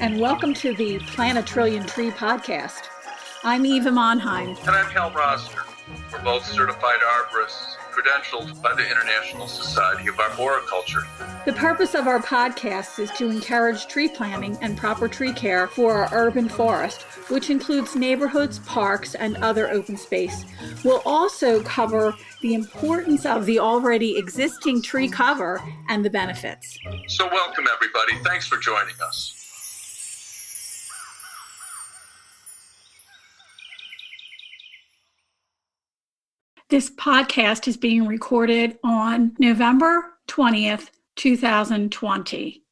and 0.00 0.18
welcome 0.18 0.54
to 0.54 0.74
the 0.76 0.98
Plant 0.98 1.36
a 1.36 1.42
Trillion 1.42 1.84
Tree 1.84 2.10
podcast. 2.10 2.84
I'm 3.44 3.66
Eva 3.66 3.90
Monheim. 3.90 4.58
And 4.60 4.70
I'm 4.70 4.86
Hal 4.86 5.10
Roster. 5.10 5.60
We're 6.10 6.22
both 6.22 6.46
certified 6.46 7.00
arborists, 7.00 7.76
credentialed 7.92 8.62
by 8.62 8.72
the 8.72 8.90
International 8.90 9.46
Society 9.46 10.08
of 10.08 10.18
Arboriculture. 10.18 11.02
The 11.44 11.52
purpose 11.52 11.94
of 11.94 12.06
our 12.06 12.18
podcast 12.18 12.98
is 12.98 13.10
to 13.18 13.28
encourage 13.28 13.88
tree 13.88 14.08
planting 14.08 14.56
and 14.62 14.74
proper 14.74 15.06
tree 15.06 15.34
care 15.34 15.66
for 15.66 15.92
our 15.92 16.08
urban 16.12 16.48
forest, 16.48 17.02
which 17.28 17.50
includes 17.50 17.94
neighborhoods, 17.94 18.58
parks, 18.60 19.14
and 19.14 19.36
other 19.38 19.68
open 19.68 19.98
space. 19.98 20.46
We'll 20.82 21.02
also 21.04 21.62
cover 21.62 22.14
the 22.40 22.54
importance 22.54 23.26
of 23.26 23.44
the 23.44 23.58
already 23.58 24.16
existing 24.16 24.80
tree 24.80 25.10
cover 25.10 25.62
and 25.90 26.02
the 26.02 26.10
benefits. 26.10 26.78
So, 27.08 27.28
welcome 27.28 27.66
everybody. 27.70 28.14
Thanks 28.24 28.46
for 28.46 28.56
joining 28.56 28.94
us. 29.02 29.39
This 36.70 36.88
podcast 36.88 37.66
is 37.66 37.76
being 37.76 38.06
recorded 38.06 38.78
on 38.84 39.34
November 39.40 40.04
20th, 40.28 40.90
2020. 41.16 42.62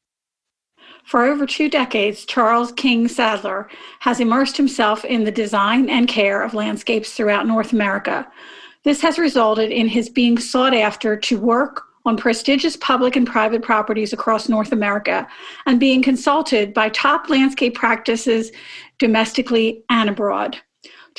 For 1.03 1.25
over 1.25 1.45
two 1.45 1.69
decades, 1.69 2.23
Charles 2.23 2.71
King 2.71 3.09
Sadler 3.09 3.69
has 3.99 4.21
immersed 4.21 4.55
himself 4.55 5.03
in 5.03 5.25
the 5.25 5.33
design 5.33 5.89
and 5.89 6.07
care 6.07 6.41
of 6.41 6.53
landscapes 6.53 7.11
throughout 7.11 7.45
North 7.45 7.73
America. 7.73 8.25
This 8.85 9.01
has 9.01 9.19
resulted 9.19 9.69
in 9.69 9.89
his 9.89 10.07
being 10.07 10.37
sought 10.37 10.73
after 10.73 11.17
to 11.17 11.37
work 11.37 11.83
on 12.05 12.15
prestigious 12.15 12.77
public 12.77 13.17
and 13.17 13.27
private 13.27 13.61
properties 13.61 14.13
across 14.13 14.47
North 14.47 14.71
America 14.71 15.27
and 15.65 15.77
being 15.77 16.01
consulted 16.01 16.73
by 16.73 16.87
top 16.87 17.29
landscape 17.29 17.75
practices 17.75 18.53
domestically 18.97 19.83
and 19.89 20.09
abroad. 20.09 20.57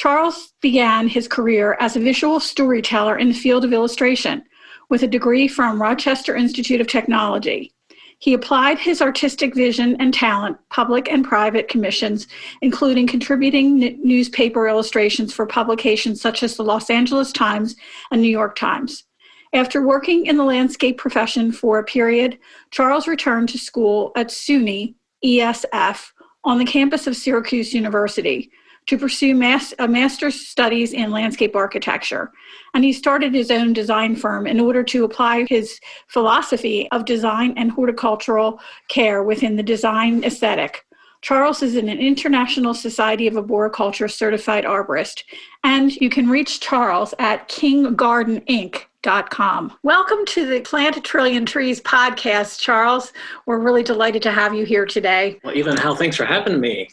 Charles 0.00 0.54
began 0.62 1.08
his 1.08 1.28
career 1.28 1.76
as 1.78 1.94
a 1.94 2.00
visual 2.00 2.40
storyteller 2.40 3.18
in 3.18 3.28
the 3.28 3.34
field 3.34 3.66
of 3.66 3.74
illustration 3.74 4.42
with 4.88 5.02
a 5.02 5.06
degree 5.06 5.46
from 5.46 5.78
Rochester 5.80 6.34
Institute 6.34 6.80
of 6.80 6.86
Technology. 6.86 7.74
He 8.18 8.32
applied 8.32 8.78
his 8.78 9.02
artistic 9.02 9.54
vision 9.54 9.98
and 10.00 10.14
talent, 10.14 10.56
public 10.70 11.12
and 11.12 11.22
private 11.22 11.68
commissions, 11.68 12.28
including 12.62 13.06
contributing 13.06 13.84
n- 13.84 14.00
newspaper 14.02 14.66
illustrations 14.66 15.34
for 15.34 15.44
publications 15.44 16.18
such 16.18 16.42
as 16.42 16.56
the 16.56 16.64
Los 16.64 16.88
Angeles 16.88 17.30
Times 17.30 17.76
and 18.10 18.22
New 18.22 18.28
York 18.28 18.56
Times. 18.56 19.04
After 19.52 19.86
working 19.86 20.24
in 20.24 20.38
the 20.38 20.44
landscape 20.44 20.96
profession 20.96 21.52
for 21.52 21.78
a 21.78 21.84
period, 21.84 22.38
Charles 22.70 23.06
returned 23.06 23.50
to 23.50 23.58
school 23.58 24.12
at 24.16 24.28
SUNY 24.28 24.94
ESF 25.22 26.12
on 26.44 26.56
the 26.56 26.64
campus 26.64 27.06
of 27.06 27.16
Syracuse 27.16 27.74
University, 27.74 28.50
to 28.90 28.98
pursue 28.98 29.40
a 29.78 29.86
master's 29.86 30.48
studies 30.48 30.92
in 30.92 31.12
landscape 31.12 31.54
architecture. 31.54 32.32
And 32.74 32.82
he 32.82 32.92
started 32.92 33.32
his 33.32 33.52
own 33.52 33.72
design 33.72 34.16
firm 34.16 34.48
in 34.48 34.58
order 34.58 34.82
to 34.82 35.04
apply 35.04 35.46
his 35.48 35.78
philosophy 36.08 36.88
of 36.90 37.04
design 37.04 37.54
and 37.56 37.70
horticultural 37.70 38.58
care 38.88 39.22
within 39.22 39.54
the 39.54 39.62
design 39.62 40.24
aesthetic. 40.24 40.84
Charles 41.20 41.62
is 41.62 41.76
an 41.76 41.88
International 41.88 42.74
Society 42.74 43.28
of 43.28 43.36
Arboriculture 43.36 44.08
certified 44.08 44.64
arborist, 44.64 45.22
and 45.62 45.94
you 45.94 46.10
can 46.10 46.28
reach 46.28 46.58
Charles 46.58 47.14
at 47.20 47.48
kinggardeninc.com. 47.48 49.72
Welcome 49.84 50.26
to 50.26 50.46
the 50.46 50.62
Plant 50.62 50.96
a 50.96 51.00
Trillion 51.00 51.46
Trees 51.46 51.80
podcast, 51.80 52.58
Charles. 52.58 53.12
We're 53.46 53.60
really 53.60 53.84
delighted 53.84 54.22
to 54.22 54.32
have 54.32 54.52
you 54.52 54.64
here 54.64 54.84
today. 54.84 55.38
Well, 55.44 55.56
even 55.56 55.76
Hal, 55.76 55.94
thanks 55.94 56.16
for 56.16 56.24
having 56.24 56.58
me. 56.58 56.90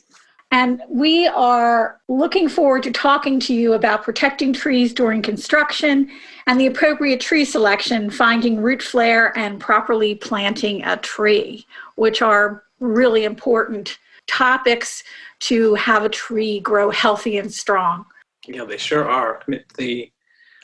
And 0.52 0.81
we 0.90 1.28
are 1.28 2.00
looking 2.08 2.47
forward 2.47 2.84
to 2.84 2.91
talking 2.91 3.40
to 3.41 3.53
you 3.53 3.74
about 3.74 4.03
protecting 4.03 4.53
trees 4.53 4.94
during 4.94 5.22
construction 5.22 6.09
and 6.47 6.59
the 6.59 6.68
appropriate 6.68 7.19
tree 7.19 7.44
selection, 7.44 8.09
finding 8.09 8.62
root 8.62 8.81
flare, 8.81 9.38
and 9.38 9.59
properly 9.59 10.16
planting 10.16 10.84
a 10.85 10.96
tree, 10.97 11.66
which 11.96 12.22
are 12.22 12.63
really 12.80 13.25
important 13.25 14.00
topics 14.28 15.03
to 15.40 15.74
have 15.75 16.03
a 16.03 16.09
tree 16.09 16.62
grow 16.62 16.90
healthy 16.91 17.38
and 17.38 17.53
strong. 17.53 18.06
Yeah, 18.47 18.64
they 18.64 18.78
sure 18.78 19.09
are. 19.09 19.41
The, 19.75 20.09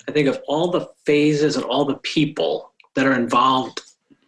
I 0.08 0.12
think 0.12 0.30
of 0.30 0.42
all 0.48 0.72
the 0.72 0.88
phases 1.06 1.58
and 1.58 1.66
all 1.66 1.84
the 1.84 1.98
people 1.98 2.72
that 2.96 3.06
are 3.06 3.16
involved 3.16 3.82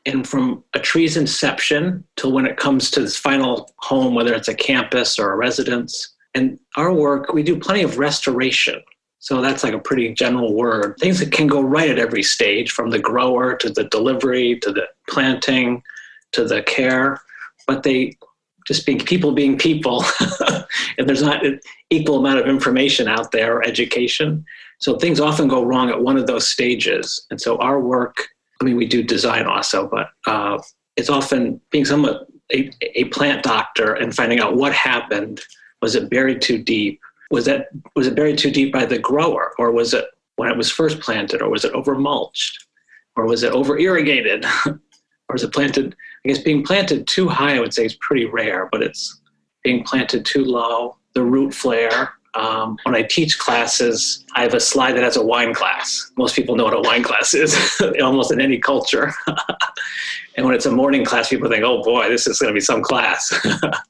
and 0.05 0.27
from 0.27 0.63
a 0.73 0.79
tree's 0.79 1.17
inception 1.17 2.03
till 2.15 2.31
when 2.31 2.45
it 2.45 2.57
comes 2.57 2.91
to 2.91 3.03
its 3.03 3.17
final 3.17 3.73
home, 3.77 4.13
whether 4.13 4.33
it's 4.33 4.47
a 4.47 4.53
campus 4.53 5.17
or 5.17 5.31
a 5.31 5.35
residence. 5.35 6.13
And 6.35 6.59
our 6.75 6.93
work, 6.93 7.33
we 7.33 7.43
do 7.43 7.57
plenty 7.57 7.81
of 7.81 7.97
restoration. 7.97 8.81
So 9.19 9.41
that's 9.41 9.63
like 9.63 9.73
a 9.73 9.79
pretty 9.79 10.13
general 10.13 10.53
word. 10.53 10.97
Things 10.99 11.19
that 11.19 11.31
can 11.31 11.47
go 11.47 11.61
right 11.61 11.89
at 11.89 11.97
every 11.97 12.21
stage, 12.21 12.71
from 12.71 12.91
the 12.91 12.99
grower 12.99 13.55
to 13.57 13.69
the 13.69 13.85
delivery 13.85 14.59
to 14.59 14.71
the 14.71 14.87
planting 15.09 15.81
to 16.33 16.45
the 16.45 16.61
care. 16.61 17.19
But 17.65 17.81
they 17.81 18.17
just 18.67 18.85
being 18.85 18.99
people 18.99 19.31
being 19.31 19.57
people, 19.57 20.03
and 20.97 21.07
there's 21.07 21.23
not 21.23 21.45
an 21.45 21.59
equal 21.89 22.19
amount 22.19 22.39
of 22.39 22.47
information 22.47 23.07
out 23.07 23.31
there 23.31 23.57
or 23.57 23.63
education. 23.63 24.45
So 24.79 24.97
things 24.97 25.19
often 25.19 25.47
go 25.47 25.63
wrong 25.63 25.89
at 25.89 26.01
one 26.01 26.17
of 26.17 26.27
those 26.27 26.47
stages. 26.47 27.25
And 27.31 27.39
so 27.39 27.57
our 27.57 27.79
work 27.79 28.27
I 28.61 28.63
mean, 28.63 28.77
we 28.77 28.85
do 28.85 29.03
design 29.03 29.45
also, 29.45 29.87
but 29.87 30.09
uh, 30.25 30.61
it's 30.95 31.09
often 31.09 31.59
being 31.71 31.85
somewhat 31.85 32.27
a, 32.53 32.69
a 32.95 33.05
plant 33.05 33.43
doctor 33.43 33.93
and 33.93 34.15
finding 34.15 34.39
out 34.39 34.55
what 34.55 34.73
happened. 34.73 35.41
Was 35.81 35.95
it 35.95 36.09
buried 36.09 36.41
too 36.41 36.63
deep? 36.63 36.99
Was 37.31 37.45
that 37.45 37.67
was 37.95 38.07
it 38.07 38.15
buried 38.15 38.37
too 38.37 38.51
deep 38.51 38.71
by 38.71 38.85
the 38.85 38.99
grower, 38.99 39.53
or 39.57 39.71
was 39.71 39.93
it 39.93 40.05
when 40.35 40.49
it 40.49 40.57
was 40.57 40.71
first 40.71 40.99
planted, 40.99 41.41
or 41.41 41.49
was 41.49 41.65
it 41.65 41.73
over 41.73 41.95
mulched, 41.95 42.65
or 43.15 43.25
was 43.25 43.43
it 43.43 43.51
over 43.51 43.77
irrigated, 43.77 44.45
or 44.65 44.79
was 45.33 45.43
it 45.43 45.53
planted? 45.53 45.95
I 46.23 46.29
guess 46.29 46.39
being 46.39 46.63
planted 46.63 47.07
too 47.07 47.27
high, 47.27 47.55
I 47.55 47.59
would 47.59 47.73
say, 47.73 47.85
is 47.85 47.95
pretty 47.95 48.25
rare, 48.25 48.69
but 48.71 48.81
it's 48.81 49.21
being 49.63 49.83
planted 49.83 50.25
too 50.25 50.43
low. 50.45 50.97
The 51.13 51.23
root 51.23 51.53
flare, 51.53 52.13
um, 52.35 52.77
when 52.83 52.95
I 52.95 53.03
teach 53.03 53.39
classes, 53.39 54.25
I 54.33 54.41
have 54.41 54.53
a 54.53 54.59
slide 54.59 54.93
that 54.93 55.03
has 55.03 55.15
a 55.15 55.23
wine 55.23 55.53
glass. 55.53 56.11
Most 56.17 56.35
people 56.35 56.55
know 56.55 56.65
what 56.65 56.73
a 56.73 56.81
wine 56.81 57.01
glass 57.01 57.33
is, 57.33 57.55
almost 58.01 58.31
in 58.31 58.41
any 58.41 58.57
culture. 58.57 59.13
and 60.35 60.45
when 60.45 60.53
it's 60.53 60.65
a 60.65 60.71
morning 60.71 61.05
class, 61.05 61.29
people 61.29 61.49
think, 61.49 61.63
oh 61.63 61.81
boy, 61.81 62.09
this 62.09 62.27
is 62.27 62.39
going 62.39 62.53
to 62.53 62.53
be 62.53 62.61
some 62.61 62.81
class. 62.81 63.33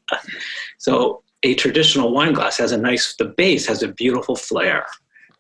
so 0.78 1.24
a 1.44 1.56
traditional 1.56 2.12
wine 2.14 2.34
glass 2.34 2.58
has 2.58 2.72
a 2.72 2.78
nice, 2.78 3.16
the 3.16 3.26
base 3.26 3.66
has 3.66 3.82
a 3.82 3.88
beautiful 3.88 4.36
flare. 4.36 4.86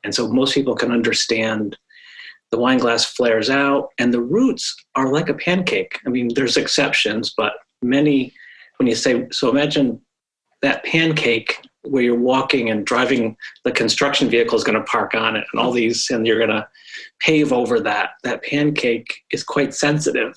And 0.03 0.13
so 0.13 0.27
most 0.27 0.53
people 0.53 0.75
can 0.75 0.91
understand 0.91 1.77
the 2.51 2.57
wine 2.57 2.79
glass 2.79 3.05
flares 3.05 3.49
out 3.49 3.89
and 3.97 4.13
the 4.13 4.21
roots 4.21 4.75
are 4.95 5.11
like 5.11 5.29
a 5.29 5.33
pancake. 5.33 5.99
I 6.05 6.09
mean, 6.09 6.29
there's 6.33 6.57
exceptions, 6.57 7.33
but 7.35 7.53
many, 7.81 8.33
when 8.77 8.87
you 8.87 8.95
say, 8.95 9.27
so 9.31 9.49
imagine 9.49 10.01
that 10.61 10.83
pancake 10.83 11.59
where 11.87 12.03
you're 12.03 12.19
walking 12.19 12.69
and 12.69 12.85
driving 12.85 13.35
the 13.63 13.71
construction 13.71 14.29
vehicle 14.29 14.57
is 14.57 14.63
going 14.63 14.77
to 14.77 14.83
park 14.83 15.13
on 15.15 15.35
it 15.35 15.45
and 15.51 15.61
all 15.61 15.71
these 15.71 16.09
and 16.09 16.25
you're 16.25 16.37
going 16.37 16.49
to 16.49 16.67
pave 17.19 17.51
over 17.51 17.79
that. 17.79 18.11
That 18.23 18.43
pancake 18.43 19.23
is 19.31 19.43
quite 19.43 19.73
sensitive. 19.73 20.33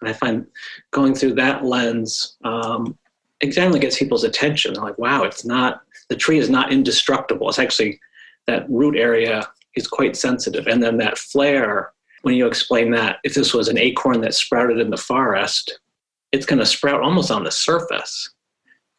And 0.00 0.08
i 0.08 0.12
find 0.12 0.46
going 0.92 1.14
through 1.14 1.34
that 1.34 1.64
lens 1.64 2.36
um, 2.44 2.96
it 3.40 3.52
generally 3.52 3.80
gets 3.80 3.98
people's 3.98 4.24
attention. 4.24 4.74
They're 4.74 4.82
like 4.82 4.98
wow 4.98 5.24
it's 5.24 5.44
not 5.44 5.82
the 6.08 6.16
tree 6.16 6.38
is 6.38 6.50
not 6.50 6.72
indestructible. 6.72 7.48
It's 7.48 7.58
actually 7.58 8.00
that 8.46 8.68
root 8.68 8.96
area 8.96 9.48
is 9.76 9.86
quite 9.86 10.16
sensitive. 10.16 10.66
And 10.66 10.82
then 10.82 10.96
that 10.98 11.18
flare 11.18 11.92
when 12.22 12.34
you 12.34 12.46
explain 12.46 12.90
that 12.90 13.18
if 13.24 13.34
this 13.34 13.54
was 13.54 13.68
an 13.68 13.78
acorn 13.78 14.20
that 14.22 14.34
sprouted 14.34 14.78
in 14.78 14.90
the 14.90 14.96
forest 14.96 15.78
it's 16.32 16.46
going 16.46 16.58
to 16.58 16.66
sprout 16.66 17.02
almost 17.02 17.30
on 17.30 17.44
the 17.44 17.50
surface 17.50 18.30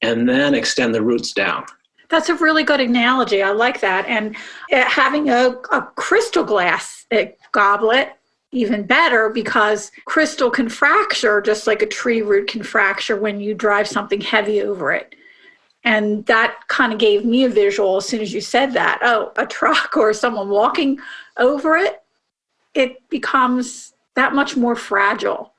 and 0.01 0.27
then 0.27 0.53
extend 0.53 0.93
the 0.95 1.01
roots 1.01 1.33
down. 1.33 1.65
That's 2.09 2.29
a 2.29 2.35
really 2.35 2.63
good 2.63 2.81
analogy. 2.81 3.41
I 3.41 3.51
like 3.51 3.79
that. 3.81 4.05
And 4.07 4.35
uh, 4.71 4.83
having 4.83 5.29
a, 5.29 5.55
a 5.71 5.81
crystal 5.95 6.43
glass 6.43 7.05
uh, 7.11 7.25
goblet, 7.53 8.17
even 8.51 8.83
better 8.83 9.29
because 9.29 9.91
crystal 10.05 10.51
can 10.51 10.67
fracture 10.67 11.39
just 11.39 11.67
like 11.67 11.81
a 11.81 11.87
tree 11.87 12.21
root 12.21 12.49
can 12.49 12.63
fracture 12.63 13.15
when 13.15 13.39
you 13.39 13.53
drive 13.53 13.87
something 13.87 14.19
heavy 14.19 14.61
over 14.61 14.91
it. 14.91 15.15
And 15.83 16.25
that 16.25 16.59
kind 16.67 16.91
of 16.93 16.99
gave 16.99 17.25
me 17.25 17.45
a 17.45 17.49
visual 17.49 17.97
as 17.97 18.05
soon 18.05 18.21
as 18.21 18.33
you 18.33 18.41
said 18.41 18.73
that. 18.73 18.99
Oh, 19.01 19.31
a 19.37 19.47
truck 19.47 19.95
or 19.95 20.13
someone 20.13 20.49
walking 20.49 20.99
over 21.37 21.77
it, 21.77 22.03
it 22.73 23.09
becomes 23.09 23.93
that 24.15 24.35
much 24.35 24.57
more 24.57 24.75
fragile. 24.75 25.53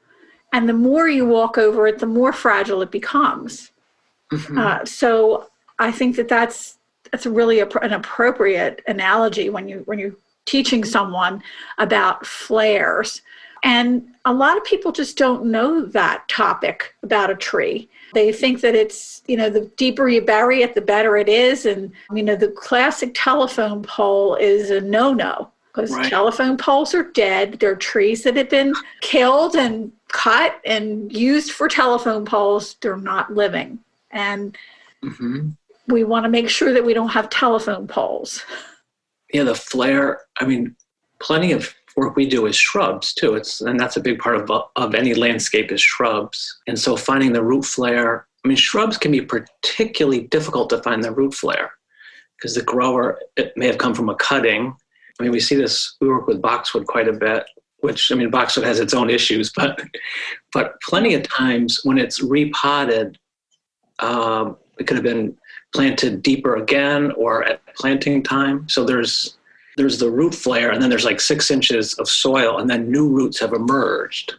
And 0.52 0.68
the 0.68 0.74
more 0.74 1.08
you 1.08 1.26
walk 1.26 1.56
over 1.56 1.86
it, 1.86 1.98
the 1.98 2.06
more 2.06 2.32
fragile 2.32 2.82
it 2.82 2.90
becomes. 2.90 3.71
Mm-hmm. 4.32 4.58
Uh, 4.58 4.84
so 4.84 5.49
I 5.79 5.93
think 5.93 6.17
that 6.17 6.29
that's 6.29 6.79
that's 7.11 7.26
really 7.26 7.61
a, 7.61 7.69
an 7.82 7.93
appropriate 7.93 8.82
analogy 8.87 9.50
when 9.50 9.69
you 9.69 9.82
when 9.84 9.99
you're 9.99 10.17
teaching 10.44 10.84
someone 10.84 11.43
about 11.79 12.26
flares. 12.26 13.23
And 13.64 14.08
a 14.25 14.32
lot 14.32 14.56
of 14.56 14.64
people 14.64 14.90
just 14.90 15.17
don't 15.17 15.46
know 15.46 15.84
that 15.87 16.29
topic 16.29 16.94
about 17.05 17.31
a 17.31 17.37
tree. 17.37 17.88
They 18.12 18.32
think 18.32 18.61
that 18.61 18.75
it's, 18.75 19.23
you 19.29 19.37
know, 19.37 19.49
the 19.49 19.70
deeper 19.76 20.08
you 20.08 20.20
bury 20.20 20.62
it, 20.62 20.75
the 20.75 20.81
better 20.81 21.17
it 21.17 21.28
is. 21.28 21.64
And, 21.64 21.93
you 22.12 22.25
know, 22.25 22.35
the 22.35 22.49
classic 22.49 23.12
telephone 23.14 23.82
pole 23.82 24.35
is 24.35 24.70
a 24.70 24.81
no 24.81 25.14
no 25.14 25.50
because 25.69 25.93
right. 25.93 26.11
telephone 26.11 26.56
poles 26.56 26.93
are 26.93 27.05
dead. 27.05 27.61
They're 27.61 27.76
trees 27.76 28.25
that 28.25 28.37
have 28.37 28.50
been 28.50 28.75
killed 29.00 29.55
and 29.55 29.93
cut 30.08 30.61
and 30.67 31.11
used 31.12 31.52
for 31.52 31.69
telephone 31.69 32.25
poles. 32.25 32.75
They're 32.81 32.96
not 32.96 33.32
living. 33.32 33.78
And 34.12 34.56
mm-hmm. 35.03 35.50
we 35.88 36.05
want 36.05 36.25
to 36.25 36.31
make 36.31 36.49
sure 36.49 36.73
that 36.73 36.85
we 36.85 36.94
don't 36.94 37.09
have 37.09 37.31
telephone 37.31 37.87
poles. 37.87 38.43
Yeah, 39.32 39.44
the 39.44 39.55
flare, 39.55 40.20
I 40.38 40.44
mean, 40.44 40.76
plenty 41.19 41.53
of 41.53 41.75
work 41.97 42.17
we 42.17 42.26
do 42.26 42.47
is 42.47 42.56
shrubs 42.56 43.12
too. 43.12 43.35
It's 43.35 43.61
and 43.61 43.79
that's 43.79 43.97
a 43.97 44.00
big 44.00 44.19
part 44.19 44.37
of 44.37 44.50
of 44.76 44.94
any 44.94 45.14
landscape 45.14 45.73
is 45.73 45.81
shrubs. 45.81 46.61
And 46.67 46.79
so 46.79 46.97
finding 46.97 47.32
the 47.32 47.43
root 47.43 47.64
flare, 47.64 48.26
I 48.44 48.49
mean, 48.49 48.56
shrubs 48.56 48.99
can 48.99 49.12
be 49.12 49.23
particularly 49.23 50.23
difficult 50.23 50.70
to 50.70 50.82
find 50.82 51.03
the 51.03 51.12
root 51.12 51.35
flare 51.35 51.73
because 52.37 52.55
the 52.55 52.62
grower 52.62 53.20
it 53.37 53.53
may 53.56 53.67
have 53.67 53.79
come 53.79 53.94
from 53.94 54.09
a 54.09 54.14
cutting. 54.17 54.75
I 55.20 55.23
mean, 55.23 55.32
we 55.32 55.41
see 55.41 55.55
this. 55.55 55.97
We 56.00 56.09
work 56.09 56.26
with 56.26 56.43
boxwood 56.43 56.87
quite 56.87 57.09
a 57.09 57.12
bit, 57.12 57.44
which 57.79 58.11
I 58.11 58.14
mean, 58.14 58.31
boxwood 58.31 58.67
has 58.67 58.81
its 58.81 58.94
own 58.94 59.11
issues, 59.11 59.53
but 59.55 59.81
but 60.53 60.81
plenty 60.82 61.14
of 61.14 61.23
times 61.23 61.81
when 61.85 61.99
it's 61.99 62.23
repotted, 62.23 63.19
um, 64.02 64.56
it 64.78 64.87
could 64.87 64.96
have 64.96 65.04
been 65.04 65.37
planted 65.72 66.22
deeper 66.22 66.56
again 66.56 67.12
or 67.12 67.44
at 67.44 67.60
planting 67.76 68.22
time. 68.22 68.69
So 68.69 68.84
there's 68.84 69.38
there's 69.76 69.99
the 69.99 70.10
root 70.10 70.34
flare, 70.34 70.70
and 70.70 70.82
then 70.82 70.90
there's 70.90 71.04
like 71.04 71.20
six 71.20 71.50
inches 71.50 71.94
of 71.94 72.08
soil, 72.08 72.58
and 72.58 72.69
then 72.69 72.90
new 72.90 73.08
roots 73.08 73.40
have 73.40 73.54
emerged. 73.54 74.34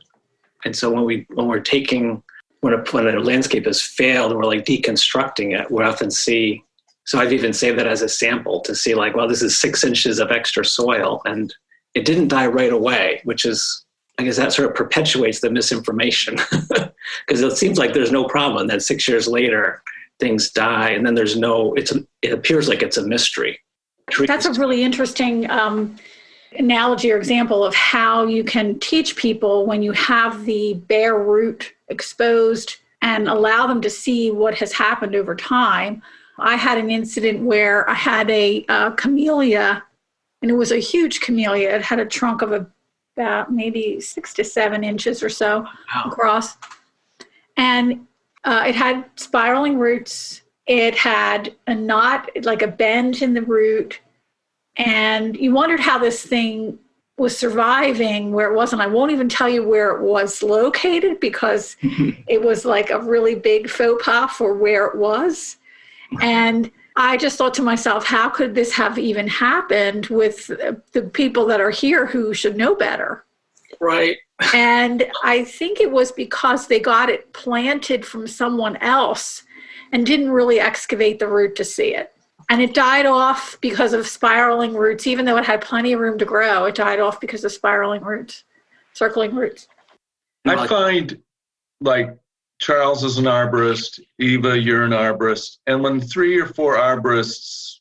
And 0.66 0.76
so 0.76 0.92
when 0.92 1.06
we 1.06 1.26
when 1.34 1.48
we're 1.48 1.60
taking 1.60 2.22
when 2.62 2.74
a, 2.74 2.84
when 2.92 3.08
a 3.08 3.20
landscape 3.20 3.66
has 3.66 3.82
failed 3.82 4.32
and 4.32 4.40
we're 4.40 4.46
like 4.46 4.66
deconstructing 4.66 5.60
it, 5.60 5.70
we 5.72 5.84
often 5.84 6.12
see. 6.12 6.64
So 7.06 7.20
I've 7.20 7.34
even 7.34 7.52
saved 7.52 7.78
that 7.80 7.88
as 7.88 8.02
a 8.02 8.08
sample 8.08 8.62
to 8.62 8.74
see 8.74 8.96
like, 8.96 9.14
well, 9.14 9.28
this 9.28 9.42
is 9.42 9.60
six 9.60 9.84
inches 9.84 10.20
of 10.20 10.32
extra 10.32 10.64
soil, 10.64 11.22
and 11.26 11.54
it 11.96 12.06
didn't 12.06 12.30
die 12.30 12.48
right 12.48 12.72
away, 12.72 13.22
which 13.26 13.44
is 13.44 13.83
I 14.20 14.24
guess 14.24 14.38
that 14.38 14.54
sort 14.54 14.70
of 14.70 14.76
perpetuates 14.76 15.40
the 15.40 15.50
misinformation 15.50 16.36
because 17.28 17.42
it 17.42 17.58
seems 17.58 17.80
like 17.80 17.94
there's 17.94 18.12
no 18.12 18.26
problem. 18.26 18.62
And 18.62 18.70
then 18.70 18.80
six 18.80 19.08
years 19.08 19.28
later, 19.28 19.82
things 20.20 20.52
die, 20.52 20.90
and 20.90 21.06
then 21.06 21.16
there's 21.16 21.36
no. 21.36 21.74
It's 21.74 21.94
it 22.22 22.32
appears 22.32 22.68
like 22.68 22.84
it's 22.84 22.98
a 22.98 23.06
mystery. 23.06 23.60
That's 24.28 24.46
a 24.46 24.54
really 24.54 24.84
interesting 24.84 25.50
um, 25.50 25.96
analogy 26.58 27.12
or 27.12 27.18
example 27.18 27.64
of 27.66 27.74
how 27.74 28.26
you 28.26 28.44
can 28.44 28.80
teach 28.80 29.16
people 29.16 29.66
when 29.66 29.82
you 29.82 29.92
have 29.94 30.46
the 30.46 30.76
bare 30.88 31.18
root 31.18 31.74
exposed 31.88 32.78
and 33.02 33.28
allow 33.28 33.68
them 33.68 33.82
to 33.82 33.90
see 33.90 34.32
what 34.32 34.56
has 34.56 34.72
happened 34.72 35.16
over 35.16 35.36
time. 35.36 36.02
I 36.40 36.56
had 36.56 36.78
an 36.78 36.90
incident 36.90 37.44
where 37.44 37.90
I 37.90 37.94
had 37.94 38.30
a, 38.30 38.66
a 38.70 38.92
camellia, 38.92 39.84
and 40.42 40.52
it 40.52 40.56
was 40.56 40.72
a 40.72 40.80
huge 40.80 41.22
camellia. 41.22 41.76
It 41.76 41.82
had 41.82 42.00
a 42.00 42.06
trunk 42.06 42.42
of 42.42 42.52
about 43.16 43.52
maybe 43.52 44.00
six 44.00 44.34
to 44.36 44.44
seven 44.44 44.84
inches 44.84 45.22
or 45.22 45.30
so 45.30 45.62
wow. 45.62 46.04
across. 46.06 46.58
And 47.58 48.08
uh, 48.44 48.66
it 48.68 48.76
had 48.76 49.06
spiraling 49.16 49.78
roots 49.78 50.44
it 50.66 50.96
had 50.96 51.56
a 51.68 51.76
knot, 51.76 52.30
like 52.44 52.62
a 52.62 52.68
bend 52.68 53.22
in 53.22 53.34
the 53.34 53.42
root. 53.42 54.00
And 54.78 55.36
you 55.36 55.54
wondered 55.54 55.80
how 55.80 55.98
this 55.98 56.24
thing 56.24 56.80
was 57.18 57.38
surviving 57.38 58.32
where 58.32 58.52
it 58.52 58.56
wasn't. 58.56 58.82
I 58.82 58.88
won't 58.88 59.12
even 59.12 59.30
tell 59.30 59.50
you 59.50 59.68
where 59.68 59.96
it 59.96 60.02
was 60.02 60.42
located 60.42 61.20
because 61.20 61.76
it 61.82 62.42
was 62.42 62.66
like 62.66 62.90
a 62.90 63.00
really 63.00 63.36
big 63.36 63.70
faux 63.70 64.04
pas 64.04 64.32
for 64.32 64.56
where 64.56 64.88
it 64.88 64.98
was. 64.98 65.58
And 66.22 66.72
I 66.96 67.18
just 67.18 67.38
thought 67.38 67.54
to 67.56 67.62
myself, 67.62 68.06
how 68.06 68.30
could 68.30 68.54
this 68.54 68.72
have 68.74 69.00
even 69.00 69.28
happened 69.28 70.08
with 70.08 70.48
the 70.48 71.10
people 71.14 71.46
that 71.48 71.60
are 71.60 71.72
here 71.72 72.06
who 72.06 72.34
should 72.34 72.56
know 72.56 72.76
better? 72.76 73.26
Right. 73.80 74.18
and 74.54 75.06
I 75.24 75.44
think 75.44 75.80
it 75.80 75.92
was 75.92 76.12
because 76.12 76.68
they 76.68 76.80
got 76.80 77.10
it 77.10 77.34
planted 77.34 78.06
from 78.06 78.28
someone 78.28 78.78
else 78.78 79.44
and 79.92 80.06
didn't 80.06 80.32
really 80.32 80.60
excavate 80.60 81.20
the 81.20 81.28
root 81.28 81.56
to 81.56 81.64
see 81.64 81.96
it. 81.96 82.12
And 82.50 82.62
it 82.62 82.74
died 82.74 83.06
off 83.06 83.58
because 83.62 83.94
of 83.94 84.08
spiraling 84.08 84.74
roots, 84.76 85.08
even 85.08 85.26
though 85.26 85.38
it 85.38 85.46
had 85.46 85.62
plenty 85.62 85.94
of 85.94 86.00
room 86.00 86.18
to 86.18 86.26
grow. 86.26 86.66
It 86.66 86.76
died 86.76 87.00
off 87.00 87.22
because 87.22 87.44
of 87.44 87.52
spiraling 87.52 88.04
roots, 88.04 88.44
circling 88.94 89.34
roots. 89.34 89.68
I 90.46 90.68
find 90.68 91.22
like 91.80 92.18
Charles 92.64 93.04
is 93.04 93.18
an 93.18 93.26
arborist, 93.26 94.00
Eva, 94.20 94.58
you're 94.58 94.86
an 94.86 94.92
arborist. 94.92 95.58
And 95.68 95.84
when 95.84 96.00
three 96.00 96.40
or 96.40 96.46
four 96.46 96.78
arborists 96.78 97.80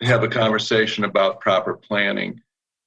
have 0.00 0.22
a 0.22 0.28
conversation 0.28 1.04
about 1.04 1.40
proper 1.40 1.74
planning, 1.74 2.40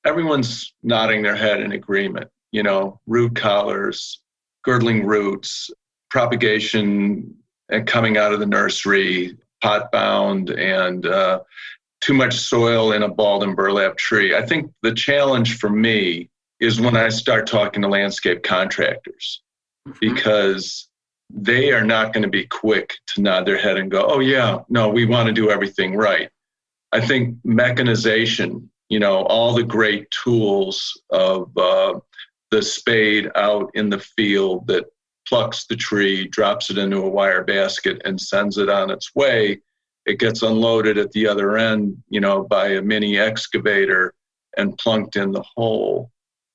everyone's 0.03 0.73
nodding 0.81 1.21
their 1.21 1.35
head 1.35 1.61
in 1.61 1.73
agreement. 1.73 2.27
You 2.51 2.63
know, 2.63 2.99
root 3.05 3.35
collars, 3.35 4.19
girdling 4.63 5.05
roots, 5.05 5.69
propagation 6.09 7.35
and 7.69 7.85
coming 7.85 8.17
out 8.17 8.33
of 8.33 8.39
the 8.39 8.47
nursery, 8.47 9.37
pot 9.61 9.91
bound, 9.91 10.49
and 10.49 11.05
uh, 11.05 11.41
too 12.01 12.15
much 12.15 12.33
soil 12.33 12.93
in 12.93 13.03
a 13.03 13.07
balled 13.07 13.43
and 13.43 13.55
burlap 13.55 13.95
tree. 13.95 14.35
I 14.35 14.43
think 14.43 14.71
the 14.81 14.91
challenge 14.91 15.59
for 15.59 15.69
me 15.69 16.31
is 16.59 16.81
when 16.81 16.97
I 16.97 17.09
start 17.09 17.45
talking 17.45 17.83
to 17.83 17.87
landscape 17.87 18.41
contractors 18.41 19.43
mm-hmm. 19.87 19.99
because 20.01 20.87
they 21.33 21.71
are 21.71 21.83
not 21.83 22.13
going 22.13 22.23
to 22.23 22.29
be 22.29 22.45
quick 22.45 22.93
to 23.07 23.21
nod 23.21 23.45
their 23.45 23.57
head 23.57 23.77
and 23.77 23.91
go, 23.91 24.05
oh, 24.07 24.19
yeah, 24.19 24.59
no, 24.69 24.89
we 24.89 25.05
want 25.05 25.27
to 25.27 25.33
do 25.33 25.49
everything 25.49 25.95
right. 25.95 26.29
I 26.91 27.01
think 27.01 27.37
mechanization, 27.43 28.69
you 28.89 28.99
know, 28.99 29.23
all 29.23 29.53
the 29.53 29.63
great 29.63 30.09
tools 30.11 31.01
of 31.11 31.55
uh, 31.57 31.99
the 32.51 32.61
spade 32.61 33.31
out 33.35 33.71
in 33.73 33.89
the 33.89 33.99
field 33.99 34.67
that 34.67 34.85
plucks 35.27 35.65
the 35.67 35.75
tree, 35.75 36.27
drops 36.27 36.69
it 36.69 36.77
into 36.77 36.97
a 36.97 37.09
wire 37.09 37.43
basket, 37.43 38.01
and 38.03 38.19
sends 38.19 38.57
it 38.57 38.69
on 38.69 38.91
its 38.91 39.15
way. 39.15 39.61
It 40.05 40.19
gets 40.19 40.41
unloaded 40.41 40.97
at 40.97 41.11
the 41.11 41.27
other 41.27 41.57
end, 41.57 42.03
you 42.09 42.19
know, 42.19 42.43
by 42.43 42.69
a 42.69 42.81
mini 42.81 43.17
excavator 43.17 44.13
and 44.57 44.77
plunked 44.77 45.15
in 45.15 45.31
the 45.31 45.43
hole 45.55 46.11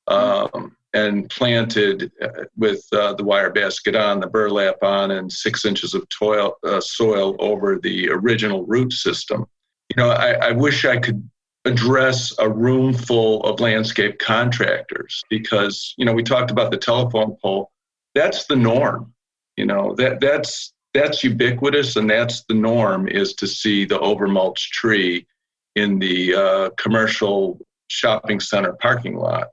um, 0.09 0.77
and 0.97 1.29
planted 1.29 2.11
uh, 2.23 2.45
with 2.57 2.83
uh, 2.93 3.13
the 3.13 3.25
wire 3.25 3.51
basket 3.51 3.95
on, 3.95 4.19
the 4.19 4.27
burlap 4.27 4.77
on, 4.83 5.11
and 5.11 5.31
six 5.31 5.67
inches 5.67 5.93
of 5.93 6.09
toil, 6.09 6.57
uh, 6.65 6.81
soil 6.81 7.37
over 7.39 7.79
the 7.79 8.09
original 8.09 8.65
root 8.65 8.93
system. 8.93 9.45
You 9.91 10.03
know, 10.03 10.11
I, 10.11 10.33
I 10.49 10.51
wish 10.53 10.87
I 10.87 10.97
could 10.97 11.29
address 11.67 12.35
a 12.39 12.49
room 12.49 12.95
full 12.95 13.43
of 13.43 13.61
landscape 13.61 14.19
contractors 14.19 15.23
because, 15.29 15.95
you 15.99 16.07
know, 16.07 16.15
we 16.15 16.23
talked 16.23 16.51
about 16.51 16.71
the 16.71 16.79
telephone 16.79 17.37
pole 17.43 17.71
that's 18.15 18.47
the 18.47 18.57
norm. 18.57 19.13
You 19.59 19.67
know, 19.67 19.95
that 19.97 20.21
that's 20.21 20.73
that's 20.95 21.23
ubiquitous 21.23 21.97
and 21.97 22.09
that's 22.09 22.45
the 22.49 22.55
norm 22.55 23.07
is 23.07 23.35
to 23.35 23.47
see 23.47 23.85
the 23.85 23.99
overmulched 23.99 24.71
tree 24.73 25.27
in 25.75 25.99
the 25.99 26.35
uh, 26.35 26.71
commercial 26.79 27.59
shopping 27.89 28.41
center 28.41 28.73
parking 28.81 29.17
lot 29.17 29.49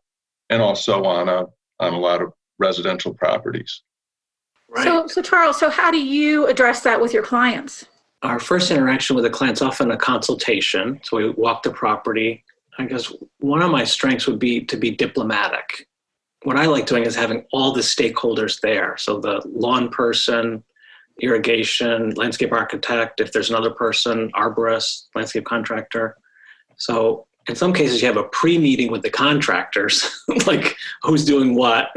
and 0.49 0.61
also 0.61 1.03
on 1.03 1.29
a 1.29 1.45
on 1.79 1.93
a 1.93 1.99
lot 1.99 2.21
of 2.21 2.33
residential 2.59 3.13
properties. 3.13 3.81
Right. 4.69 4.83
So, 4.83 5.07
so 5.07 5.21
Charles, 5.21 5.59
so 5.59 5.69
how 5.69 5.91
do 5.91 6.03
you 6.03 6.47
address 6.47 6.81
that 6.81 6.99
with 6.99 7.13
your 7.13 7.23
clients? 7.23 7.85
Our 8.21 8.39
first 8.39 8.71
interaction 8.71 9.15
with 9.15 9.25
the 9.25 9.29
client's 9.29 9.61
often 9.61 9.91
a 9.91 9.97
consultation. 9.97 10.99
So 11.03 11.17
we 11.17 11.29
walk 11.31 11.63
the 11.63 11.71
property. 11.71 12.43
I 12.77 12.85
guess 12.85 13.11
one 13.39 13.61
of 13.61 13.69
my 13.69 13.83
strengths 13.83 14.25
would 14.27 14.39
be 14.39 14.63
to 14.65 14.77
be 14.77 14.91
diplomatic 14.91 15.87
what 16.43 16.57
I 16.57 16.65
like 16.65 16.85
doing 16.85 17.05
is 17.05 17.15
having 17.15 17.45
all 17.51 17.71
the 17.71 17.81
stakeholders 17.81 18.59
there. 18.61 18.95
So 18.97 19.19
the 19.19 19.41
lawn 19.45 19.89
person, 19.89 20.63
irrigation, 21.21 22.11
landscape 22.11 22.51
architect, 22.51 23.19
if 23.19 23.31
there's 23.31 23.49
another 23.49 23.71
person, 23.71 24.31
arborist, 24.33 25.05
landscape 25.15 25.45
contractor. 25.45 26.17
So 26.77 27.27
in 27.47 27.55
some 27.55 27.73
cases 27.73 28.01
you 28.01 28.07
have 28.07 28.17
a 28.17 28.23
pre-meeting 28.23 28.91
with 28.91 29.01
the 29.01 29.09
contractors, 29.09 30.23
like 30.47 30.75
who's 31.01 31.25
doing 31.25 31.55
what, 31.55 31.89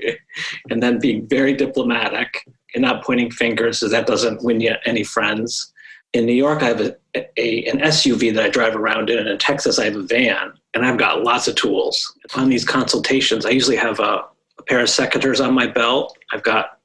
and 0.70 0.82
then 0.82 0.98
being 0.98 1.26
very 1.26 1.54
diplomatic 1.54 2.48
and 2.74 2.82
not 2.82 3.04
pointing 3.04 3.30
fingers, 3.30 3.78
so 3.78 3.88
that 3.88 4.06
doesn't 4.06 4.42
win 4.42 4.60
you 4.60 4.74
any 4.84 5.04
friends 5.04 5.72
in 6.14 6.26
New 6.26 6.34
York, 6.34 6.62
I 6.62 6.66
have 6.66 6.80
a, 6.80 6.96
a, 7.14 7.64
an 7.66 7.80
SUV 7.80 8.34
that 8.34 8.44
I 8.44 8.48
drive 8.48 8.74
around 8.74 9.10
in, 9.10 9.18
and 9.18 9.28
in 9.28 9.38
Texas, 9.38 9.78
I 9.78 9.84
have 9.84 9.96
a 9.96 10.02
van, 10.02 10.52
and 10.74 10.84
I've 10.84 10.98
got 10.98 11.22
lots 11.22 11.48
of 11.48 11.54
tools. 11.54 12.14
On 12.34 12.48
these 12.48 12.64
consultations, 12.64 13.44
I 13.44 13.50
usually 13.50 13.76
have 13.76 14.00
a, 14.00 14.24
a 14.58 14.62
pair 14.66 14.80
of 14.80 14.88
secateurs 14.88 15.44
on 15.44 15.54
my 15.54 15.66
belt. 15.66 16.16
I've 16.32 16.42
got 16.42 16.78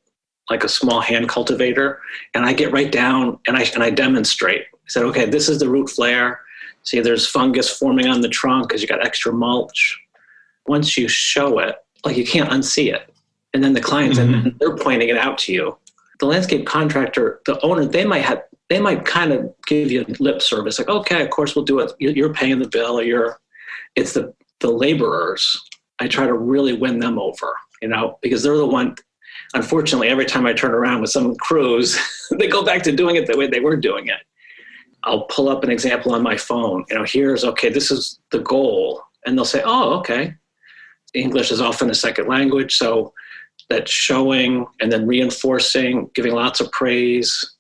like 0.50 0.64
a 0.64 0.70
small 0.70 1.00
hand 1.00 1.30
cultivator, 1.30 2.02
and 2.34 2.46
I 2.46 2.54
get 2.54 2.74
right 2.74 2.92
down 2.92 3.40
and 3.48 3.56
I 3.56 3.64
and 3.74 3.82
I 3.82 3.90
demonstrate. 3.90 4.64
I 4.74 4.90
said, 4.90 5.04
okay, 5.04 5.26
this 5.26 5.48
is 5.48 5.60
the 5.60 5.70
root 5.70 5.90
flare. 5.90 6.42
See, 6.84 7.00
there's 7.00 7.28
fungus 7.28 7.70
forming 7.70 8.08
on 8.08 8.22
the 8.22 8.30
trunk 8.30 8.68
because 8.68 8.82
you 8.82 8.88
got 8.88 9.06
extra 9.06 9.32
mulch. 9.32 10.00
Once 10.68 10.98
you 10.98 11.08
show 11.08 11.60
it, 11.60 11.76
like 12.06 12.18
you 12.18 12.26
can't 12.26 12.50
unsee 12.50 12.94
it, 12.94 13.14
and 13.54 13.64
then 13.64 13.74
the 13.74 13.82
clients 13.82 14.20
mm-hmm. 14.20 14.48
and 14.48 14.60
they're 14.60 14.76
pointing 14.76 15.10
it 15.10 15.18
out 15.18 15.38
to 15.40 15.54
you. 15.54 15.78
The 16.20 16.26
landscape 16.26 16.66
contractor, 16.66 17.42
the 17.46 17.60
owner, 17.62 17.86
they 17.86 18.06
might 18.06 18.22
have 18.22 18.44
they 18.70 18.80
might 18.80 19.06
kind 19.06 19.32
of 19.32 19.54
give 19.68 19.92
you 19.92 20.06
lip 20.20 20.42
service, 20.42 20.80
like, 20.80 20.90
okay, 20.90 21.22
of 21.22 21.30
course 21.30 21.56
we'll 21.56 21.66
do 21.66 21.80
it. 21.80 21.92
You're 22.00 22.34
paying 22.34 22.60
the 22.60 22.68
bill, 22.68 23.00
or 23.00 23.04
you're. 23.04 23.40
It's 23.96 24.14
the 24.14 24.34
the 24.60 24.72
laborers. 24.72 25.62
I 26.00 26.08
try 26.08 26.26
to 26.26 26.34
really 26.34 26.74
win 26.74 27.00
them 27.00 27.20
over, 27.20 27.54
you 27.82 27.88
know, 27.88 28.18
because 28.22 28.44
they're 28.44 28.58
the 28.58 28.66
one 28.66 28.96
unfortunately, 29.54 30.10
every 30.10 30.26
time 30.26 30.46
I 30.46 30.54
turn 30.54 30.72
around 30.72 31.02
with 31.02 31.12
some 31.12 31.36
crews, 31.36 31.98
they 32.32 32.48
go 32.48 32.64
back 32.64 32.84
to 32.84 32.92
doing 32.92 33.16
it 33.16 33.28
the 33.28 33.38
way 33.38 33.48
they 33.48 33.60
were 33.60 33.78
doing 33.78 34.08
it. 34.08 34.20
I'll 35.04 35.24
pull 35.24 35.50
up 35.50 35.64
an 35.64 35.72
example 35.72 36.14
on 36.14 36.24
my 36.24 36.38
phone. 36.38 36.86
You 36.90 36.98
know, 36.98 37.06
here's 37.06 37.44
okay, 37.44 37.70
this 37.70 37.92
is 37.92 38.20
the 38.32 38.40
goal. 38.40 39.02
And 39.26 39.38
they'll 39.38 39.46
say, 39.46 39.62
oh, 39.66 39.94
okay. 40.00 40.36
English 41.14 41.52
is 41.52 41.62
often 41.62 41.90
a 41.90 41.96
second 41.96 42.28
language. 42.28 42.76
So 42.76 43.14
that 43.70 43.88
showing 43.88 44.66
and 44.80 44.92
then 44.92 45.08
reinforcing, 45.08 46.10
giving 46.16 46.34
lots 46.34 46.60
of 46.60 46.72
praise. 46.72 47.56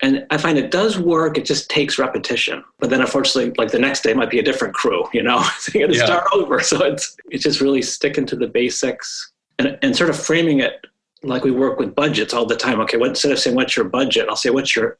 And 0.00 0.26
I 0.30 0.38
find 0.38 0.58
it 0.58 0.70
does 0.70 0.98
work, 0.98 1.38
it 1.38 1.44
just 1.44 1.70
takes 1.70 1.98
repetition. 1.98 2.64
But 2.78 2.90
then 2.90 3.00
unfortunately, 3.00 3.54
like 3.56 3.70
the 3.70 3.78
next 3.78 4.02
day 4.02 4.14
might 4.14 4.30
be 4.30 4.40
a 4.40 4.42
different 4.42 4.74
crew, 4.74 5.04
you 5.12 5.22
know, 5.22 5.42
so 5.58 5.72
you 5.74 5.86
gotta 5.86 5.98
yeah. 5.98 6.04
start 6.04 6.26
over. 6.32 6.60
So 6.60 6.84
it's 6.84 7.16
it's 7.30 7.44
just 7.44 7.60
really 7.60 7.82
sticking 7.82 8.26
to 8.26 8.36
the 8.36 8.48
basics 8.48 9.32
and, 9.58 9.78
and 9.82 9.96
sort 9.96 10.10
of 10.10 10.18
framing 10.18 10.60
it 10.60 10.84
like 11.22 11.44
we 11.44 11.52
work 11.52 11.78
with 11.78 11.94
budgets 11.94 12.34
all 12.34 12.46
the 12.46 12.56
time. 12.56 12.80
Okay, 12.80 12.96
what, 12.96 13.10
instead 13.10 13.30
of 13.30 13.38
saying 13.38 13.54
what's 13.54 13.76
your 13.76 13.88
budget, 13.88 14.28
I'll 14.28 14.36
say 14.36 14.50
what's 14.50 14.74
your 14.74 14.98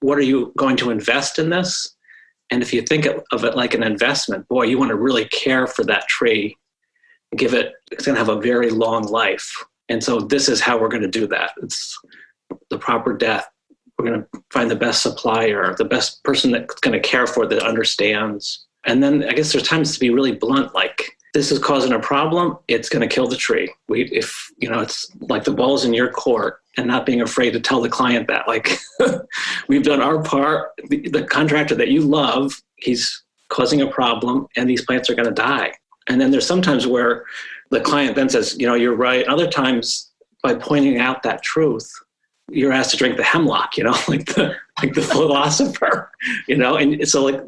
what 0.00 0.18
are 0.18 0.22
you 0.22 0.52
going 0.56 0.76
to 0.78 0.90
invest 0.90 1.38
in 1.38 1.50
this? 1.50 1.96
And 2.50 2.62
if 2.62 2.72
you 2.72 2.82
think 2.82 3.06
of 3.06 3.44
it 3.44 3.56
like 3.56 3.74
an 3.74 3.82
investment, 3.82 4.48
boy, 4.48 4.64
you 4.64 4.78
want 4.78 4.90
to 4.90 4.96
really 4.96 5.26
care 5.26 5.66
for 5.66 5.84
that 5.84 6.08
tree, 6.08 6.56
give 7.36 7.52
it. 7.52 7.74
It's 7.90 8.06
going 8.06 8.14
to 8.14 8.24
have 8.24 8.34
a 8.34 8.40
very 8.40 8.70
long 8.70 9.04
life, 9.04 9.64
and 9.88 10.02
so 10.02 10.20
this 10.20 10.48
is 10.48 10.60
how 10.60 10.78
we're 10.78 10.88
going 10.88 11.02
to 11.02 11.08
do 11.08 11.26
that. 11.28 11.52
It's 11.62 11.98
the 12.70 12.78
proper 12.78 13.14
death. 13.16 13.46
We're 13.98 14.06
going 14.06 14.22
to 14.22 14.42
find 14.50 14.70
the 14.70 14.76
best 14.76 15.02
supplier, 15.02 15.74
the 15.74 15.84
best 15.84 16.22
person 16.24 16.52
that's 16.52 16.74
going 16.76 17.00
to 17.00 17.08
care 17.08 17.26
for 17.26 17.44
it, 17.44 17.50
that 17.50 17.62
understands. 17.62 18.66
And 18.86 19.02
then 19.02 19.24
I 19.24 19.32
guess 19.32 19.52
there's 19.52 19.66
times 19.66 19.92
to 19.94 20.00
be 20.00 20.10
really 20.10 20.32
blunt, 20.32 20.74
like 20.74 21.16
this 21.34 21.50
is 21.50 21.58
causing 21.58 21.92
a 21.92 21.98
problem, 21.98 22.56
it's 22.68 22.88
going 22.88 23.06
to 23.06 23.14
kill 23.14 23.28
the 23.28 23.36
tree. 23.36 23.72
We, 23.88 24.04
if 24.04 24.50
you 24.58 24.70
know, 24.70 24.80
it's 24.80 25.10
like 25.20 25.44
the 25.44 25.52
ball's 25.52 25.84
in 25.84 25.92
your 25.92 26.10
court, 26.10 26.60
and 26.78 26.86
not 26.86 27.04
being 27.04 27.20
afraid 27.20 27.50
to 27.50 27.60
tell 27.60 27.80
the 27.82 27.88
client 27.88 28.28
that, 28.28 28.46
like, 28.46 28.78
we've 29.68 29.82
done 29.82 30.00
our 30.00 30.22
part. 30.22 30.70
The, 30.88 31.08
the 31.08 31.24
contractor 31.24 31.74
that 31.74 31.88
you 31.88 32.02
love, 32.02 32.62
he's 32.76 33.24
causing 33.48 33.80
a 33.80 33.86
problem, 33.88 34.46
and 34.56 34.70
these 34.70 34.84
plants 34.84 35.10
are 35.10 35.14
going 35.14 35.28
to 35.28 35.34
die. 35.34 35.72
And 36.06 36.20
then 36.20 36.30
there's 36.30 36.46
sometimes 36.46 36.86
where 36.86 37.24
the 37.70 37.80
client 37.80 38.14
then 38.14 38.28
says, 38.28 38.56
you 38.58 38.66
know, 38.66 38.74
you're 38.74 38.94
right. 38.94 39.26
Other 39.26 39.50
times, 39.50 40.12
by 40.42 40.54
pointing 40.54 40.98
out 40.98 41.24
that 41.24 41.42
truth, 41.42 41.90
you're 42.48 42.72
asked 42.72 42.92
to 42.92 42.96
drink 42.96 43.16
the 43.16 43.24
hemlock, 43.24 43.76
you 43.76 43.84
know, 43.84 43.96
like 44.08 44.26
the 44.26 44.54
like 44.80 44.94
the 44.94 45.02
philosopher, 45.02 46.10
you 46.48 46.56
know, 46.56 46.76
and 46.76 47.06
so 47.08 47.24
like 47.24 47.42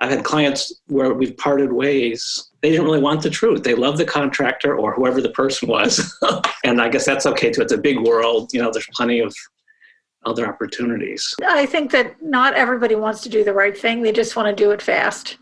I've 0.00 0.10
had 0.10 0.24
clients 0.24 0.80
where 0.86 1.12
we've 1.14 1.36
parted 1.36 1.72
ways. 1.72 2.50
They 2.60 2.70
didn't 2.70 2.84
really 2.84 3.00
want 3.00 3.22
the 3.22 3.30
truth. 3.30 3.62
They 3.62 3.74
love 3.74 3.98
the 3.98 4.04
contractor 4.04 4.76
or 4.76 4.94
whoever 4.94 5.20
the 5.20 5.30
person 5.30 5.68
was. 5.68 6.16
and 6.64 6.80
I 6.80 6.88
guess 6.88 7.04
that's 7.04 7.26
okay 7.26 7.50
too. 7.50 7.62
It's 7.62 7.72
a 7.72 7.78
big 7.78 8.00
world. 8.00 8.52
You 8.52 8.62
know, 8.62 8.70
there's 8.72 8.88
plenty 8.92 9.20
of 9.20 9.34
other 10.24 10.46
opportunities. 10.46 11.34
I 11.44 11.66
think 11.66 11.90
that 11.92 12.22
not 12.22 12.54
everybody 12.54 12.94
wants 12.94 13.22
to 13.22 13.28
do 13.28 13.44
the 13.44 13.52
right 13.52 13.76
thing. 13.76 14.02
They 14.02 14.12
just 14.12 14.36
want 14.36 14.48
to 14.48 14.64
do 14.64 14.70
it 14.70 14.80
fast. 14.80 15.38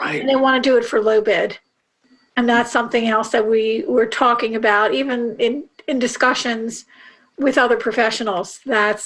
Right. 0.00 0.20
And 0.20 0.28
they 0.28 0.36
want 0.36 0.62
to 0.62 0.68
do 0.68 0.76
it 0.76 0.84
for 0.84 1.00
low 1.00 1.20
bid. 1.20 1.58
And 2.36 2.48
that's 2.48 2.72
something 2.72 3.06
else 3.06 3.30
that 3.30 3.46
we 3.46 3.84
were 3.86 4.06
talking 4.06 4.56
about, 4.56 4.94
even 4.94 5.36
in, 5.38 5.68
in 5.88 5.98
discussions 5.98 6.86
with 7.38 7.58
other 7.58 7.76
professionals. 7.76 8.60
That 8.66 9.02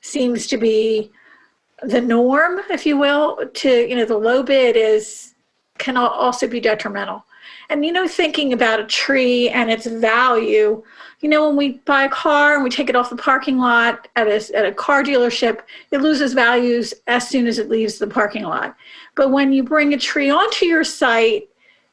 seems 0.00 0.46
to 0.48 0.56
be 0.58 1.12
the 1.82 2.00
norm, 2.00 2.60
if 2.70 2.86
you 2.86 2.96
will, 2.96 3.38
to, 3.54 3.88
you 3.88 3.96
know, 3.96 4.04
the 4.04 4.16
low 4.16 4.42
bid 4.42 4.76
is, 4.76 5.34
can 5.78 5.96
also 5.96 6.46
be 6.46 6.60
detrimental. 6.60 7.24
And, 7.68 7.84
you 7.84 7.92
know, 7.92 8.06
thinking 8.06 8.52
about 8.52 8.80
a 8.80 8.84
tree 8.84 9.48
and 9.48 9.70
its 9.70 9.86
value, 9.86 10.82
you 11.20 11.28
know, 11.28 11.46
when 11.46 11.56
we 11.56 11.80
buy 11.84 12.04
a 12.04 12.08
car 12.08 12.54
and 12.54 12.64
we 12.64 12.70
take 12.70 12.88
it 12.88 12.96
off 12.96 13.10
the 13.10 13.16
parking 13.16 13.58
lot 13.58 14.08
at 14.16 14.26
a, 14.26 14.56
at 14.56 14.66
a 14.66 14.72
car 14.72 15.02
dealership, 15.02 15.60
it 15.90 16.00
loses 16.00 16.34
values 16.34 16.92
as 17.06 17.28
soon 17.28 17.46
as 17.46 17.58
it 17.58 17.68
leaves 17.68 17.98
the 17.98 18.06
parking 18.06 18.42
lot. 18.42 18.76
But 19.14 19.30
when 19.30 19.52
you 19.52 19.62
bring 19.62 19.94
a 19.94 19.98
tree 19.98 20.30
onto 20.30 20.66
your 20.66 20.84
site, 20.84 21.48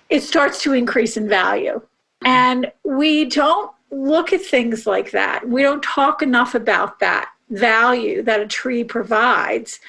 it 0.10 0.24
starts 0.24 0.62
to 0.63 0.74
increase 0.74 1.17
in 1.17 1.29
value. 1.29 1.81
And 2.25 2.72
we 2.84 3.25
don't 3.25 3.72
look 3.91 4.34
at 4.34 4.41
things 4.41 4.86
like 4.86 5.12
that. 5.12 5.48
We 5.48 5.62
don't 5.62 5.84
talk 5.84 6.22
enough 6.22 6.55
about 6.55 7.00
that 7.00 7.29
value 7.50 8.22
that 8.24 8.39
a 8.39 8.48
tree 8.48 8.84
provides 8.84 9.79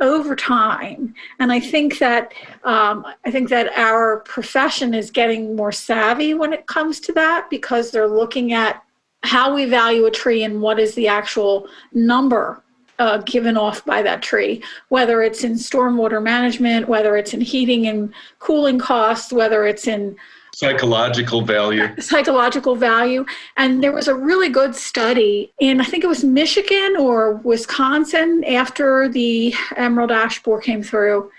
over 0.00 0.34
time. 0.34 1.14
And 1.38 1.52
I 1.52 1.60
think 1.60 1.98
that 1.98 2.32
um, 2.64 3.06
I 3.24 3.30
think 3.30 3.50
that 3.50 3.70
our 3.76 4.20
profession 4.20 4.94
is 4.94 5.10
getting 5.10 5.54
more 5.54 5.72
savvy 5.72 6.34
when 6.34 6.52
it 6.52 6.66
comes 6.66 7.00
to 7.00 7.12
that 7.12 7.48
because 7.50 7.90
they're 7.90 8.08
looking 8.08 8.52
at 8.52 8.82
how 9.22 9.54
we 9.54 9.66
value 9.66 10.06
a 10.06 10.10
tree 10.10 10.44
and 10.44 10.62
what 10.62 10.78
is 10.78 10.94
the 10.94 11.06
actual 11.06 11.68
number 11.92 12.62
uh, 12.98 13.18
given 13.18 13.56
off 13.56 13.84
by 13.84 14.02
that 14.02 14.22
tree, 14.22 14.62
whether 14.88 15.22
it's 15.22 15.44
in 15.44 15.54
stormwater 15.54 16.22
management, 16.22 16.88
whether 16.88 17.16
it's 17.16 17.34
in 17.34 17.40
heating 17.40 17.86
and 17.86 18.12
cooling 18.38 18.78
costs, 18.78 19.32
whether 19.32 19.66
it's 19.66 19.86
in 19.86 20.16
psychological 20.54 21.42
value. 21.42 21.88
Psychological 22.00 22.74
value. 22.74 23.24
And 23.56 23.82
there 23.82 23.92
was 23.92 24.08
a 24.08 24.14
really 24.14 24.48
good 24.48 24.74
study 24.74 25.52
in 25.60 25.80
i 25.80 25.84
think 25.84 26.04
it 26.04 26.08
was 26.08 26.24
michigan 26.24 26.96
or 26.98 27.34
wisconsin 27.36 28.44
after 28.44 29.08
the 29.08 29.54
emerald 29.76 30.10
ash 30.10 30.42
borer 30.42 30.60
came 30.60 30.82
through. 30.82 31.30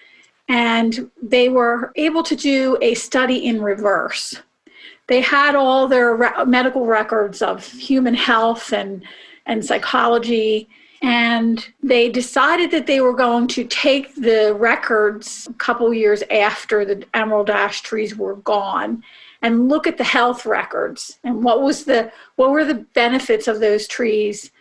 And 0.47 1.09
they 1.21 1.49
were 1.49 1.91
able 1.95 2.23
to 2.23 2.35
do 2.35 2.77
a 2.81 2.93
study 2.95 3.45
in 3.45 3.61
reverse. 3.61 4.41
They 5.07 5.21
had 5.21 5.55
all 5.55 5.87
their 5.87 6.15
re- 6.15 6.45
medical 6.45 6.85
records 6.85 7.41
of 7.41 7.65
human 7.71 8.13
health 8.13 8.73
and 8.73 9.03
and 9.45 9.65
psychology 9.65 10.69
and 11.01 11.67
they 11.81 12.09
decided 12.09 12.69
that 12.71 12.85
they 12.85 13.01
were 13.01 13.15
going 13.15 13.47
to 13.47 13.63
take 13.65 14.13
the 14.15 14.55
records 14.59 15.47
a 15.49 15.53
couple 15.53 15.91
years 15.93 16.21
after 16.29 16.85
the 16.85 17.03
emerald 17.13 17.49
ash 17.49 17.81
trees 17.81 18.15
were 18.15 18.35
gone 18.37 19.03
and 19.41 19.67
look 19.67 19.87
at 19.87 19.97
the 19.97 20.03
health 20.03 20.45
records 20.45 21.17
and 21.23 21.43
what 21.43 21.63
was 21.63 21.85
the 21.85 22.11
what 22.35 22.51
were 22.51 22.65
the 22.65 22.85
benefits 22.93 23.47
of 23.47 23.59
those 23.59 23.87
trees 23.87 24.51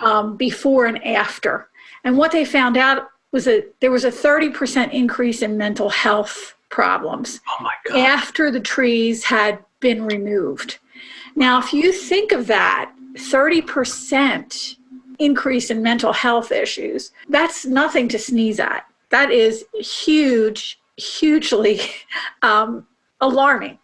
um, 0.00 0.36
before 0.36 0.86
and 0.86 1.04
after. 1.06 1.68
And 2.02 2.18
what 2.18 2.32
they 2.32 2.44
found 2.44 2.76
out 2.76 3.08
was 3.30 3.44
that 3.44 3.72
there 3.80 3.90
was 3.90 4.04
a 4.04 4.10
30% 4.10 4.92
increase 4.92 5.42
in 5.42 5.56
mental 5.56 5.88
health 5.88 6.54
problems 6.70 7.40
oh 7.48 7.68
after 7.96 8.50
the 8.50 8.60
trees 8.60 9.24
had 9.24 9.64
been 9.78 10.04
removed. 10.04 10.78
Now 11.36 11.60
if 11.60 11.72
you 11.72 11.92
think 11.92 12.32
of 12.32 12.48
that 12.48 12.92
30% 13.14 14.76
increase 15.18 15.70
in 15.70 15.82
mental 15.82 16.12
health 16.12 16.52
issues. 16.52 17.10
That's 17.28 17.64
nothing 17.64 18.08
to 18.08 18.18
sneeze 18.18 18.60
at. 18.60 18.86
That 19.10 19.30
is 19.30 19.64
huge, 19.74 20.78
hugely 20.96 21.80
um, 22.42 22.86
alarming. 23.20 23.78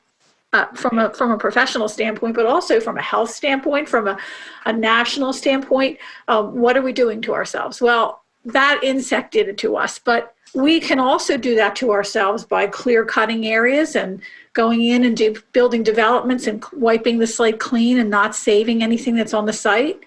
Uh, 0.52 0.66
from 0.74 0.98
a 0.98 1.14
from 1.14 1.30
a 1.30 1.38
professional 1.38 1.88
standpoint, 1.88 2.34
but 2.34 2.44
also 2.44 2.80
from 2.80 2.98
a 2.98 3.00
health 3.00 3.30
standpoint, 3.30 3.88
from 3.88 4.08
a, 4.08 4.18
a 4.66 4.72
national 4.72 5.32
standpoint, 5.32 5.96
um, 6.26 6.56
what 6.56 6.76
are 6.76 6.82
we 6.82 6.92
doing 6.92 7.22
to 7.22 7.32
ourselves? 7.32 7.80
Well, 7.80 8.24
that 8.44 8.80
insect 8.82 9.32
did 9.32 9.46
it 9.46 9.58
to 9.58 9.76
us, 9.76 10.00
but 10.00 10.34
we 10.54 10.80
can 10.80 10.98
also 10.98 11.36
do 11.36 11.54
that 11.54 11.76
to 11.76 11.92
ourselves 11.92 12.44
by 12.44 12.66
clear 12.66 13.04
cutting 13.04 13.46
areas 13.46 13.94
and 13.94 14.20
going 14.52 14.82
in 14.82 15.04
and 15.04 15.16
do, 15.16 15.36
building 15.52 15.82
developments 15.82 16.46
and 16.46 16.64
wiping 16.72 17.18
the 17.18 17.26
slate 17.26 17.60
clean 17.60 17.98
and 17.98 18.10
not 18.10 18.34
saving 18.34 18.82
anything 18.82 19.14
that's 19.14 19.34
on 19.34 19.46
the 19.46 19.52
site. 19.52 20.00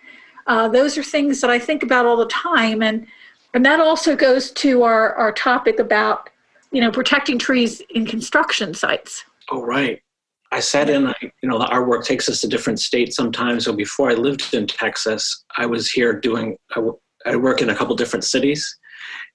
Uh, 0.47 0.67
those 0.67 0.97
are 0.97 1.03
things 1.03 1.41
that 1.41 1.49
I 1.49 1.59
think 1.59 1.83
about 1.83 2.05
all 2.05 2.17
the 2.17 2.27
time, 2.27 2.81
and 2.81 3.07
and 3.53 3.65
that 3.65 3.79
also 3.79 4.15
goes 4.15 4.51
to 4.51 4.83
our 4.83 5.13
our 5.15 5.31
topic 5.31 5.79
about 5.79 6.29
you 6.71 6.81
know 6.81 6.91
protecting 6.91 7.37
trees 7.39 7.81
in 7.89 8.05
construction 8.05 8.73
sites. 8.73 9.23
Oh 9.51 9.61
right. 9.61 10.01
I 10.51 10.59
sat 10.59 10.87
in, 10.87 11.11
you 11.21 11.49
know, 11.49 11.57
our 11.57 11.83
work 11.83 12.05
takes 12.05 12.29
us 12.29 12.39
to 12.41 12.47
different 12.47 12.79
states 12.79 13.15
sometimes. 13.15 13.65
So 13.65 13.73
before 13.73 14.11
I 14.11 14.13
lived 14.13 14.53
in 14.53 14.67
Texas, 14.67 15.43
I 15.57 15.65
was 15.65 15.89
here 15.89 16.13
doing, 16.13 16.57
I, 16.75 16.87
I 17.25 17.35
work 17.37 17.63
in 17.63 17.71
a 17.71 17.75
couple 17.75 17.95
different 17.95 18.23
cities. 18.23 18.77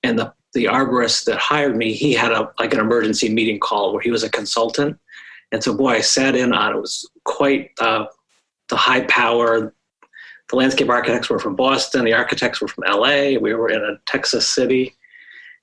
And 0.04 0.16
the, 0.16 0.32
the 0.52 0.66
arborist 0.66 1.24
that 1.24 1.38
hired 1.38 1.76
me, 1.76 1.92
he 1.92 2.12
had 2.12 2.30
a 2.30 2.52
like 2.60 2.72
an 2.72 2.78
emergency 2.78 3.28
meeting 3.28 3.58
call 3.58 3.92
where 3.92 4.00
he 4.00 4.12
was 4.12 4.22
a 4.22 4.30
consultant 4.30 4.96
And 5.50 5.62
so, 5.62 5.74
boy, 5.74 5.94
I 5.94 6.00
sat 6.02 6.36
in 6.36 6.52
on 6.52 6.76
it. 6.76 6.80
was 6.80 7.08
quite 7.24 7.70
uh, 7.80 8.04
the 8.68 8.76
high 8.76 9.04
power. 9.06 9.74
The 10.48 10.56
landscape 10.56 10.88
architects 10.88 11.28
were 11.28 11.38
from 11.38 11.56
Boston, 11.56 12.04
the 12.04 12.14
architects 12.14 12.60
were 12.60 12.68
from 12.68 12.84
LA. 12.88 13.38
We 13.38 13.54
were 13.54 13.68
in 13.68 13.82
a 13.82 13.98
Texas 14.06 14.48
city. 14.48 14.94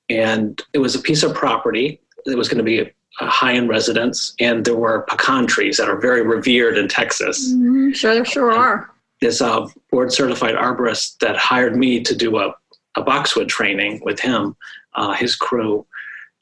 And 0.09 0.61
it 0.73 0.79
was 0.79 0.95
a 0.95 0.99
piece 0.99 1.23
of 1.23 1.33
property. 1.33 1.99
It 2.25 2.37
was 2.37 2.47
going 2.47 2.59
to 2.59 2.63
be 2.63 2.79
a, 2.79 2.91
a 3.19 3.27
high 3.27 3.53
end 3.53 3.69
residence. 3.69 4.35
And 4.39 4.63
there 4.63 4.75
were 4.75 5.01
pecan 5.09 5.47
trees 5.47 5.77
that 5.77 5.89
are 5.89 5.99
very 5.99 6.21
revered 6.21 6.77
in 6.77 6.87
Texas. 6.87 7.51
Mm-hmm. 7.51 7.91
Sure, 7.93 8.13
there 8.13 8.25
sure 8.25 8.51
and 8.51 8.59
are. 8.59 8.91
This 9.21 9.41
uh, 9.41 9.67
board 9.89 10.11
certified 10.11 10.55
arborist 10.55 11.17
that 11.19 11.35
hired 11.35 11.75
me 11.75 12.01
to 12.03 12.15
do 12.15 12.37
a, 12.37 12.53
a 12.95 13.01
boxwood 13.01 13.49
training 13.49 14.01
with 14.03 14.19
him, 14.19 14.55
uh, 14.93 15.13
his 15.13 15.35
crew. 15.35 15.85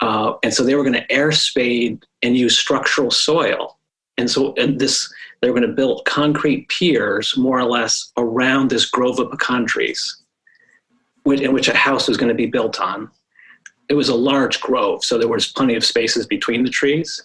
Uh, 0.01 0.33
and 0.43 0.53
so 0.53 0.63
they 0.63 0.75
were 0.75 0.83
going 0.83 0.93
to 0.93 1.11
air 1.11 1.31
spade 1.31 2.03
and 2.23 2.35
use 2.35 2.57
structural 2.59 3.09
soil. 3.09 3.77
And 4.17 4.29
so 4.29 4.53
and 4.57 4.79
this, 4.79 5.11
they're 5.41 5.51
going 5.51 5.63
to 5.63 5.67
build 5.69 6.05
concrete 6.05 6.67
piers 6.69 7.35
more 7.37 7.59
or 7.59 7.65
less 7.65 8.11
around 8.17 8.69
this 8.69 8.89
grove 8.89 9.19
of 9.19 9.31
pecan 9.31 9.65
trees, 9.65 10.21
which, 11.23 11.41
in 11.41 11.53
which 11.53 11.67
a 11.67 11.75
house 11.75 12.07
was 12.07 12.17
going 12.17 12.29
to 12.29 12.35
be 12.35 12.45
built 12.45 12.79
on. 12.79 13.09
It 13.89 13.95
was 13.95 14.09
a 14.09 14.15
large 14.15 14.61
grove, 14.61 15.03
so 15.03 15.17
there 15.17 15.27
was 15.27 15.51
plenty 15.51 15.75
of 15.75 15.83
spaces 15.83 16.25
between 16.25 16.63
the 16.63 16.69
trees. 16.69 17.21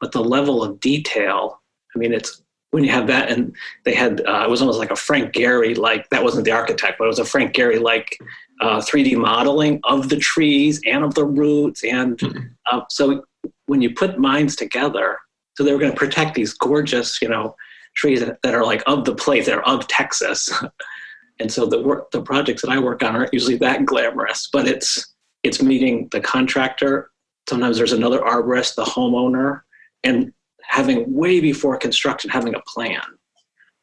But 0.00 0.12
the 0.12 0.22
level 0.22 0.62
of 0.62 0.78
detail, 0.80 1.60
I 1.94 1.98
mean, 1.98 2.12
it's 2.12 2.42
when 2.70 2.84
you 2.84 2.90
have 2.90 3.06
that, 3.06 3.30
and 3.30 3.56
they 3.84 3.94
had, 3.94 4.20
uh, 4.26 4.44
it 4.44 4.50
was 4.50 4.60
almost 4.60 4.78
like 4.78 4.90
a 4.90 4.96
Frank 4.96 5.32
Gehry, 5.32 5.76
like, 5.76 6.08
that 6.10 6.22
wasn't 6.22 6.44
the 6.44 6.50
architect, 6.50 6.98
but 6.98 7.04
it 7.04 7.08
was 7.08 7.18
a 7.18 7.24
Frank 7.24 7.54
Gehry, 7.54 7.80
like, 7.80 8.18
uh, 8.60 8.80
3D 8.80 9.16
modeling 9.16 9.80
of 9.84 10.10
the 10.10 10.16
trees 10.16 10.80
and 10.86 11.02
of 11.02 11.14
the 11.14 11.24
roots. 11.24 11.82
And 11.84 12.18
mm-hmm. 12.18 12.46
uh, 12.70 12.82
so 12.90 13.24
when 13.66 13.80
you 13.80 13.94
put 13.94 14.18
minds 14.18 14.56
together, 14.56 15.18
so 15.56 15.64
they 15.64 15.72
were 15.72 15.78
going 15.78 15.92
to 15.92 15.98
protect 15.98 16.34
these 16.34 16.52
gorgeous, 16.52 17.20
you 17.22 17.28
know, 17.28 17.56
trees 17.94 18.20
that, 18.20 18.40
that 18.42 18.54
are 18.54 18.64
like 18.64 18.82
of 18.86 19.04
the 19.04 19.14
place, 19.14 19.46
that 19.46 19.56
are 19.56 19.64
of 19.64 19.88
Texas. 19.88 20.52
and 21.40 21.50
so 21.50 21.66
the 21.66 21.82
work, 21.82 22.10
the 22.10 22.22
projects 22.22 22.62
that 22.62 22.70
I 22.70 22.78
work 22.78 23.02
on 23.02 23.16
aren't 23.16 23.32
usually 23.32 23.56
that 23.58 23.86
glamorous, 23.86 24.48
but 24.52 24.68
it's 24.68 25.14
it's 25.42 25.62
meeting 25.62 26.08
the 26.12 26.20
contractor. 26.20 27.10
Sometimes 27.48 27.76
there's 27.76 27.92
another 27.92 28.20
arborist, 28.20 28.74
the 28.74 28.84
homeowner, 28.84 29.60
and 30.02 30.32
having 30.62 31.14
way 31.14 31.40
before 31.40 31.76
construction 31.76 32.28
having 32.30 32.54
a 32.54 32.60
plan. 32.66 33.00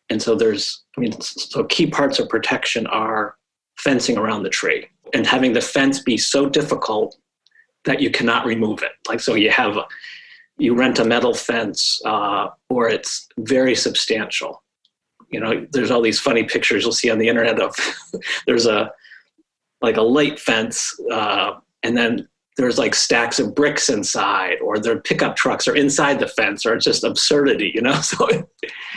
And 0.10 0.22
so 0.22 0.36
there's, 0.36 0.84
I 0.98 1.02
mean, 1.02 1.20
so 1.22 1.64
key 1.64 1.88
parts 1.88 2.20
of 2.20 2.28
protection 2.28 2.86
are 2.88 3.36
fencing 3.78 4.18
around 4.18 4.44
the 4.44 4.50
tree 4.50 4.88
and 5.14 5.26
having 5.26 5.54
the 5.54 5.62
fence 5.62 6.02
be 6.02 6.18
so 6.18 6.50
difficult 6.50 7.16
that 7.86 8.02
you 8.02 8.12
cannot 8.12 8.46
remove 8.46 8.84
it. 8.84 8.92
Like, 9.08 9.20
so 9.20 9.36
you 9.36 9.50
have, 9.52 9.78
you 10.58 10.76
rent 10.76 11.00
a 11.00 11.06
metal 11.06 11.34
fence 11.34 12.00
uh, 12.06 12.50
or 12.70 12.90
it's 12.90 13.28
very 13.40 13.76
substantial. 13.76 14.64
You 15.30 15.40
know, 15.40 15.66
there's 15.72 15.92
all 15.92 16.02
these 16.02 16.20
funny 16.20 16.44
pictures 16.44 16.84
you'll 16.84 16.92
see 16.92 17.10
on 17.10 17.18
the 17.18 17.28
internet 17.28 17.60
of 17.60 17.76
there's 18.48 18.66
a, 18.66 18.92
like 19.82 19.98
a 19.98 20.02
light 20.02 20.40
fence 20.40 20.94
uh, 21.12 21.54
and 21.82 21.98
then 21.98 22.28
there's 22.56 22.78
like 22.78 22.94
stacks 22.94 23.40
of 23.40 23.56
bricks 23.56 23.90
inside 23.90 24.58
or 24.62 24.78
their 24.78 25.00
pickup 25.00 25.36
trucks 25.36 25.68
are 25.68 25.76
inside 25.76 26.20
the 26.20 26.28
fence 26.28 26.66
or 26.66 26.76
it's 26.76 26.86
just 26.86 27.04
absurdity 27.04 27.72
you 27.74 27.82
know 27.82 27.94
so 28.02 28.28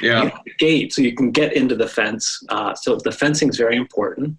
yeah 0.02 0.30
gate 0.58 0.92
so 0.92 1.00
you 1.00 1.14
can 1.14 1.30
get 1.30 1.56
into 1.56 1.74
the 1.74 1.88
fence 1.88 2.38
uh, 2.50 2.74
so 2.74 2.96
the 2.96 3.10
fencing 3.10 3.48
is 3.48 3.56
very 3.56 3.76
important 3.76 4.36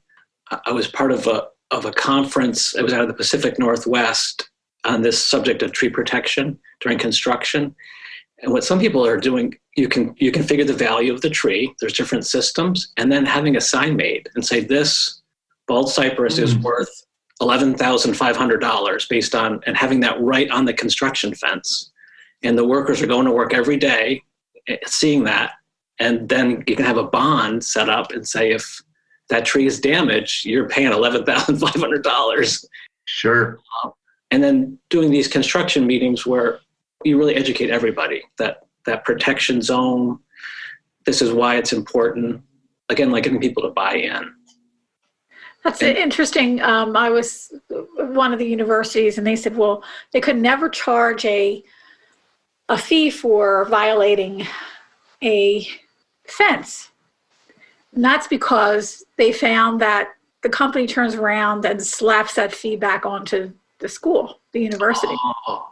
I 0.66 0.72
was 0.72 0.88
part 0.88 1.12
of 1.12 1.28
a 1.28 1.48
of 1.72 1.86
a 1.86 1.92
conference. 1.92 2.76
It 2.76 2.84
was 2.84 2.94
out 2.94 3.02
of 3.02 3.08
the 3.08 3.14
Pacific 3.14 3.60
Northwest 3.60 4.50
on 4.88 5.02
this 5.02 5.26
subject 5.26 5.62
of 5.62 5.71
tree 5.71 5.89
protection 5.89 6.58
during 6.82 6.97
construction. 6.97 7.76
And 8.41 8.52
what 8.54 8.63
some 8.63 8.80
people 8.80 9.06
are 9.06 9.17
doing, 9.17 9.54
you 9.76 9.88
can 9.88 10.15
you 10.17 10.32
can 10.32 10.43
figure 10.43 10.65
the 10.65 10.73
value 10.73 11.13
of 11.13 11.21
the 11.21 11.30
tree. 11.30 11.73
There's 11.80 11.93
different 11.93 12.26
systems, 12.26 12.93
and 12.97 13.12
then 13.12 13.26
having 13.26 13.56
a 13.56 13.62
sign 13.62 13.95
made 13.95 14.30
and 14.36 14.45
say 14.45 14.60
this 14.60 15.21
bald 15.67 15.89
cypress 15.89 16.39
mm. 16.39 16.43
is 16.43 16.58
worth 16.60 16.89
eleven 17.41 17.76
thousand 17.76 18.13
five 18.15 18.38
hundred 18.38 18.60
dollars 18.60 19.08
based 19.08 19.34
on 19.36 19.60
and 19.65 19.76
having 19.76 20.00
that 20.02 20.19
right 20.21 20.50
on 20.52 20.65
the 20.65 20.73
construction 20.73 21.34
fence. 21.34 21.91
And 22.43 22.58
the 22.58 22.67
workers 22.67 23.02
are 23.02 23.08
going 23.08 23.26
to 23.26 23.32
work 23.32 23.54
every 23.54 23.78
day, 23.78 24.21
eh, 24.67 24.78
seeing 24.86 25.23
that, 25.23 25.54
and 26.00 26.30
then 26.30 26.63
you 26.67 26.76
can 26.76 26.86
have 26.86 26.97
a 26.97 27.04
bond 27.04 27.63
set 27.63 27.89
up 27.89 28.12
and 28.12 28.28
say 28.28 28.52
if 28.52 28.82
that 29.30 29.45
tree 29.45 29.65
is 29.65 29.80
damaged, 29.80 30.45
you're 30.45 30.69
paying 30.69 30.91
$11,500. 30.91 32.65
Sure. 33.06 33.60
Um, 33.84 33.91
and 34.32 34.44
then 34.44 34.78
doing 34.90 35.12
these 35.12 35.28
construction 35.28 35.88
meetings 35.88 36.26
where 36.26 36.60
you 37.04 37.18
really 37.18 37.36
educate 37.36 37.70
everybody 37.70 38.24
that 38.38 38.66
that 38.86 39.06
protection 39.06 39.62
zone, 39.62 40.20
this 41.06 41.22
is 41.22 41.32
why 41.32 41.56
it's 41.56 41.74
important. 41.74 42.42
Again, 42.90 43.12
like 43.12 43.24
getting 43.24 43.42
people 43.42 43.63
to 43.63 43.70
buy 43.70 43.96
in. 43.96 44.34
That's 45.63 45.82
and, 45.82 45.98
interesting. 45.98 46.62
Um, 46.62 46.96
I 46.96 47.10
was 47.10 47.54
one 47.98 48.32
of 48.32 48.40
the 48.40 48.48
universities, 48.48 49.18
and 49.18 49.28
they 49.28 49.36
said, 49.36 49.58
well, 49.58 49.84
they 50.13 50.22
could 50.22 50.38
never 50.38 50.70
charge 50.70 51.26
a 51.26 51.63
a 52.70 52.78
fee 52.78 53.10
for 53.10 53.66
violating 53.66 54.46
a 55.24 55.68
fence 56.26 56.92
and 57.98 58.06
that's 58.06 58.28
because 58.28 59.04
they 59.18 59.32
found 59.32 59.82
that 59.82 60.10
the 60.44 60.50
company 60.50 60.86
turns 60.86 61.16
around 61.16 61.66
and 61.66 61.82
slaps 61.82 62.36
that 62.36 62.54
fee 62.54 62.76
back 62.76 63.08
onto 63.08 63.52
the 63.80 63.90
school, 63.90 64.40
the 64.52 64.62
university. 64.62 65.16
Oh. 65.48 65.72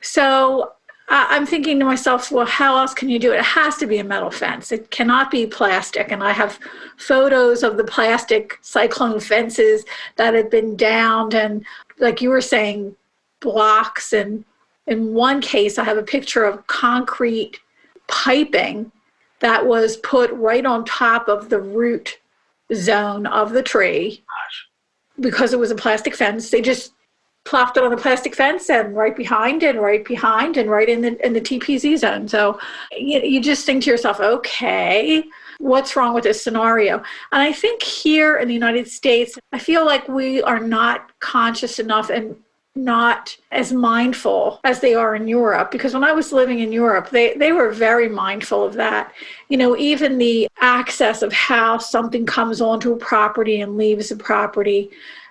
So 0.00 0.72
uh, 1.10 1.26
I'm 1.28 1.46
thinking 1.46 1.78
to 1.78 1.84
myself, 1.86 2.30
well, 2.30 2.46
how 2.46 2.76
else 2.76 2.92
can 2.92 3.08
you 3.08 3.18
do 3.18 3.32
it? 3.32 3.38
It 3.38 3.44
has 3.44 3.76
to 3.78 3.86
be 3.86 3.98
a 3.98 4.04
metal 4.04 4.30
fence. 4.30 4.72
It 4.72 4.90
cannot 4.90 5.30
be 5.30 5.46
plastic. 5.46 6.12
And 6.12 6.22
I 6.22 6.32
have 6.32 6.58
photos 6.98 7.62
of 7.62 7.78
the 7.78 7.84
plastic 7.84 8.58
cyclone 8.60 9.18
fences 9.18 9.84
that 10.16 10.34
had 10.34 10.50
been 10.50 10.76
downed 10.76 11.34
and, 11.34 11.64
like 11.98 12.20
you 12.20 12.28
were 12.28 12.42
saying, 12.42 12.94
blocks. 13.40 14.12
And 14.12 14.44
in 14.86 15.14
one 15.14 15.40
case, 15.40 15.78
I 15.78 15.84
have 15.84 15.96
a 15.96 16.02
picture 16.02 16.44
of 16.44 16.66
concrete 16.66 17.58
piping 18.06 18.92
that 19.40 19.66
was 19.66 19.96
put 19.98 20.30
right 20.32 20.66
on 20.66 20.84
top 20.84 21.28
of 21.28 21.48
the 21.48 21.60
root 21.60 22.18
zone 22.74 23.26
of 23.26 23.52
the 23.52 23.62
tree 23.62 24.22
because 25.20 25.54
it 25.54 25.58
was 25.58 25.70
a 25.70 25.74
plastic 25.74 26.14
fence. 26.14 26.50
They 26.50 26.60
just 26.60 26.92
plopped 27.48 27.78
it 27.78 27.82
on 27.82 27.90
the 27.90 27.96
plastic 27.96 28.34
fence 28.34 28.68
and 28.68 28.94
right 28.94 29.16
behind 29.16 29.62
and 29.62 29.80
right 29.80 30.04
behind 30.04 30.58
and 30.58 30.70
right 30.70 30.88
in 30.88 31.00
the 31.00 31.26
in 31.26 31.32
the 31.32 31.40
TPZ 31.40 31.98
zone. 31.98 32.28
So 32.28 32.60
you, 32.92 33.20
you 33.20 33.40
just 33.40 33.64
think 33.64 33.84
to 33.84 33.90
yourself, 33.90 34.20
okay, 34.20 35.24
what's 35.58 35.96
wrong 35.96 36.12
with 36.12 36.24
this 36.24 36.42
scenario? 36.44 36.96
And 37.32 37.40
I 37.42 37.52
think 37.52 37.82
here 37.82 38.36
in 38.36 38.48
the 38.48 38.54
United 38.54 38.86
States, 38.86 39.38
I 39.52 39.58
feel 39.58 39.86
like 39.86 40.06
we 40.08 40.42
are 40.42 40.60
not 40.60 41.10
conscious 41.20 41.78
enough 41.78 42.10
and 42.10 42.36
not 42.74 43.36
as 43.50 43.72
mindful 43.72 44.60
as 44.64 44.80
they 44.80 44.94
are 44.94 45.16
in 45.16 45.26
Europe 45.26 45.70
because 45.70 45.94
when 45.94 46.04
I 46.04 46.12
was 46.12 46.32
living 46.32 46.60
in 46.60 46.70
Europe 46.70 47.10
they 47.10 47.34
they 47.34 47.50
were 47.50 47.70
very 47.72 48.08
mindful 48.08 48.64
of 48.64 48.74
that 48.74 49.12
you 49.48 49.56
know 49.56 49.76
even 49.76 50.16
the 50.16 50.46
access 50.60 51.22
of 51.22 51.32
how 51.32 51.78
something 51.78 52.24
comes 52.24 52.60
onto 52.60 52.92
a 52.92 52.96
property 52.96 53.62
and 53.62 53.76
leaves 53.76 54.12
a 54.12 54.16
property 54.16 54.90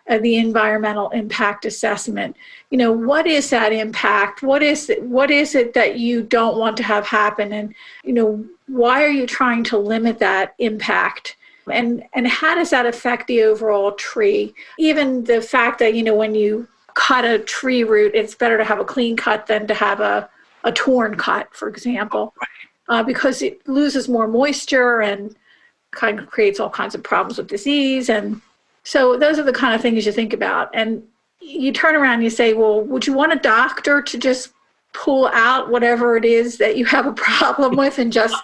uh, 0.09 0.17
the 0.19 0.37
environmental 0.37 1.09
impact 1.09 1.65
assessment. 1.65 2.35
You 2.69 2.77
know 2.77 2.91
what 2.91 3.27
is 3.27 3.49
that 3.49 3.73
impact? 3.73 4.41
What 4.41 4.63
is 4.63 4.89
it 4.89 5.03
what 5.03 5.31
is 5.31 5.55
it 5.55 5.73
that 5.73 5.99
you 5.99 6.23
don't 6.23 6.57
want 6.57 6.77
to 6.77 6.83
have 6.83 7.05
happen? 7.05 7.53
And 7.53 7.73
you 8.03 8.13
know 8.13 8.45
why 8.67 9.03
are 9.03 9.09
you 9.09 9.27
trying 9.27 9.63
to 9.65 9.77
limit 9.77 10.19
that 10.19 10.55
impact? 10.59 11.35
And 11.71 12.03
and 12.13 12.27
how 12.27 12.55
does 12.55 12.69
that 12.69 12.85
affect 12.85 13.27
the 13.27 13.43
overall 13.43 13.91
tree? 13.93 14.53
Even 14.79 15.23
the 15.25 15.41
fact 15.41 15.79
that 15.79 15.93
you 15.93 16.03
know 16.03 16.15
when 16.15 16.35
you 16.35 16.67
cut 16.97 17.25
a 17.25 17.39
tree 17.39 17.83
root, 17.83 18.11
it's 18.15 18.33
better 18.33 18.57
to 18.57 18.63
have 18.63 18.79
a 18.79 18.85
clean 18.85 19.15
cut 19.15 19.45
than 19.45 19.67
to 19.67 19.73
have 19.73 19.99
a, 19.99 20.27
a 20.63 20.71
torn 20.71 21.15
cut, 21.15 21.47
for 21.53 21.69
example, 21.69 22.33
uh, 22.89 23.03
because 23.03 23.43
it 23.43 23.65
loses 23.67 24.09
more 24.09 24.27
moisture 24.27 25.01
and 25.01 25.35
kind 25.91 26.17
of 26.19 26.27
creates 26.27 26.59
all 26.59 26.71
kinds 26.71 26.95
of 26.95 27.03
problems 27.03 27.37
with 27.37 27.47
disease. 27.47 28.09
And 28.09 28.41
so 28.87 29.17
those 29.17 29.37
are 29.37 29.43
the 29.43 29.51
kind 29.51 29.75
of 29.75 29.81
things 29.81 30.05
you 30.05 30.13
think 30.13 30.31
about. 30.31 30.69
And 30.73 31.03
you 31.41 31.73
turn 31.73 31.93
around 31.93 32.13
and 32.13 32.23
you 32.23 32.29
say, 32.29 32.53
well, 32.53 32.81
would 32.83 33.05
you 33.05 33.11
want 33.11 33.33
a 33.33 33.35
doctor 33.35 34.01
to 34.01 34.17
just 34.17 34.53
pull 34.93 35.27
out 35.33 35.69
whatever 35.69 36.15
it 36.15 36.23
is 36.23 36.57
that 36.59 36.77
you 36.77 36.85
have 36.85 37.05
a 37.05 37.11
problem 37.11 37.75
with 37.75 37.99
and 37.99 38.13
just 38.13 38.41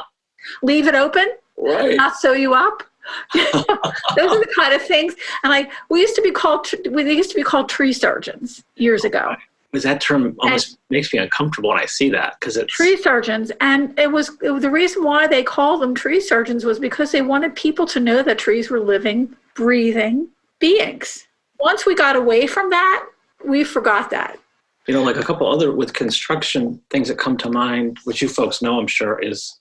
leave 0.62 0.86
it 0.86 0.94
open, 0.94 1.28
right. 1.58 1.98
not 1.98 2.16
sew 2.16 2.32
you 2.32 2.54
up? 2.54 2.82
those 3.34 4.32
are 4.32 4.40
the 4.40 4.52
kind 4.56 4.72
of 4.72 4.80
things. 4.80 5.16
And 5.42 5.50
like 5.50 5.70
we 5.90 6.00
used 6.00 6.16
to 6.16 6.22
be 6.22 6.30
called, 6.30 6.66
we 6.90 7.02
used 7.14 7.28
to 7.32 7.36
be 7.36 7.42
called 7.42 7.68
tree 7.68 7.92
surgeons 7.92 8.64
years 8.76 9.04
ago. 9.04 9.36
Was 9.72 9.82
that 9.82 10.00
term 10.00 10.34
almost 10.38 10.68
and 10.70 10.78
makes 10.88 11.12
me 11.12 11.18
uncomfortable 11.18 11.68
when 11.68 11.78
I 11.78 11.84
see 11.84 12.08
that 12.08 12.36
because 12.40 12.56
it's 12.56 12.72
tree 12.72 12.96
surgeons, 12.96 13.52
and 13.60 13.98
it 13.98 14.10
was, 14.10 14.30
it 14.40 14.50
was 14.50 14.62
the 14.62 14.70
reason 14.70 15.04
why 15.04 15.26
they 15.26 15.42
called 15.42 15.82
them 15.82 15.94
tree 15.94 16.20
surgeons 16.20 16.64
was 16.64 16.78
because 16.78 17.12
they 17.12 17.20
wanted 17.20 17.54
people 17.54 17.84
to 17.88 18.00
know 18.00 18.22
that 18.22 18.38
trees 18.38 18.70
were 18.70 18.80
living, 18.80 19.36
breathing 19.54 20.28
beings. 20.58 21.26
Once 21.58 21.86
we 21.86 21.94
got 21.94 22.16
away 22.16 22.46
from 22.46 22.70
that, 22.70 23.06
we 23.44 23.64
forgot 23.64 24.10
that. 24.10 24.38
You 24.86 24.94
know, 24.94 25.02
like 25.02 25.16
a 25.16 25.22
couple 25.22 25.50
other 25.50 25.72
with 25.72 25.94
construction 25.94 26.80
things 26.90 27.08
that 27.08 27.18
come 27.18 27.36
to 27.38 27.50
mind, 27.50 27.98
which 28.04 28.20
you 28.20 28.28
folks 28.28 28.60
know, 28.60 28.78
I'm 28.78 28.86
sure, 28.86 29.18
is 29.18 29.58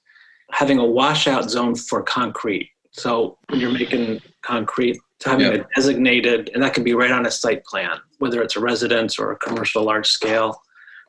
having 0.51 0.79
a 0.79 0.86
washout 0.86 1.49
zone 1.49 1.75
for 1.75 2.01
concrete. 2.03 2.69
So 2.91 3.38
when 3.49 3.60
you're 3.60 3.71
making 3.71 4.21
concrete, 4.41 4.99
to 5.19 5.29
having 5.29 5.45
Yeah. 5.47 5.62
a 5.62 5.65
designated, 5.75 6.51
and 6.53 6.62
that 6.62 6.73
can 6.73 6.84
be 6.84 6.93
right 6.93 7.12
on 7.12 7.25
a 7.25 7.32
site 7.32 7.63
plan, 7.65 7.99
whether 8.19 8.41
it's 8.41 8.58
a 8.58 8.60
residence 8.60 9.17
or 9.17 9.32
a 9.32 9.38
commercial 9.38 9.84
large 9.84 10.08
scale. 10.08 10.62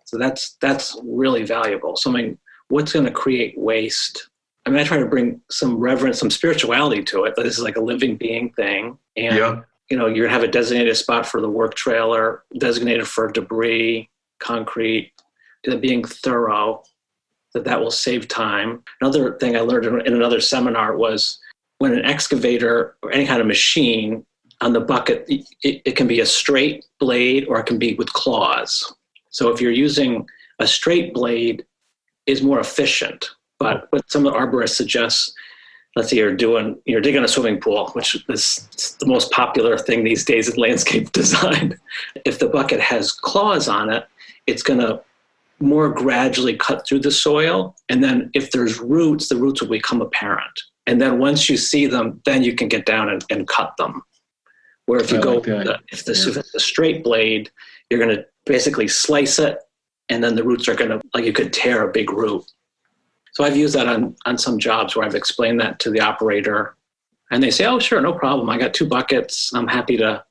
So 0.05 0.17
that's 0.19 0.57
that's 0.61 0.97
really 1.03 1.43
valuable. 1.43 1.97
Something 1.97 2.39
what's 2.69 2.93
going 2.93 3.07
to 3.07 3.11
create 3.11 3.59
waste. 3.59 4.29
I 4.67 4.71
mean, 4.71 4.79
I 4.81 4.85
try 4.85 4.99
to 4.99 5.07
bring 5.07 5.41
some 5.51 5.77
reverence, 5.77 6.19
some 6.19 6.31
spirituality 6.31 7.03
to 7.05 7.25
it. 7.25 7.35
But 7.37 7.45
this 7.45 7.59
is 7.59 7.63
like 7.63 7.77
a 7.77 7.81
living 7.83 8.17
being 8.17 8.51
thing, 8.53 8.99
and 9.17 9.37
Yeah. 9.37 9.61
you 9.91 9.97
know, 9.99 10.07
you 10.07 10.27
have 10.27 10.43
a 10.43 10.49
designated 10.49 10.97
spot 10.97 11.27
for 11.27 11.41
the 11.41 11.51
work 11.51 11.75
trailer, 11.75 12.45
designated 12.59 13.07
for 13.07 13.31
debris, 13.31 14.09
concrete, 14.39 15.13
and 15.65 15.81
being 15.81 16.03
thorough, 16.05 16.83
that 17.53 17.65
that 17.65 17.81
will 17.81 17.91
save 17.91 18.27
time. 18.29 18.83
Another 19.01 19.37
thing 19.39 19.57
I 19.57 19.61
learned 19.61 19.87
in- 19.87 20.01
in 20.07 20.15
another 20.15 20.41
seminar 20.41 20.97
was 20.97 21.39
when 21.79 21.93
an 21.93 22.05
excavator 22.05 22.97
or 23.03 23.13
any 23.13 23.27
kind 23.27 23.41
of 23.41 23.47
machine 23.47 24.25
on 24.61 24.73
the 24.73 24.81
bucket, 24.81 25.27
it, 25.29 25.83
it 25.85 25.97
can 25.97 26.07
be 26.07 26.21
a 26.21 26.27
straight 26.27 26.87
blade 26.99 27.45
or 27.49 27.59
it 27.61 27.67
can 27.67 27.79
be 27.79 27.95
with 27.95 28.13
claws. 28.13 28.95
So 29.31 29.51
if 29.53 29.61
you're 29.61 29.73
using 29.73 30.27
a 30.59 30.67
straight 30.67 31.13
blade 31.13 31.65
is 32.27 32.43
more 32.43 32.61
efficient, 32.61 33.31
but 33.65 33.87
what 33.91 34.11
some 34.11 34.27
of 34.27 34.33
the 34.33 34.39
arborists 34.39 34.77
suggest 34.77 35.35
let's 35.97 36.11
say 36.11 36.17
you're 36.17 36.35
doing 36.35 36.81
you're 36.85 37.01
digging 37.01 37.25
a 37.25 37.29
swimming 37.29 37.61
pool 37.61 37.89
which 37.91 38.17
is 38.29 38.97
the 39.01 39.07
most 39.07 39.31
popular 39.31 39.79
thing 39.79 40.05
these 40.05 40.25
days 40.25 40.49
in 40.49 40.57
landscape 40.57 41.11
design. 41.21 41.79
If 42.25 42.39
the 42.39 42.49
bucket 42.49 42.81
has 42.81 43.13
claws 43.13 43.69
on 43.69 43.91
it 43.91 44.07
it's 44.47 44.63
going 44.63 44.81
to 44.81 45.01
more 45.61 45.89
gradually 45.89 46.57
cut 46.57 46.87
through 46.87 46.99
the 46.99 47.11
soil. 47.11 47.75
And 47.89 48.05
then 48.05 48.31
if 48.35 48.51
there's 48.51 48.81
roots 48.81 49.29
the 49.29 49.37
roots 49.37 49.63
will 49.63 49.71
become 49.71 50.03
apparent. 50.03 50.61
And 50.87 51.01
then 51.01 51.19
once 51.19 51.49
you 51.49 51.57
see 51.57 51.87
them 51.87 52.21
then 52.25 52.43
you 52.43 52.55
can 52.55 52.69
get 52.69 52.87
down 52.87 53.09
and, 53.09 53.25
and 53.31 53.49
cut 53.49 53.75
them. 53.79 54.03
Where 54.87 55.01
if 55.01 55.11
you 55.11 55.19
I 55.19 55.23
go 55.23 55.35
like 55.35 55.45
that. 55.45 55.81
if, 55.89 56.05
this 56.05 56.27
if 56.27 56.37
it's 56.37 56.55
a 56.55 56.61
straight 56.61 57.05
blade 57.05 57.51
you're 57.91 58.01
going 58.01 58.17
to 58.17 58.25
basically 58.47 58.89
slice 58.89 59.39
it 59.39 59.59
and 60.09 60.23
then 60.23 60.35
the 60.35 60.45
roots 60.45 60.69
are 60.69 60.75
going 60.75 60.91
to 60.91 61.01
like 61.15 61.25
you 61.25 61.33
could 61.33 61.53
tear 61.53 61.89
a 61.89 61.93
big 61.93 62.11
root 62.11 62.45
so 63.35 63.45
I've 63.45 63.57
used 63.57 63.75
that 63.75 63.89
on, 63.89 64.15
on 64.27 64.39
some 64.39 64.59
jobs 64.59 64.95
where 64.95 65.05
I've 65.05 65.15
explained 65.17 65.61
that 65.61 65.79
to 65.81 65.91
the 65.91 66.01
operator 66.01 66.77
and 67.31 67.43
they 67.43 67.51
say, 67.51 67.67
oh, 67.67 67.81
sure, 67.81 68.01
no 68.01 68.13
problem. 68.13 68.49
I 68.49 68.59
got 68.59 68.75
two 68.75 68.87
buckets. 68.87 69.53
I'm 69.55 69.67
happy 69.67 69.97
to, 69.97 70.23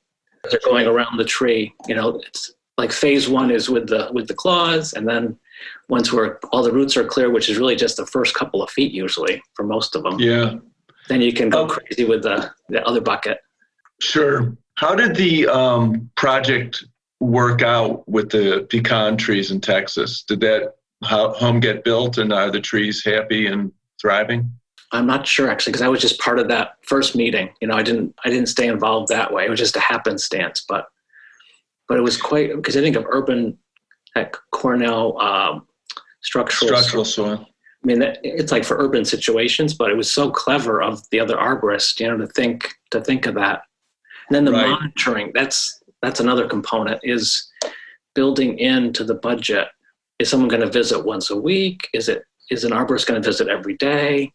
they're 0.50 0.60
going 0.64 0.88
around 0.88 1.18
the 1.18 1.26
tree. 1.26 1.74
You 1.88 1.96
know, 1.96 2.22
it's 2.26 2.54
like 2.78 2.94
phase 2.94 3.28
one 3.28 3.52
is 3.52 3.70
with 3.70 3.88
the, 3.88 4.10
with 4.14 4.28
the 4.30 4.34
claws. 4.34 4.94
And 4.94 5.08
then 5.08 5.38
once 5.90 6.14
we're, 6.14 6.38
all 6.52 6.64
the 6.64 6.72
roots 6.72 6.96
are 6.96 7.04
clear, 7.04 7.30
which 7.30 7.50
is 7.50 7.58
really 7.58 7.76
just 7.76 7.98
the 7.98 8.06
first 8.06 8.36
couple 8.36 8.64
of 8.64 8.70
feet 8.70 8.94
usually 8.94 9.42
for 9.54 9.64
most 9.66 9.96
of 9.96 10.04
them, 10.04 10.18
Yeah. 10.20 10.56
then 11.10 11.20
you 11.20 11.34
can 11.34 11.50
go 11.50 11.68
crazy 11.68 12.06
with 12.06 12.24
the, 12.24 12.52
the 12.70 12.86
other 12.88 13.02
bucket. 13.02 13.40
Sure. 14.00 14.56
How 14.76 14.96
did 14.96 15.16
the 15.16 15.48
um, 15.48 16.10
project 16.16 16.86
work 17.20 17.62
out 17.62 18.08
with 18.08 18.30
the 18.30 18.66
pecan 18.70 19.18
trees 19.18 19.52
in 19.52 19.60
Texas? 19.60 20.24
Did 20.24 20.40
that 20.42 20.76
home 21.04 21.60
get 21.60 21.84
built 21.84 22.18
and 22.18 22.32
are 22.34 22.52
the 22.52 22.62
trees 22.62 23.04
happy 23.04 23.48
and 23.48 23.72
thriving? 24.00 24.52
I'm 24.92 25.08
not 25.08 25.26
sure 25.26 25.50
actually, 25.50 25.72
because 25.72 25.82
I 25.82 25.88
was 25.88 26.02
just 26.02 26.20
part 26.20 26.40
of 26.40 26.48
that 26.50 26.78
first 26.84 27.16
meeting. 27.16 27.50
You 27.62 27.68
know, 27.68 27.76
I 27.76 27.84
didn't 27.84 28.14
I 28.26 28.30
didn't 28.30 28.50
stay 28.50 28.68
involved 28.68 29.08
that 29.10 29.34
way. 29.34 29.46
It 29.46 29.50
was 29.50 29.60
just 29.60 29.76
a 29.76 29.80
happenstance, 29.80 30.64
but 30.68 30.88
but 31.88 31.98
it 31.98 32.02
was 32.02 32.18
quite 32.18 32.56
because 32.56 32.78
I 32.78 32.82
think 32.82 32.96
of 32.96 33.06
urban 33.10 33.58
at 34.16 34.36
Cornell 34.52 35.20
um, 35.20 35.68
structural. 36.22 36.68
Structural 36.68 37.06
soil. 37.06 37.48
I 37.84 37.88
mean, 37.88 38.02
it's 38.24 38.52
like 38.52 38.64
for 38.64 38.78
urban 38.78 39.04
situations, 39.04 39.74
but 39.74 39.92
it 39.92 39.98
was 39.98 40.10
so 40.10 40.32
clever 40.32 40.82
of 40.82 41.02
the 41.10 41.20
other 41.20 41.36
arborist, 41.36 42.00
you 42.00 42.08
know, 42.08 42.18
to 42.18 42.28
think 42.28 42.74
to 42.92 43.02
think 43.02 43.26
of 43.26 43.36
that. 43.36 43.64
And 44.30 44.36
then 44.36 44.46
the 44.46 44.52
Right. 44.52 44.70
monitoring. 44.70 45.32
That's 45.34 45.84
that's 46.02 46.20
another 46.20 46.48
component 46.48 47.00
is 47.04 47.50
building 48.14 48.60
into 48.60 49.04
the 49.04 49.16
budget. 49.16 49.68
Is 50.24 50.30
someone 50.30 50.48
going 50.48 50.62
to 50.62 50.70
visit 50.70 51.04
once 51.04 51.32
a 51.32 51.36
week? 51.36 51.90
Is 51.94 52.08
it 52.08 52.24
is 52.50 52.64
an 52.64 52.72
arborist 52.72 53.08
going 53.08 53.22
to 53.22 53.30
visit 53.30 53.50
every 53.50 53.76
day? 53.76 54.32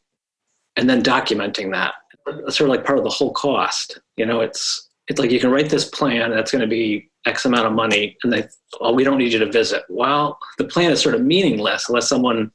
And 0.77 0.88
then 0.88 1.03
documenting 1.03 1.72
that. 1.72 1.94
That's 2.27 2.59
sort 2.59 2.68
of 2.68 2.77
like 2.77 2.85
part 2.85 2.98
of 2.98 3.05
the 3.05 3.11
whole 3.11 3.33
cost. 3.33 3.98
You 4.18 4.27
know, 4.27 4.42
it's 4.42 4.90
it's 5.09 5.18
like 5.18 5.31
you 5.31 5.40
can 5.40 5.51
write 5.51 5.70
this 5.70 5.87
plan 5.87 6.31
that's 6.31 6.51
going 6.51 6.61
to 6.61 6.68
be 6.68 7.11
X 7.24 7.46
amount 7.46 7.68
of 7.68 7.72
money, 7.72 8.18
and 8.22 8.31
they, 8.31 8.44
oh, 8.83 8.92
we 8.92 9.03
don't 9.03 9.16
need 9.16 9.33
you 9.33 9.38
to 9.38 9.51
visit. 9.51 9.83
Well, 9.88 10.38
the 10.59 10.66
plan 10.66 10.92
is 10.92 11.01
sort 11.01 11.14
of 11.14 11.22
meaningless 11.22 11.88
unless 11.88 12.07
someone 12.07 12.53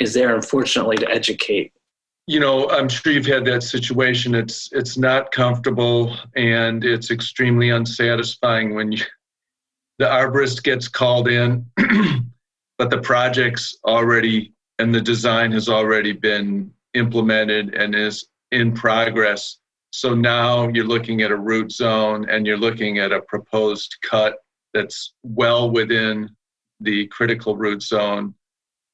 is 0.00 0.12
there, 0.12 0.34
unfortunately, 0.34 0.96
to 0.96 1.08
educate. 1.08 1.72
You 2.26 2.40
know, 2.40 2.68
I'm 2.70 2.88
sure 2.88 3.12
you've 3.12 3.26
had 3.26 3.44
that 3.44 3.62
situation. 3.62 4.34
It's 4.34 4.70
it's 4.72 4.98
not 4.98 5.30
comfortable 5.30 6.16
and 6.34 6.82
it's 6.82 7.12
extremely 7.12 7.70
unsatisfying 7.70 8.74
when 8.74 8.90
you, 8.90 9.04
the 10.00 10.06
arborist 10.06 10.64
gets 10.64 10.88
called 10.88 11.28
in, 11.28 11.64
but 12.78 12.90
the 12.90 12.98
project's 12.98 13.78
already 13.84 14.52
and 14.78 14.94
the 14.94 15.00
design 15.00 15.52
has 15.52 15.68
already 15.68 16.12
been 16.12 16.70
implemented 16.94 17.74
and 17.74 17.94
is 17.94 18.26
in 18.52 18.72
progress. 18.72 19.58
So 19.90 20.14
now 20.14 20.68
you're 20.68 20.84
looking 20.84 21.22
at 21.22 21.30
a 21.30 21.36
root 21.36 21.72
zone 21.72 22.28
and 22.28 22.46
you're 22.46 22.58
looking 22.58 22.98
at 22.98 23.12
a 23.12 23.22
proposed 23.22 23.96
cut 24.02 24.36
that's 24.74 25.14
well 25.22 25.70
within 25.70 26.28
the 26.80 27.06
critical 27.06 27.56
root 27.56 27.82
zone. 27.82 28.34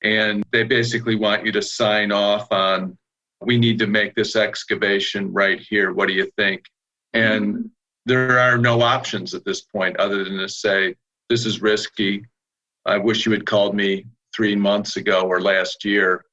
And 0.05 0.45
they 0.53 0.63
basically 0.63 1.17
want 1.17 1.45
you 1.45 1.53
to 1.53 1.63
sign 1.63 2.13
off 2.13 2.51
on, 2.53 2.97
we 3.41 3.59
need 3.59 3.79
to 3.81 3.87
make 3.89 4.15
this 4.15 4.37
excavation 4.37 5.33
right 5.33 5.59
here. 5.59 5.93
What 5.93 6.07
do 6.07 6.15
you 6.15 6.31
think? 6.37 6.65
And 7.13 7.55
mm-hmm. 7.55 7.67
there 8.07 8.39
are 8.39 8.59
no 8.59 8.83
options 8.83 9.35
at 9.35 9.45
this 9.45 9.63
point 9.63 9.97
other 9.97 10.23
than 10.23 10.39
to 10.39 10.49
say, 10.49 10.95
this 11.29 11.47
is 11.47 11.61
risky. 11.61 12.25
I 12.87 12.99
wish 12.99 13.27
you 13.27 13.33
had 13.33 13.47
called 13.47 13.75
me 13.75 14.07
three 14.35 14.57
months 14.57 14.97
ago 14.97 15.23
or 15.23 15.41
last 15.41 15.85
year. 15.85 16.25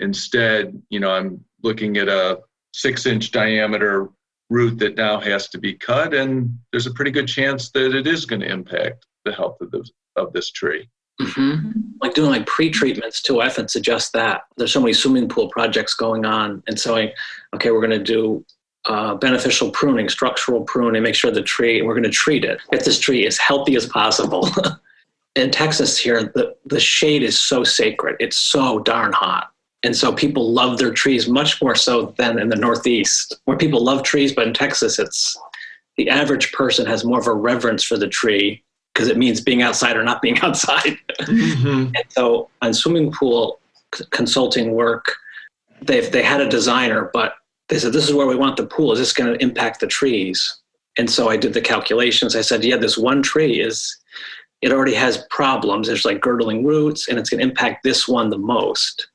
Instead, 0.00 0.80
you 0.90 1.00
know, 1.00 1.10
I'm 1.10 1.44
looking 1.62 1.96
at 1.96 2.08
a 2.08 2.40
six 2.72 3.06
inch 3.06 3.30
diameter 3.30 4.08
root 4.50 4.78
that 4.78 4.96
now 4.96 5.18
has 5.20 5.48
to 5.48 5.58
be 5.58 5.74
cut, 5.74 6.12
and 6.14 6.56
there's 6.72 6.86
a 6.86 6.92
pretty 6.92 7.10
good 7.10 7.28
chance 7.28 7.70
that 7.70 7.96
it 7.96 8.06
is 8.06 8.26
going 8.26 8.40
to 8.40 8.50
impact 8.50 9.06
the 9.24 9.32
health 9.32 9.56
of, 9.60 9.70
the, 9.70 9.88
of 10.16 10.32
this 10.32 10.50
tree. 10.50 10.88
Mm-hmm. 11.20 11.70
Like 12.02 12.14
doing 12.14 12.30
like 12.30 12.46
pre-treatments 12.46 13.22
too. 13.22 13.40
I 13.40 13.46
often 13.46 13.68
suggest 13.68 14.12
that. 14.14 14.42
There's 14.56 14.72
so 14.72 14.80
many 14.80 14.92
swimming 14.92 15.28
pool 15.28 15.48
projects 15.48 15.94
going 15.94 16.24
on, 16.24 16.62
and 16.66 16.78
so 16.78 16.96
I, 16.96 17.12
okay, 17.54 17.70
we're 17.70 17.80
going 17.80 17.90
to 17.90 18.02
do 18.02 18.44
uh, 18.86 19.14
beneficial 19.14 19.70
pruning, 19.70 20.08
structural 20.08 20.62
pruning, 20.62 21.02
make 21.02 21.14
sure 21.14 21.30
the 21.30 21.42
tree, 21.42 21.82
we're 21.82 21.94
going 21.94 22.02
to 22.02 22.10
treat 22.10 22.44
it. 22.44 22.60
Get 22.70 22.84
this 22.84 22.98
tree 22.98 23.26
as 23.26 23.38
healthy 23.38 23.76
as 23.76 23.86
possible. 23.86 24.48
In 25.34 25.50
Texas 25.50 25.98
here, 25.98 26.32
the, 26.34 26.54
the 26.64 26.80
shade 26.80 27.22
is 27.22 27.38
so 27.38 27.64
sacred. 27.64 28.16
It's 28.20 28.36
so 28.36 28.78
darn 28.80 29.12
hot. 29.12 29.50
And 29.82 29.94
so 29.94 30.12
people 30.12 30.52
love 30.52 30.78
their 30.78 30.92
trees 30.92 31.28
much 31.28 31.60
more 31.60 31.74
so 31.74 32.14
than 32.16 32.38
in 32.38 32.48
the 32.48 32.56
Northeast, 32.56 33.36
where 33.44 33.56
people 33.56 33.84
love 33.84 34.02
trees, 34.02 34.32
but 34.32 34.46
in 34.46 34.54
Texas, 34.54 34.98
it's 34.98 35.36
the 35.96 36.08
average 36.08 36.52
person 36.52 36.86
has 36.86 37.04
more 37.04 37.18
of 37.18 37.26
a 37.26 37.34
reverence 37.34 37.84
for 37.84 37.98
the 37.98 38.08
tree 38.08 38.62
because 38.92 39.08
it 39.08 39.18
means 39.18 39.40
being 39.40 39.62
outside 39.62 39.96
or 39.96 40.02
not 40.02 40.22
being 40.22 40.38
outside. 40.42 40.98
Mm-hmm. 41.20 41.92
And 41.94 42.04
so 42.08 42.48
on 42.62 42.72
swimming 42.72 43.12
pool 43.12 43.60
c- 43.94 44.04
consulting 44.10 44.72
work, 44.72 45.16
they 45.82 46.00
they 46.00 46.22
had 46.22 46.40
a 46.40 46.48
designer, 46.48 47.10
but 47.12 47.34
they 47.68 47.78
said 47.78 47.92
this 47.92 48.08
is 48.08 48.14
where 48.14 48.26
we 48.26 48.36
want 48.36 48.56
the 48.56 48.66
pool. 48.66 48.92
Is 48.92 48.98
this 48.98 49.12
going 49.12 49.32
to 49.32 49.42
impact 49.42 49.80
the 49.80 49.86
trees? 49.86 50.58
And 50.96 51.10
so 51.10 51.28
I 51.28 51.36
did 51.36 51.54
the 51.54 51.60
calculations. 51.60 52.36
I 52.36 52.40
said, 52.40 52.64
yeah, 52.64 52.76
this 52.76 52.96
one 52.96 53.22
tree 53.22 53.60
is 53.60 53.96
it 54.64 54.72
already 54.72 54.94
has 54.94 55.26
problems. 55.28 55.86
There's 55.86 56.06
like 56.06 56.22
girdling 56.22 56.64
roots, 56.64 57.08
and 57.08 57.18
it's 57.18 57.28
going 57.28 57.40
to 57.40 57.46
impact 57.46 57.84
this 57.84 58.08
one 58.08 58.30
the 58.30 58.38
most. 58.38 59.08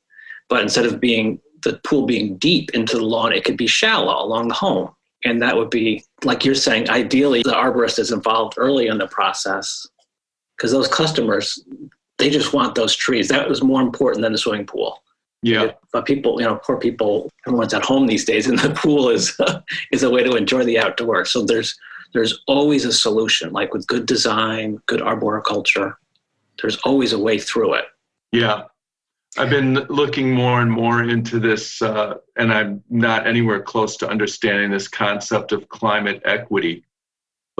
But 0.48 0.62
instead 0.62 0.86
of 0.86 1.00
being 1.00 1.40
the 1.62 1.80
pool 1.82 2.06
being 2.06 2.36
deep 2.36 2.70
into 2.70 2.98
the 2.98 3.04
lawn, 3.04 3.32
it 3.32 3.42
could 3.42 3.56
be 3.56 3.66
shallow 3.66 4.24
along 4.24 4.46
the 4.46 4.54
home. 4.54 4.94
And 5.24 5.42
that 5.42 5.56
would 5.56 5.68
be, 5.68 6.04
like 6.22 6.44
you're 6.44 6.54
saying, 6.54 6.88
ideally 6.88 7.42
the 7.42 7.50
arborist 7.50 7.98
is 7.98 8.12
involved 8.12 8.54
early 8.58 8.86
in 8.86 8.98
the 8.98 9.08
process 9.08 9.88
because 10.56 10.70
those 10.70 10.86
customers, 10.86 11.60
they 12.18 12.30
just 12.30 12.52
want 12.52 12.76
those 12.76 12.94
trees. 12.94 13.26
That 13.26 13.48
was 13.48 13.60
more 13.60 13.82
important 13.82 14.22
than 14.22 14.30
the 14.30 14.38
swimming 14.38 14.66
pool. 14.66 15.02
Yeah. 15.42 15.72
But 15.92 16.06
people, 16.06 16.40
you 16.40 16.46
know, 16.46 16.60
poor 16.64 16.76
people, 16.76 17.28
everyone's 17.44 17.74
at 17.74 17.84
home 17.84 18.06
these 18.06 18.24
days, 18.24 18.46
and 18.46 18.56
the 18.60 18.70
pool 18.70 19.08
is 19.08 19.36
is 19.90 20.04
a 20.04 20.10
way 20.10 20.22
to 20.22 20.36
enjoy 20.36 20.62
the 20.62 20.78
outdoors. 20.78 21.32
So 21.32 21.44
there's 21.44 21.76
there's 22.12 22.42
always 22.46 22.84
a 22.84 22.92
solution, 22.92 23.52
like 23.52 23.72
with 23.72 23.86
good 23.86 24.06
design, 24.06 24.80
good 24.86 25.00
arboriculture. 25.02 25.96
There's 26.60 26.76
always 26.78 27.12
a 27.12 27.18
way 27.18 27.38
through 27.38 27.74
it. 27.74 27.84
Yeah. 28.32 28.64
I've 29.38 29.50
been 29.50 29.74
looking 29.88 30.34
more 30.34 30.60
and 30.60 30.70
more 30.70 31.04
into 31.04 31.38
this, 31.38 31.80
uh, 31.80 32.14
and 32.36 32.52
I'm 32.52 32.82
not 32.90 33.26
anywhere 33.28 33.62
close 33.62 33.96
to 33.98 34.08
understanding 34.08 34.70
this 34.70 34.88
concept 34.88 35.52
of 35.52 35.68
climate 35.68 36.20
equity. 36.24 36.84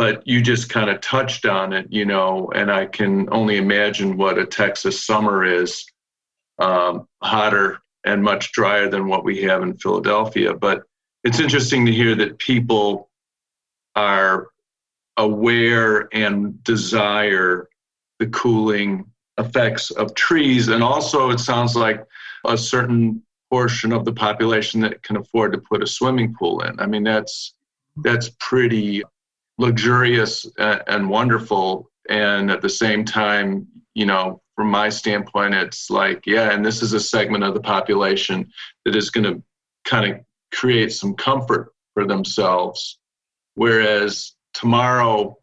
but 0.00 0.26
you 0.26 0.40
just 0.40 0.70
kind 0.70 0.88
of 0.88 0.98
touched 1.02 1.44
on 1.44 1.74
it, 1.74 1.86
you 1.90 2.06
know, 2.06 2.50
and 2.54 2.72
I 2.72 2.86
can 2.86 3.28
only 3.30 3.58
imagine 3.58 4.16
what 4.16 4.38
a 4.38 4.46
Texas 4.46 5.04
summer 5.04 5.44
is 5.44 5.84
um, 6.58 7.06
hotter 7.22 7.80
and 8.06 8.22
much 8.22 8.50
drier 8.52 8.88
than 8.88 9.08
what 9.08 9.24
we 9.24 9.42
have 9.42 9.62
in 9.62 9.76
Philadelphia. 9.76 10.54
But 10.54 10.84
it's 11.22 11.38
interesting 11.38 11.84
to 11.84 11.92
hear 11.92 12.14
that 12.14 12.38
people 12.38 13.09
are 14.00 14.48
aware 15.16 16.08
and 16.12 16.62
desire 16.64 17.68
the 18.18 18.26
cooling 18.28 19.04
effects 19.38 19.90
of 19.90 20.14
trees. 20.14 20.68
And 20.68 20.82
also, 20.82 21.30
it 21.30 21.40
sounds 21.40 21.76
like 21.76 22.04
a 22.46 22.56
certain 22.56 23.22
portion 23.50 23.92
of 23.92 24.04
the 24.04 24.12
population 24.12 24.80
that 24.80 25.02
can 25.02 25.16
afford 25.16 25.52
to 25.52 25.58
put 25.58 25.82
a 25.82 25.86
swimming 25.86 26.34
pool 26.34 26.62
in. 26.62 26.78
I 26.80 26.86
mean, 26.86 27.04
that's 27.04 27.54
that's 27.96 28.30
pretty 28.38 29.02
luxurious 29.58 30.46
uh, 30.58 30.78
and 30.86 31.10
wonderful. 31.10 31.90
And 32.08 32.50
at 32.50 32.62
the 32.62 32.68
same 32.68 33.04
time, 33.04 33.66
you 33.94 34.06
know, 34.06 34.40
from 34.54 34.68
my 34.70 34.88
standpoint, 34.88 35.54
it's 35.54 35.90
like, 35.90 36.26
yeah, 36.26 36.52
and 36.52 36.64
this 36.64 36.82
is 36.82 36.92
a 36.92 37.00
segment 37.00 37.44
of 37.44 37.54
the 37.54 37.60
population 37.60 38.50
that 38.84 38.96
is 38.96 39.10
going 39.10 39.24
to 39.24 39.42
kind 39.84 40.10
of 40.10 40.20
create 40.54 40.92
some 40.92 41.14
comfort 41.14 41.72
for 41.94 42.06
themselves. 42.06 42.99
Whereas 43.60 44.36
tomorrow, 44.54 45.36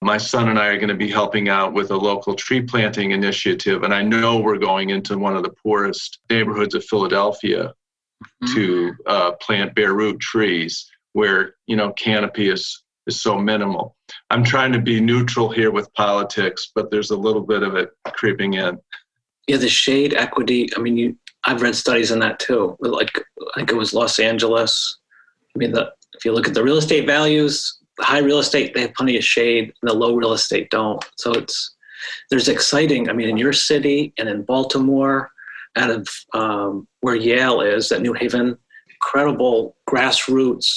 my 0.00 0.16
son 0.16 0.48
and 0.48 0.58
I 0.58 0.68
are 0.68 0.78
going 0.78 0.88
to 0.88 0.94
be 0.94 1.10
helping 1.10 1.50
out 1.50 1.74
with 1.74 1.90
a 1.90 1.96
local 1.96 2.32
tree 2.32 2.62
planting 2.62 3.10
initiative. 3.10 3.82
And 3.82 3.92
I 3.92 4.00
know 4.00 4.38
we're 4.38 4.56
going 4.56 4.88
into 4.88 5.18
one 5.18 5.36
of 5.36 5.42
the 5.42 5.52
poorest 5.62 6.18
neighborhoods 6.30 6.74
of 6.74 6.82
Philadelphia 6.86 7.74
mm-hmm. 8.24 8.54
to 8.54 8.94
uh, 9.06 9.32
plant 9.32 9.74
bare 9.74 9.92
root 9.92 10.18
trees 10.18 10.90
where, 11.12 11.56
you 11.66 11.76
know, 11.76 11.92
canopy 11.92 12.48
is, 12.48 12.84
is 13.06 13.20
so 13.20 13.36
minimal. 13.36 13.94
I'm 14.30 14.44
trying 14.44 14.72
to 14.72 14.80
be 14.80 14.98
neutral 14.98 15.50
here 15.50 15.70
with 15.70 15.92
politics, 15.92 16.72
but 16.74 16.90
there's 16.90 17.10
a 17.10 17.16
little 17.18 17.42
bit 17.42 17.62
of 17.62 17.76
it 17.76 17.90
creeping 18.14 18.54
in. 18.54 18.78
Yeah, 19.46 19.58
the 19.58 19.68
shade 19.68 20.14
equity. 20.14 20.70
I 20.74 20.80
mean, 20.80 20.96
you, 20.96 21.18
I've 21.44 21.60
read 21.60 21.76
studies 21.76 22.12
on 22.12 22.20
that 22.20 22.38
too. 22.38 22.78
Like, 22.80 23.22
I 23.54 23.56
think 23.56 23.72
it 23.72 23.76
was 23.76 23.92
Los 23.92 24.18
Angeles. 24.18 25.00
I 25.54 25.58
mean, 25.58 25.72
the, 25.72 25.92
if 26.18 26.24
you 26.24 26.32
look 26.32 26.46
at 26.46 26.54
the 26.54 26.62
real 26.62 26.76
estate 26.76 27.06
values, 27.06 27.78
the 27.96 28.04
high 28.04 28.18
real 28.18 28.38
estate 28.38 28.74
they 28.74 28.82
have 28.82 28.94
plenty 28.94 29.16
of 29.16 29.24
shade 29.24 29.72
and 29.80 29.90
the 29.90 29.94
low 29.94 30.14
real 30.14 30.32
estate 30.32 30.70
don't. 30.70 31.04
So 31.16 31.32
it's 31.32 31.76
there's 32.30 32.48
exciting 32.48 33.08
i 33.08 33.12
mean 33.12 33.28
in 33.28 33.36
your 33.36 33.52
city 33.52 34.12
and 34.18 34.28
in 34.28 34.42
baltimore 34.42 35.30
out 35.76 35.90
of 35.90 36.08
um, 36.34 36.86
where 37.00 37.14
yale 37.14 37.60
is 37.60 37.90
at 37.92 38.02
new 38.02 38.12
haven 38.12 38.56
incredible 38.90 39.76
grassroots 39.88 40.68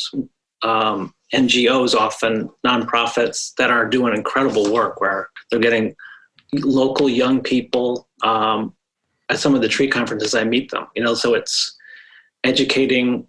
um, 0.64 1.14
ngos 1.34 1.96
often 1.96 2.50
nonprofits 2.66 3.54
that 3.58 3.72
are 3.72 3.88
doing 3.88 4.16
incredible 4.16 4.72
work 4.72 5.02
where 5.02 5.30
they're 5.50 5.60
getting 5.60 5.96
local 6.54 7.10
young 7.10 7.42
people 7.42 8.08
um, 8.24 8.76
at 9.30 9.40
some 9.40 9.56
of 9.56 9.62
the 9.62 9.68
tree 9.68 9.88
conferences 9.88 10.36
i 10.36 10.44
meet 10.44 10.70
them 10.72 10.88
you 10.96 11.04
know? 11.04 11.14
So 11.14 11.34
it's 11.34 11.78
educating 12.44 13.28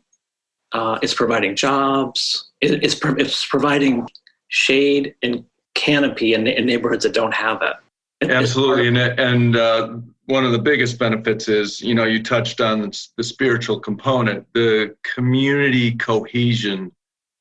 uh, 0.72 0.98
it's 1.02 1.14
providing 1.14 1.54
jobs 1.54 2.52
it's, 2.62 3.00
it's 3.02 3.46
providing 3.46 4.06
shade 4.48 5.14
and 5.22 5.44
canopy 5.74 6.34
in, 6.34 6.46
in 6.46 6.66
neighborhoods 6.66 7.04
that 7.04 7.14
don't 7.14 7.34
have 7.34 7.62
it. 7.62 7.74
Absolutely, 8.30 8.88
and 8.88 8.96
and 8.96 9.56
uh, 9.56 9.96
one 10.26 10.44
of 10.44 10.52
the 10.52 10.58
biggest 10.58 10.98
benefits 10.98 11.48
is 11.48 11.80
you 11.80 11.94
know 11.94 12.04
you 12.04 12.22
touched 12.22 12.60
on 12.60 12.80
the 13.16 13.24
spiritual 13.24 13.80
component, 13.80 14.46
the 14.54 14.94
community 15.14 15.96
cohesion 15.96 16.92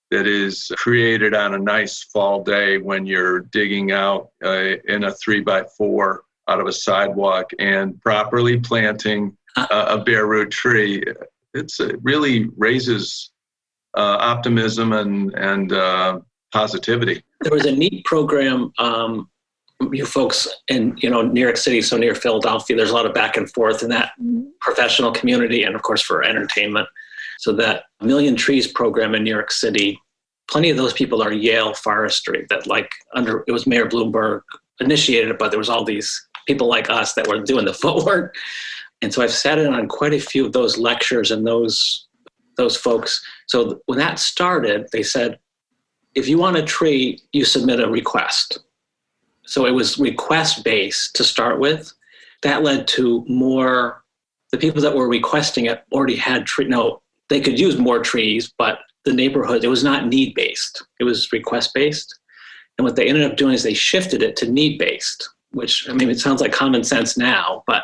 that 0.10 0.28
is 0.28 0.72
created 0.76 1.34
on 1.34 1.54
a 1.54 1.60
nice 1.60 2.04
fall 2.04 2.44
day 2.44 2.80
when 2.80 3.06
you're 3.06 3.42
digging 3.42 3.92
out 3.92 4.30
uh, 4.44 4.74
in 4.88 5.04
a 5.06 5.12
three 5.12 5.40
by 5.40 5.64
four 5.78 6.24
out 6.50 6.60
of 6.60 6.68
a 6.68 6.74
sidewalk 6.74 7.52
and 7.60 8.02
properly 8.02 8.60
planting 8.60 9.38
uh, 9.56 9.68
a, 9.70 9.96
a 9.96 10.04
bare 10.04 10.26
root 10.26 10.50
tree. 10.50 11.04
It's 11.54 11.80
it 11.80 11.98
really 12.02 12.50
raises 12.58 13.32
uh, 13.98 14.18
optimism 14.20 14.94
and 14.94 15.34
and 15.36 15.74
uh, 15.74 16.20
positivity. 16.52 17.24
There 17.42 17.54
was 17.54 17.66
a 17.66 17.72
neat 17.72 18.06
program. 18.06 18.72
Um, 18.78 19.30
you 19.92 20.06
folks 20.06 20.48
in 20.68 20.96
you 21.02 21.10
know 21.10 21.22
New 21.22 21.42
York 21.42 21.58
City, 21.58 21.82
so 21.82 21.98
near 21.98 22.16
Philadelphia, 22.16 22.76
there's 22.76 22.92
a 22.92 22.94
lot 22.94 23.06
of 23.06 23.14
back 23.14 23.38
and 23.38 23.52
forth 23.52 23.84
in 23.84 23.90
that 23.90 24.14
professional 24.60 25.12
community, 25.12 25.64
and 25.64 25.76
of 25.76 25.82
course 25.82 26.02
for 26.02 26.24
entertainment. 26.24 26.88
So 27.40 27.52
that 27.54 27.86
Million 28.02 28.36
Trees 28.36 28.68
program 28.68 29.16
in 29.16 29.24
New 29.24 29.32
York 29.32 29.52
City, 29.52 30.00
plenty 30.50 30.70
of 30.70 30.78
those 30.78 30.94
people 30.94 31.24
are 31.24 31.34
Yale 31.34 31.74
forestry. 31.74 32.46
That 32.50 32.68
like 32.68 32.92
under 33.16 33.44
it 33.48 33.52
was 33.52 33.66
Mayor 33.66 33.88
Bloomberg 33.88 34.42
initiated 34.80 35.32
it, 35.32 35.40
but 35.40 35.50
there 35.50 35.60
was 35.60 35.70
all 35.70 35.84
these 35.84 36.28
people 36.48 36.68
like 36.68 36.90
us 36.90 37.14
that 37.14 37.28
were 37.28 37.40
doing 37.40 37.66
the 37.66 37.74
footwork. 37.82 38.36
And 39.02 39.14
so 39.14 39.22
I've 39.22 39.34
sat 39.34 39.58
in 39.58 39.74
on 39.74 39.88
quite 39.88 40.14
a 40.14 40.20
few 40.20 40.46
of 40.46 40.54
those 40.54 40.78
lectures 40.78 41.32
and 41.32 41.46
those 41.46 42.08
those 42.58 42.76
folks. 42.76 43.24
So 43.48 43.82
when 43.86 43.98
that 43.98 44.20
started, 44.20 44.88
they 44.92 45.04
said, 45.04 45.40
if 46.16 46.28
you 46.28 46.38
want 46.38 46.58
a 46.58 46.64
tree, 46.64 47.20
you 47.32 47.46
submit 47.46 47.80
a 47.80 47.90
request. 47.90 48.60
So 49.46 49.66
it 49.66 49.72
was 49.72 49.98
request 49.98 50.64
based 50.64 51.16
to 51.16 51.24
start 51.24 51.60
with. 51.60 51.92
That 52.44 52.64
led 52.64 52.88
to 52.90 53.26
more, 53.28 54.04
the 54.52 54.58
people 54.58 54.82
that 54.82 54.96
were 54.96 55.08
requesting 55.08 55.66
it 55.66 55.84
already 55.92 56.18
had 56.18 56.46
tree, 56.46 56.68
no, 56.68 57.02
they 57.30 57.40
could 57.40 57.60
use 57.60 57.78
more 57.78 58.00
trees, 58.00 58.54
but 58.58 58.80
the 59.06 59.14
neighborhood, 59.14 59.64
it 59.64 59.70
was 59.70 59.84
not 59.84 60.08
need 60.08 60.36
based, 60.36 60.84
it 61.00 61.06
was 61.06 61.32
request 61.32 61.74
based. 61.74 62.20
And 62.78 62.86
what 62.86 62.96
they 62.96 63.08
ended 63.08 63.24
up 63.24 63.38
doing 63.38 63.54
is 63.54 63.64
they 63.64 63.74
shifted 63.74 64.22
it 64.22 64.36
to 64.38 64.52
need 64.52 64.78
based, 64.78 65.30
which, 65.52 65.90
I 65.90 65.94
mean, 65.94 66.10
it 66.10 66.20
sounds 66.20 66.42
like 66.42 66.52
common 66.52 66.84
sense 66.84 67.18
now, 67.18 67.64
but 67.68 67.84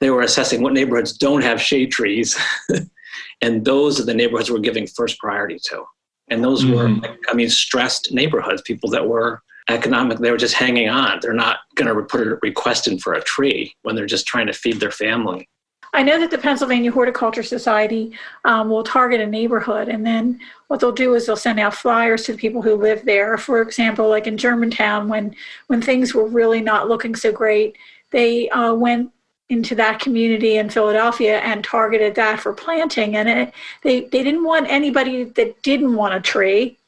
they 0.00 0.10
were 0.10 0.22
assessing 0.22 0.62
what 0.62 0.72
neighborhoods 0.72 1.16
don't 1.16 1.42
have 1.42 1.60
shade 1.60 1.90
trees 1.90 2.38
and 3.42 3.64
those 3.64 4.00
are 4.00 4.04
the 4.04 4.14
neighborhoods 4.14 4.50
we're 4.50 4.58
giving 4.58 4.86
first 4.86 5.18
priority 5.18 5.58
to 5.62 5.84
and 6.28 6.42
those 6.42 6.64
mm-hmm. 6.64 7.00
were 7.00 7.16
i 7.28 7.34
mean 7.34 7.50
stressed 7.50 8.12
neighborhoods 8.12 8.62
people 8.62 8.90
that 8.90 9.06
were 9.06 9.42
economic 9.68 10.18
they 10.18 10.30
were 10.30 10.36
just 10.36 10.54
hanging 10.54 10.88
on 10.88 11.18
they're 11.20 11.32
not 11.32 11.58
going 11.74 11.92
to 11.92 12.02
put 12.02 12.26
a 12.26 12.38
request 12.42 12.86
in 12.86 12.98
for 12.98 13.14
a 13.14 13.22
tree 13.22 13.74
when 13.82 13.96
they're 13.96 14.06
just 14.06 14.26
trying 14.26 14.46
to 14.46 14.52
feed 14.52 14.78
their 14.80 14.90
family 14.90 15.48
I 15.96 16.02
know 16.02 16.20
that 16.20 16.30
the 16.30 16.36
Pennsylvania 16.36 16.92
Horticulture 16.92 17.42
Society 17.42 18.12
um, 18.44 18.68
will 18.68 18.82
target 18.82 19.18
a 19.18 19.26
neighborhood, 19.26 19.88
and 19.88 20.04
then 20.04 20.38
what 20.68 20.78
they'll 20.78 20.92
do 20.92 21.14
is 21.14 21.24
they'll 21.24 21.36
send 21.36 21.58
out 21.58 21.74
flyers 21.74 22.24
to 22.24 22.32
the 22.32 22.38
people 22.38 22.60
who 22.60 22.74
live 22.74 23.06
there. 23.06 23.38
For 23.38 23.62
example, 23.62 24.06
like 24.06 24.26
in 24.26 24.36
Germantown, 24.36 25.08
when 25.08 25.34
when 25.68 25.80
things 25.80 26.12
were 26.12 26.26
really 26.26 26.60
not 26.60 26.88
looking 26.88 27.14
so 27.14 27.32
great, 27.32 27.78
they 28.10 28.50
uh, 28.50 28.74
went 28.74 29.10
into 29.48 29.74
that 29.76 30.00
community 30.00 30.56
in 30.56 30.68
Philadelphia 30.68 31.38
and 31.38 31.62
targeted 31.62 32.14
that 32.16 32.40
for 32.40 32.52
planting. 32.52 33.16
And 33.16 33.28
it, 33.28 33.54
they, 33.82 34.00
they 34.00 34.22
didn't 34.22 34.44
want 34.44 34.66
anybody 34.68 35.24
that 35.24 35.62
didn't 35.62 35.94
want 35.94 36.14
a 36.14 36.20
tree. 36.20 36.78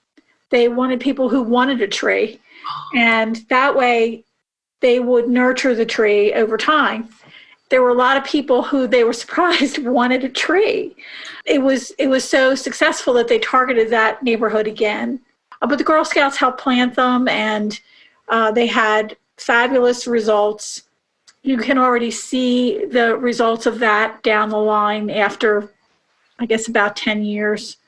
They 0.51 0.68
wanted 0.68 1.01
people 1.01 1.29
who 1.29 1.42
wanted 1.42 1.81
a 1.81 1.88
tree. 1.88 2.40
And 2.94 3.37
that 3.49 3.77
way 3.77 4.25
they 4.81 5.01
would 5.01 5.29
nurture 5.29 5.75
the 5.75 5.87
tree 5.87 6.33
over 6.33 6.57
time. 6.57 7.09
There 7.71 7.83
were 7.83 7.90
a 7.90 7.94
lot 7.94 8.16
of 8.16 8.25
people 8.25 8.62
who 8.62 8.87
they 8.87 9.05
were 9.05 9.12
surprised 9.25 9.79
wanted 9.79 10.25
a 10.25 10.29
tree. 10.29 10.97
It 11.44 11.62
was 11.62 11.90
it 11.92 12.09
was 12.09 12.29
so 12.29 12.55
successful 12.55 13.14
that 13.14 13.29
they 13.29 13.38
targeted 13.38 13.90
that 13.90 14.23
neighborhood 14.23 14.66
again. 14.66 15.21
Uh, 15.61 15.66
but 15.66 15.79
the 15.79 15.85
Girl 15.85 16.05
Scouts 16.05 16.37
helped 16.37 16.61
plant 16.61 16.94
them, 16.94 17.29
and 17.29 17.81
uh, 18.29 18.53
they 18.53 18.66
had 18.66 19.16
fabulous 19.37 20.07
results 20.07 20.88
you 21.48 21.56
can 21.56 21.78
already 21.78 22.11
see 22.11 22.84
the 22.84 23.16
results 23.16 23.64
of 23.64 23.78
that 23.78 24.22
down 24.22 24.50
the 24.50 24.58
line 24.58 25.08
after, 25.08 25.72
I 26.38 26.44
guess, 26.44 26.68
about 26.68 26.94
10 26.94 27.24
years. 27.24 27.78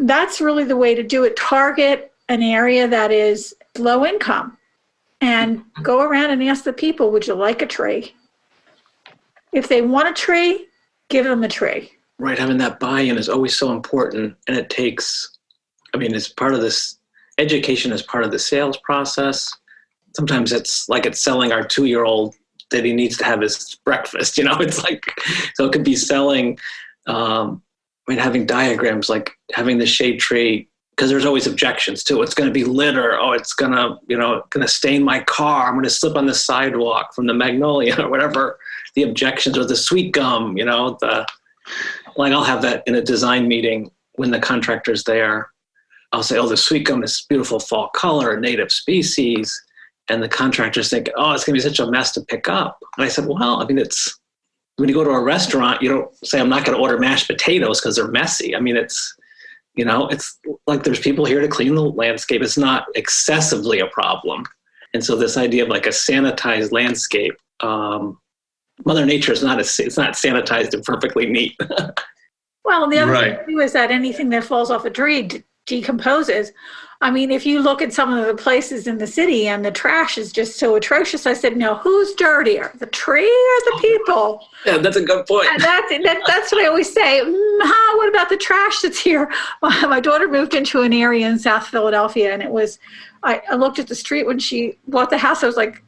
That's 0.00 0.38
really 0.38 0.64
the 0.64 0.76
way 0.76 0.94
to 0.94 1.02
do 1.02 1.24
it. 1.24 1.34
Target 1.34 2.12
an 2.28 2.42
area 2.42 2.86
that 2.86 3.10
is 3.10 3.56
low 3.78 4.04
income 4.04 4.58
and 5.22 5.64
go 5.82 6.02
around 6.02 6.28
and 6.28 6.42
ask 6.42 6.64
the 6.64 6.74
people, 6.74 7.10
would 7.10 7.26
you 7.26 7.32
like 7.32 7.62
a 7.62 7.66
tree? 7.66 8.14
If 9.50 9.66
they 9.66 9.80
want 9.80 10.08
a 10.08 10.12
tree, 10.12 10.66
give 11.08 11.24
them 11.24 11.42
a 11.42 11.48
tree. 11.48 11.90
Right. 12.18 12.38
Having 12.38 12.58
that 12.58 12.78
buy 12.78 13.00
in 13.00 13.16
is 13.16 13.30
always 13.30 13.56
so 13.56 13.72
important. 13.72 14.36
And 14.46 14.58
it 14.58 14.68
takes, 14.68 15.38
I 15.94 15.96
mean, 15.96 16.14
it's 16.14 16.28
part 16.28 16.52
of 16.52 16.60
this 16.60 16.98
education 17.38 17.92
is 17.92 18.02
part 18.02 18.24
of 18.24 18.30
the 18.30 18.38
sales 18.38 18.76
process. 18.76 19.50
Sometimes 20.14 20.52
it's 20.52 20.86
like 20.90 21.06
it's 21.06 21.24
selling 21.24 21.50
our 21.50 21.66
two 21.66 21.86
year 21.86 22.04
old 22.04 22.34
that 22.70 22.84
he 22.84 22.92
needs 22.92 23.16
to 23.18 23.24
have 23.24 23.40
his 23.40 23.78
breakfast. 23.84 24.38
You 24.38 24.44
know, 24.44 24.56
it's 24.60 24.82
like 24.82 25.04
so 25.54 25.66
it 25.66 25.72
could 25.72 25.84
be 25.84 25.96
selling. 25.96 26.58
Um, 27.06 27.62
I 28.08 28.12
mean, 28.12 28.18
having 28.20 28.46
diagrams 28.46 29.08
like 29.08 29.32
having 29.52 29.78
the 29.78 29.86
shade 29.86 30.20
tree 30.20 30.68
because 30.90 31.10
there's 31.10 31.26
always 31.26 31.46
objections 31.46 32.02
to 32.04 32.22
It's 32.22 32.32
going 32.32 32.48
to 32.48 32.54
be 32.54 32.64
litter. 32.64 33.18
Oh, 33.20 33.32
it's 33.32 33.52
going 33.52 33.72
to, 33.72 33.98
you 34.08 34.16
know, 34.16 34.42
going 34.48 34.66
to 34.66 34.72
stain 34.72 35.02
my 35.02 35.20
car. 35.20 35.66
I'm 35.66 35.74
going 35.74 35.84
to 35.84 35.90
slip 35.90 36.16
on 36.16 36.24
the 36.24 36.34
sidewalk 36.34 37.14
from 37.14 37.26
the 37.26 37.34
magnolia 37.34 38.00
or 38.00 38.08
whatever 38.08 38.58
the 38.94 39.02
objections 39.02 39.56
or 39.56 39.64
the 39.64 39.76
sweet 39.76 40.12
gum, 40.12 40.56
you 40.56 40.64
know, 40.64 40.96
the, 41.00 41.26
like 42.16 42.32
I'll 42.32 42.44
have 42.44 42.62
that 42.62 42.82
in 42.86 42.94
a 42.94 43.02
design 43.02 43.46
meeting 43.46 43.90
when 44.14 44.30
the 44.30 44.40
contractor's 44.40 45.04
there. 45.04 45.50
I'll 46.12 46.22
say, 46.22 46.38
oh, 46.38 46.48
the 46.48 46.56
sweet 46.56 46.86
gum 46.86 47.04
is 47.04 47.26
beautiful 47.28 47.60
fall 47.60 47.88
color, 47.90 48.40
native 48.40 48.72
species. 48.72 49.54
And 50.08 50.22
the 50.22 50.28
contractors 50.28 50.88
think, 50.88 51.10
oh, 51.16 51.32
it's 51.32 51.44
going 51.44 51.58
to 51.58 51.62
be 51.64 51.68
such 51.68 51.80
a 51.80 51.90
mess 51.90 52.12
to 52.12 52.20
pick 52.22 52.48
up. 52.48 52.78
And 52.96 53.04
I 53.04 53.08
said, 53.08 53.26
well, 53.26 53.60
I 53.60 53.66
mean, 53.66 53.78
it's 53.78 54.18
when 54.76 54.88
you 54.88 54.94
go 54.94 55.04
to 55.04 55.10
a 55.10 55.22
restaurant, 55.22 55.82
you 55.82 55.88
don't 55.88 56.08
say, 56.24 56.38
I'm 56.38 56.48
not 56.48 56.64
going 56.64 56.76
to 56.76 56.82
order 56.82 56.98
mashed 56.98 57.26
potatoes 57.28 57.80
because 57.80 57.96
they're 57.96 58.08
messy. 58.08 58.54
I 58.54 58.60
mean, 58.60 58.76
it's, 58.76 59.16
you 59.74 59.84
know, 59.84 60.06
it's 60.08 60.38
like 60.66 60.84
there's 60.84 61.00
people 61.00 61.24
here 61.24 61.40
to 61.40 61.48
clean 61.48 61.74
the 61.74 61.82
landscape. 61.82 62.42
It's 62.42 62.58
not 62.58 62.86
excessively 62.94 63.80
a 63.80 63.86
problem. 63.88 64.44
And 64.94 65.04
so 65.04 65.16
this 65.16 65.36
idea 65.36 65.64
of 65.64 65.68
like 65.70 65.86
a 65.86 65.90
sanitized 65.90 66.72
landscape, 66.72 67.34
um, 67.60 68.18
Mother 68.84 69.06
Nature 69.06 69.32
is 69.32 69.42
not 69.42 69.56
a, 69.58 69.62
it's 69.62 69.96
not 69.96 70.12
sanitized 70.14 70.74
and 70.74 70.84
perfectly 70.84 71.26
neat. 71.26 71.56
well, 72.64 72.88
the 72.88 72.98
other 72.98 73.12
Right. 73.12 73.38
thing 73.46 73.56
too 73.56 73.60
is 73.60 73.72
that 73.72 73.90
anything 73.90 74.28
that 74.30 74.44
falls 74.44 74.70
off 74.70 74.84
a 74.84 74.90
tree 74.90 75.22
d- 75.22 75.42
decomposes. 75.66 76.52
I 77.02 77.10
mean, 77.10 77.30
if 77.30 77.44
you 77.44 77.60
look 77.60 77.82
at 77.82 77.92
some 77.92 78.12
of 78.12 78.26
the 78.26 78.34
places 78.34 78.86
in 78.86 78.96
the 78.96 79.06
city 79.06 79.48
and 79.48 79.64
the 79.64 79.70
trash 79.70 80.16
is 80.16 80.32
just 80.32 80.58
so 80.58 80.76
atrocious, 80.76 81.26
I 81.26 81.34
said, 81.34 81.56
no, 81.56 81.76
who's 81.76 82.14
dirtier, 82.14 82.72
the 82.78 82.86
tree 82.86 83.24
or 83.24 83.70
the 83.70 83.78
people? 83.82 84.48
yeah, 84.66 84.78
that's 84.78 84.96
a 84.96 85.04
good 85.04 85.26
point. 85.26 85.46
And 85.50 85.62
that's, 85.62 85.90
that, 85.90 86.22
that's 86.26 86.52
what 86.52 86.64
I 86.64 86.68
always 86.68 86.90
say. 86.90 87.20
Mm, 87.22 87.96
what 87.96 88.08
about 88.08 88.30
the 88.30 88.38
trash 88.38 88.80
that's 88.80 88.98
here? 88.98 89.30
My, 89.62 89.86
my 89.86 90.00
daughter 90.00 90.28
moved 90.28 90.54
into 90.54 90.82
an 90.82 90.92
area 90.92 91.28
in 91.28 91.38
South 91.38 91.66
Philadelphia, 91.66 92.32
and 92.32 92.42
it 92.42 92.50
was, 92.50 92.78
I, 93.22 93.42
I 93.50 93.54
looked 93.56 93.78
at 93.78 93.88
the 93.88 93.94
street 93.94 94.26
when 94.26 94.38
she 94.38 94.78
bought 94.88 95.10
the 95.10 95.18
house. 95.18 95.42
I 95.42 95.46
was 95.46 95.56
like, 95.56 95.82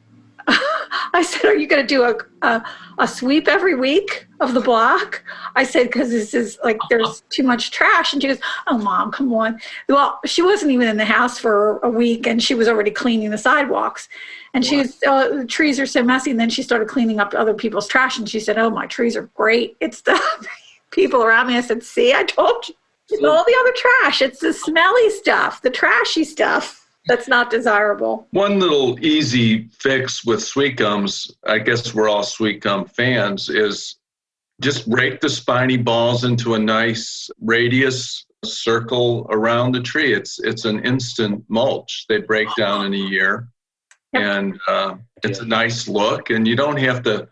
I 1.13 1.21
said, 1.21 1.45
Are 1.45 1.55
you 1.55 1.67
going 1.67 1.85
to 1.85 1.87
do 1.87 2.03
a, 2.03 2.15
a, 2.47 2.63
a 2.97 3.07
sweep 3.07 3.47
every 3.47 3.75
week 3.75 4.27
of 4.39 4.53
the 4.53 4.61
block? 4.61 5.23
I 5.55 5.63
said, 5.63 5.87
Because 5.87 6.09
this 6.09 6.33
is 6.33 6.59
like, 6.63 6.77
there's 6.89 7.21
too 7.29 7.43
much 7.43 7.71
trash. 7.71 8.13
And 8.13 8.21
she 8.21 8.27
goes, 8.27 8.39
Oh, 8.67 8.77
mom, 8.77 9.11
come 9.11 9.33
on. 9.33 9.59
Well, 9.87 10.19
she 10.25 10.41
wasn't 10.41 10.71
even 10.71 10.87
in 10.87 10.97
the 10.97 11.05
house 11.05 11.39
for 11.39 11.79
a 11.79 11.89
week, 11.89 12.27
and 12.27 12.41
she 12.41 12.55
was 12.55 12.67
already 12.67 12.91
cleaning 12.91 13.29
the 13.29 13.37
sidewalks. 13.37 14.09
And 14.53 14.65
she 14.65 14.77
was, 14.77 14.97
oh, 15.05 15.37
the 15.37 15.45
trees 15.45 15.79
are 15.79 15.85
so 15.85 16.01
messy. 16.01 16.31
And 16.31 16.39
then 16.39 16.49
she 16.49 16.63
started 16.63 16.87
cleaning 16.87 17.19
up 17.19 17.35
other 17.35 17.53
people's 17.53 17.87
trash. 17.87 18.17
And 18.17 18.27
she 18.27 18.39
said, 18.39 18.57
Oh, 18.57 18.69
my 18.69 18.87
trees 18.87 19.15
are 19.15 19.29
great. 19.35 19.77
It's 19.79 20.01
the 20.01 20.19
people 20.91 21.23
around 21.23 21.47
me. 21.47 21.57
I 21.57 21.61
said, 21.61 21.83
See, 21.83 22.13
I 22.13 22.23
told 22.23 22.67
you. 22.67 22.75
It's 23.11 23.23
all 23.23 23.43
the 23.43 23.57
other 23.59 23.73
trash. 23.75 24.21
It's 24.21 24.39
the 24.39 24.53
smelly 24.53 25.09
stuff, 25.09 25.63
the 25.63 25.71
trashy 25.71 26.23
stuff 26.23 26.88
that's 27.09 27.27
not 27.27 27.49
desirable. 27.49 28.27
One 28.31 28.59
little 28.59 28.97
easy 29.03 29.67
fix 29.79 30.23
with 30.23 30.41
sweet 30.43 30.77
gums, 30.77 31.35
I 31.45 31.59
guess 31.59 31.93
we're 31.93 32.07
all 32.07 32.23
sweet 32.23 32.61
gum 32.61 32.85
fans, 32.85 33.49
is 33.49 33.95
just 34.61 34.85
rake 34.87 35.19
the 35.19 35.29
spiny 35.29 35.75
balls 35.77 36.23
into 36.23 36.53
a 36.53 36.59
nice 36.59 37.29
radius 37.41 38.25
circle 38.45 39.25
around 39.31 39.73
the 39.73 39.81
tree. 39.81 40.13
It's 40.13 40.39
it's 40.39 40.65
an 40.65 40.85
instant 40.85 41.43
mulch. 41.49 42.05
They 42.07 42.19
break 42.19 42.47
down 42.55 42.85
in 42.85 42.93
a 42.93 42.97
year, 42.97 43.49
Yep. 44.13 44.21
and 44.23 44.59
uh, 44.67 44.95
it's 45.23 45.39
a 45.39 45.45
nice 45.45 45.87
look. 45.87 46.29
And 46.29 46.47
you 46.47 46.55
don't 46.55 46.77
have 46.77 47.03
to, 47.03 47.27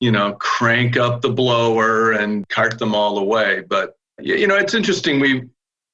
you 0.00 0.10
know, 0.12 0.32
crank 0.34 0.96
up 0.96 1.22
the 1.22 1.30
blower 1.30 2.12
and 2.12 2.48
cart 2.48 2.78
them 2.78 2.94
all 2.94 3.18
away. 3.18 3.62
But 3.68 3.94
you 4.20 4.46
know, 4.48 4.56
it's 4.56 4.74
interesting. 4.74 5.20
We 5.20 5.48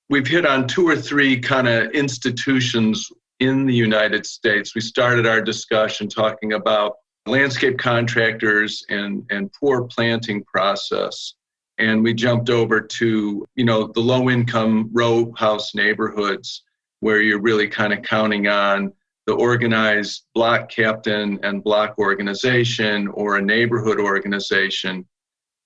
we've 0.09 0.27
hit 0.27 0.47
on 0.47 0.67
two 0.67 0.89
or 0.89 0.97
three 0.97 1.39
kind 1.41 1.69
of 1.69 1.91
institutions 1.93 3.11
in 3.41 3.67
the 3.67 3.75
United 3.75 4.27
States. 4.27 4.75
We 4.75 4.81
started 4.81 5.27
our 5.27 5.41
discussion 5.41 6.09
talking 6.09 6.53
about 6.53 6.97
landscape 7.27 7.79
contractors 7.79 8.85
and, 8.89 9.25
and 9.31 9.53
poor 9.53 9.85
planting 9.85 10.45
process. 10.45 11.35
And 11.79 12.05
we 12.05 12.15
jumped 12.15 12.51
over 12.51 12.81
to, 12.81 13.47
you 13.57 13.65
know, 13.65 13.89
the 13.89 14.01
low 14.01 14.31
income 14.31 14.91
row 14.93 15.33
house 15.37 15.75
neighborhoods 15.75 16.63
where 17.01 17.21
you're 17.21 17.41
really 17.41 17.67
kind 17.67 17.93
of 17.93 18.03
counting 18.03 18.47
on 18.47 18.93
the 19.27 19.35
organized 19.35 20.27
block 20.35 20.69
captain 20.69 21.41
and 21.43 21.65
block 21.65 21.99
organization 21.99 23.09
or 23.09 23.37
a 23.37 23.43
neighborhood 23.43 23.99
organization 23.99 25.07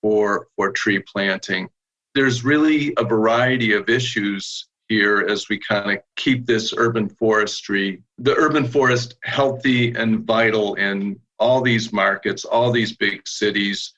for, 0.01 0.47
for 0.55 0.71
tree 0.71 0.99
planting 0.99 1.69
there's 2.15 2.43
really 2.43 2.93
a 2.97 3.03
variety 3.03 3.73
of 3.73 3.89
issues 3.89 4.67
here 4.87 5.25
as 5.29 5.47
we 5.49 5.59
kind 5.59 5.91
of 5.91 6.03
keep 6.15 6.45
this 6.45 6.73
urban 6.75 7.07
forestry, 7.07 8.01
the 8.17 8.35
urban 8.35 8.67
forest 8.67 9.15
healthy 9.23 9.93
and 9.93 10.25
vital 10.25 10.75
in 10.75 11.19
all 11.37 11.61
these 11.61 11.93
markets, 11.93 12.43
all 12.43 12.71
these 12.71 12.97
big 12.97 13.25
cities, 13.27 13.93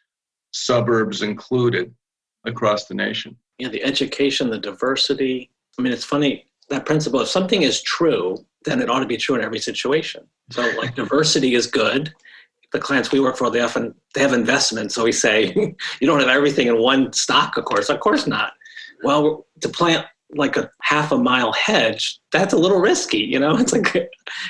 suburbs 0.52 1.22
included 1.22 1.94
across 2.46 2.86
the 2.86 2.94
nation. 2.94 3.36
yeah, 3.58 3.70
the 3.70 3.84
education, 3.84 4.50
the 4.50 4.58
diversity. 4.58 5.50
I 5.80 5.82
mean, 5.82 5.94
it's 5.94 6.04
funny 6.04 6.46
that 6.70 6.86
principle. 6.86 7.22
If 7.22 7.30
something 7.30 7.62
is 7.62 7.82
true, 7.82 8.46
then 8.66 8.82
it 8.82 8.90
ought 8.90 9.00
to 9.00 9.06
be 9.06 9.18
true 9.18 9.36
in 9.36 9.42
every 9.42 9.60
situation. 9.60 10.28
So, 10.50 10.62
like 10.78 10.96
diversity 11.04 11.56
is 11.56 11.68
good. 11.68 12.14
The 12.72 12.80
clients 12.80 13.12
we 13.12 13.20
work 13.20 13.38
for, 13.38 13.50
they 13.50 13.60
often 13.60 13.94
they 14.14 14.22
have 14.22 14.34
investments. 14.34 14.96
So 14.96 15.04
we 15.04 15.12
say, 15.12 15.54
you 16.00 16.08
don't 16.08 16.20
have 16.20 16.30
everything 16.30 16.68
in 16.68 16.82
one 16.82 17.12
stock, 17.14 17.58
of 17.58 17.66
course. 17.66 17.90
Of 17.90 18.00
course 18.00 18.28
not. 18.28 18.54
Well, 19.04 19.46
to 19.62 19.70
plant 19.70 20.06
like 20.34 20.56
a 20.56 20.72
half 20.82 21.12
a 21.12 21.18
mile 21.18 21.52
hedge, 21.54 22.20
that's 22.32 22.54
a 22.54 22.58
little 22.58 22.80
risky. 22.80 23.20
You 23.20 23.40
know, 23.40 23.58
it's 23.60 23.74
like 23.74 23.96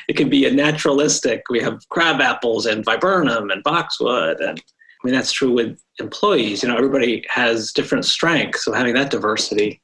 it 0.07 0.15
can 0.15 0.29
be 0.29 0.45
a 0.45 0.51
naturalistic. 0.51 1.43
We 1.49 1.59
have 1.61 1.87
crab 1.89 2.21
apples 2.21 2.65
and 2.65 2.85
viburnum 2.85 3.49
and 3.49 3.63
boxwood, 3.63 4.39
and 4.39 4.59
I 4.59 5.07
mean 5.07 5.13
that's 5.13 5.31
true 5.31 5.51
with 5.51 5.79
employees. 5.99 6.63
You 6.63 6.69
know, 6.69 6.77
everybody 6.77 7.25
has 7.29 7.71
different 7.71 8.05
strengths. 8.05 8.65
So 8.65 8.73
having 8.73 8.93
that 8.95 9.11
diversity, 9.11 9.81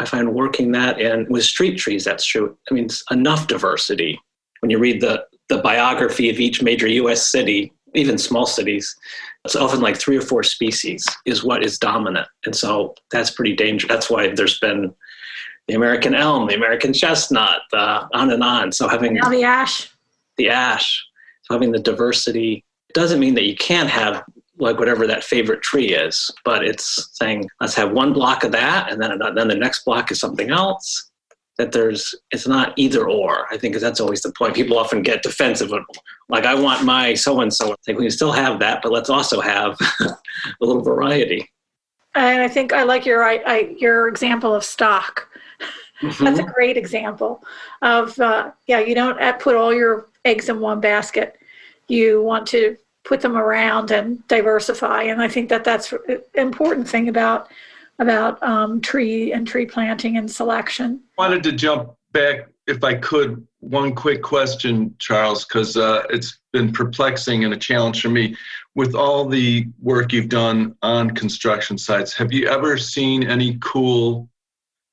I 0.00 0.04
find 0.04 0.34
working 0.34 0.72
that 0.72 1.00
in 1.00 1.26
with 1.28 1.44
street 1.44 1.78
trees, 1.78 2.04
that's 2.04 2.24
true. 2.24 2.56
I 2.70 2.74
mean, 2.74 2.88
enough 3.10 3.46
diversity. 3.46 4.20
When 4.60 4.70
you 4.70 4.78
read 4.78 5.00
the 5.00 5.24
the 5.48 5.58
biography 5.58 6.28
of 6.28 6.40
each 6.40 6.60
major 6.60 6.88
U.S. 6.88 7.24
city, 7.30 7.72
even 7.96 8.18
small 8.18 8.46
cities, 8.46 8.96
it's 9.44 9.56
often 9.56 9.80
like 9.80 9.96
three 9.96 10.16
or 10.16 10.22
four 10.22 10.42
species 10.42 11.06
is 11.24 11.44
what 11.44 11.64
is 11.64 11.78
dominant, 11.78 12.28
and 12.44 12.54
so 12.54 12.94
that's 13.10 13.30
pretty 13.30 13.54
dangerous. 13.54 13.92
That's 13.92 14.10
why 14.10 14.34
there's 14.34 14.58
been 14.58 14.94
the 15.68 15.74
American 15.74 16.14
elm, 16.14 16.46
the 16.48 16.54
American 16.54 16.92
chestnut, 16.92 17.62
the 17.72 18.08
on 18.14 18.30
and 18.30 18.42
on. 18.42 18.72
So 18.72 18.88
having 18.88 19.14
Now 19.14 19.28
the 19.28 19.44
ash. 19.44 19.90
the 20.36 20.48
ash. 20.48 21.04
So 21.42 21.54
having 21.54 21.72
the 21.72 21.78
diversity 21.78 22.64
doesn't 22.94 23.20
mean 23.20 23.34
that 23.34 23.44
you 23.44 23.56
can't 23.56 23.88
have 23.88 24.24
like 24.58 24.78
whatever 24.78 25.06
that 25.06 25.22
favorite 25.22 25.62
tree 25.62 25.94
is, 25.94 26.30
but 26.44 26.64
it's 26.64 27.10
saying 27.12 27.48
let's 27.60 27.74
have 27.74 27.92
one 27.92 28.12
block 28.12 28.42
of 28.42 28.52
that, 28.52 28.90
and 28.90 29.00
then 29.00 29.18
then 29.34 29.48
the 29.48 29.54
next 29.54 29.84
block 29.84 30.10
is 30.10 30.18
something 30.18 30.50
else. 30.50 31.10
That 31.58 31.72
there's 31.72 32.14
it's 32.32 32.46
not 32.46 32.74
either 32.76 33.08
or. 33.08 33.46
I 33.50 33.56
think 33.56 33.76
that's 33.76 34.00
always 34.00 34.20
the 34.20 34.32
point. 34.32 34.54
People 34.54 34.78
often 34.78 35.02
get 35.02 35.22
defensive. 35.22 35.72
Like 36.28 36.44
I 36.44 36.54
want 36.54 36.84
my 36.84 37.14
so 37.14 37.40
and 37.40 37.52
so. 37.52 37.74
Like 37.88 37.96
we 37.96 38.04
can 38.04 38.10
still 38.10 38.32
have 38.32 38.58
that, 38.58 38.82
but 38.82 38.92
let's 38.92 39.08
also 39.08 39.40
have 39.40 39.78
a 40.00 40.16
little 40.60 40.82
variety. 40.82 41.50
And 42.14 42.42
I 42.42 42.48
think 42.48 42.72
I 42.72 42.82
like 42.82 43.06
your 43.06 43.24
I, 43.24 43.36
I, 43.46 43.58
your 43.78 44.08
example 44.08 44.54
of 44.54 44.64
stock. 44.64 45.28
That's 46.20 46.38
a 46.38 46.42
great 46.42 46.76
example 46.76 47.42
of 47.80 48.18
uh, 48.18 48.50
yeah. 48.66 48.80
You 48.80 48.94
don't 48.94 49.20
uh, 49.20 49.32
put 49.34 49.56
all 49.56 49.72
your 49.72 50.08
eggs 50.26 50.48
in 50.50 50.60
one 50.60 50.80
basket. 50.80 51.38
You 51.88 52.22
want 52.22 52.46
to 52.48 52.76
put 53.06 53.20
them 53.20 53.36
around 53.36 53.90
and 53.90 54.26
diversify. 54.28 55.04
And 55.04 55.22
I 55.22 55.28
think 55.28 55.48
that 55.48 55.64
that's 55.64 55.92
an 55.92 56.20
important 56.34 56.88
thing 56.88 57.08
about 57.08 57.48
about 57.98 58.42
um, 58.42 58.80
tree 58.80 59.32
and 59.32 59.46
tree 59.46 59.66
planting 59.66 60.16
and 60.16 60.30
selection. 60.30 61.02
wanted 61.16 61.42
to 61.44 61.52
jump 61.52 61.94
back, 62.12 62.48
if 62.66 62.82
I 62.84 62.94
could, 62.94 63.46
one 63.60 63.94
quick 63.94 64.22
question, 64.22 64.94
Charles, 64.98 65.44
because 65.44 65.76
uh, 65.76 66.04
it's 66.10 66.38
been 66.52 66.72
perplexing 66.72 67.44
and 67.44 67.54
a 67.54 67.56
challenge 67.56 68.02
for 68.02 68.08
me. 68.08 68.36
With 68.74 68.94
all 68.94 69.26
the 69.26 69.66
work 69.80 70.12
you've 70.12 70.28
done 70.28 70.76
on 70.82 71.10
construction 71.12 71.78
sites, 71.78 72.14
have 72.14 72.32
you 72.32 72.46
ever 72.46 72.76
seen 72.76 73.26
any 73.26 73.58
cool 73.60 74.28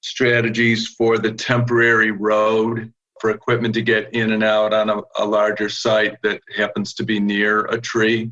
strategies 0.01 0.87
for 0.87 1.17
the 1.17 1.31
temporary 1.31 2.11
road 2.11 2.91
for 3.19 3.29
equipment 3.29 3.73
to 3.73 3.81
get 3.81 4.13
in 4.13 4.31
and 4.31 4.43
out 4.43 4.73
on 4.73 4.89
a, 4.89 5.01
a 5.17 5.25
larger 5.25 5.69
site 5.69 6.21
that 6.23 6.41
happens 6.55 6.93
to 6.93 7.03
be 7.03 7.19
near 7.19 7.65
a 7.65 7.79
tree? 7.79 8.31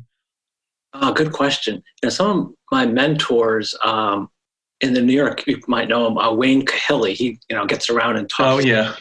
Oh, 0.94 1.12
good 1.12 1.32
question. 1.32 1.76
You 1.76 2.06
know, 2.06 2.10
some 2.10 2.38
of 2.38 2.54
my 2.70 2.84
mentors 2.84 3.74
um, 3.82 4.28
in 4.82 4.94
the 4.94 5.00
New 5.00 5.14
York, 5.14 5.46
you 5.46 5.60
might 5.68 5.88
know 5.88 6.06
him, 6.06 6.18
uh, 6.18 6.32
Wayne 6.32 6.66
Cahilly. 6.66 7.14
He, 7.14 7.38
you 7.48 7.56
know, 7.56 7.64
gets 7.66 7.88
around 7.88 8.16
and 8.16 8.28
talks. 8.28 8.64
Oh, 8.64 8.66
yeah. 8.66 8.94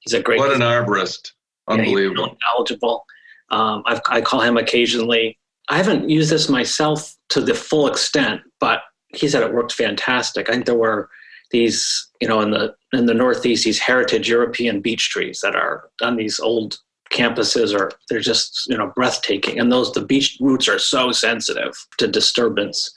He's 0.00 0.14
a 0.14 0.22
great. 0.22 0.38
What 0.38 0.52
an 0.52 0.60
arborist. 0.60 1.32
Yeah, 1.68 1.74
Unbelievable. 1.74 2.24
really 2.24 2.38
knowledgeable. 2.42 3.04
Um, 3.50 3.82
I've, 3.86 4.00
I 4.08 4.20
call 4.20 4.40
him 4.40 4.56
occasionally. 4.56 5.38
I 5.68 5.76
haven't 5.76 6.08
used 6.08 6.30
this 6.30 6.48
myself 6.48 7.14
to 7.30 7.40
the 7.40 7.54
full 7.54 7.86
extent, 7.86 8.40
but 8.58 8.82
he 9.08 9.28
said 9.28 9.42
it 9.42 9.52
worked 9.52 9.72
fantastic. 9.72 10.48
I 10.48 10.52
think 10.52 10.66
there 10.66 10.74
were 10.74 11.08
these, 11.50 12.08
you 12.20 12.26
know, 12.26 12.40
in 12.40 12.50
the 12.50 12.74
in 12.92 13.06
the 13.06 13.14
Northeast, 13.14 13.64
these 13.64 13.78
heritage 13.78 14.28
European 14.28 14.80
beech 14.80 15.10
trees 15.10 15.40
that 15.42 15.54
are 15.54 15.90
on 16.00 16.16
these 16.16 16.40
old 16.40 16.78
campuses, 17.12 17.78
or 17.78 17.92
they're 18.08 18.20
just, 18.20 18.66
you 18.68 18.76
know, 18.76 18.90
breathtaking. 18.96 19.60
And 19.60 19.70
those 19.70 19.92
the 19.92 20.04
beech 20.04 20.38
roots 20.40 20.68
are 20.68 20.78
so 20.78 21.12
sensitive 21.12 21.74
to 21.98 22.08
disturbance. 22.08 22.92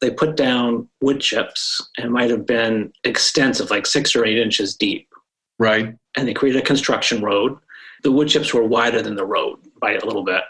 They 0.00 0.10
put 0.10 0.36
down 0.36 0.88
wood 1.00 1.20
chips 1.20 1.80
and 1.98 2.12
might 2.12 2.30
have 2.30 2.46
been 2.46 2.92
extensive, 3.04 3.70
like 3.70 3.86
six 3.86 4.14
or 4.16 4.24
eight 4.24 4.38
inches 4.38 4.74
deep 4.76 5.08
Right. 5.58 5.94
and 6.16 6.26
they 6.28 6.34
created 6.34 6.62
a 6.62 6.66
construction 6.66 7.22
road. 7.22 7.56
The 8.02 8.10
wood 8.12 8.28
chips 8.28 8.54
were 8.54 8.64
wider 8.64 9.02
than 9.02 9.14
the 9.16 9.26
road 9.26 9.58
by 9.80 9.92
a 9.92 10.04
little 10.04 10.24
bit. 10.24 10.42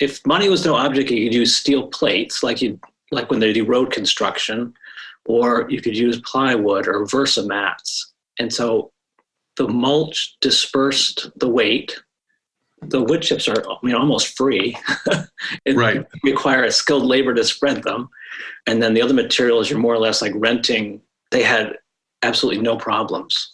If 0.00 0.26
money 0.26 0.48
was 0.48 0.64
no 0.64 0.74
object, 0.74 1.10
you 1.10 1.26
could 1.28 1.34
use 1.34 1.54
steel 1.54 1.88
plates 1.88 2.42
like 2.42 2.60
you 2.62 2.80
like 3.10 3.30
when 3.30 3.40
they 3.40 3.52
do 3.52 3.64
road 3.64 3.92
construction, 3.92 4.72
or 5.26 5.66
you 5.70 5.80
could 5.80 5.96
use 5.96 6.20
plywood 6.22 6.88
or 6.88 7.06
Versa 7.06 7.46
mats. 7.46 8.12
And 8.40 8.52
so 8.52 8.90
the 9.56 9.68
mulch 9.68 10.36
dispersed 10.40 11.30
the 11.38 11.48
weight. 11.48 11.96
The 12.82 13.02
wood 13.02 13.22
chips 13.22 13.46
are 13.46 13.62
I 13.70 13.76
mean 13.82 13.94
almost 13.94 14.36
free. 14.36 14.76
it 15.64 15.76
Right. 15.76 16.04
require 16.24 16.64
a 16.64 16.72
skilled 16.72 17.04
labor 17.04 17.32
to 17.34 17.44
spread 17.44 17.82
them. 17.84 18.08
And 18.66 18.82
then 18.82 18.94
the 18.94 19.02
other 19.02 19.14
materials 19.14 19.68
you're 19.70 19.78
more 19.78 19.94
or 19.94 19.98
less 19.98 20.22
like 20.22 20.32
renting, 20.34 21.00
they 21.30 21.42
had 21.42 21.76
absolutely 22.22 22.62
no 22.62 22.76
problems. 22.76 23.52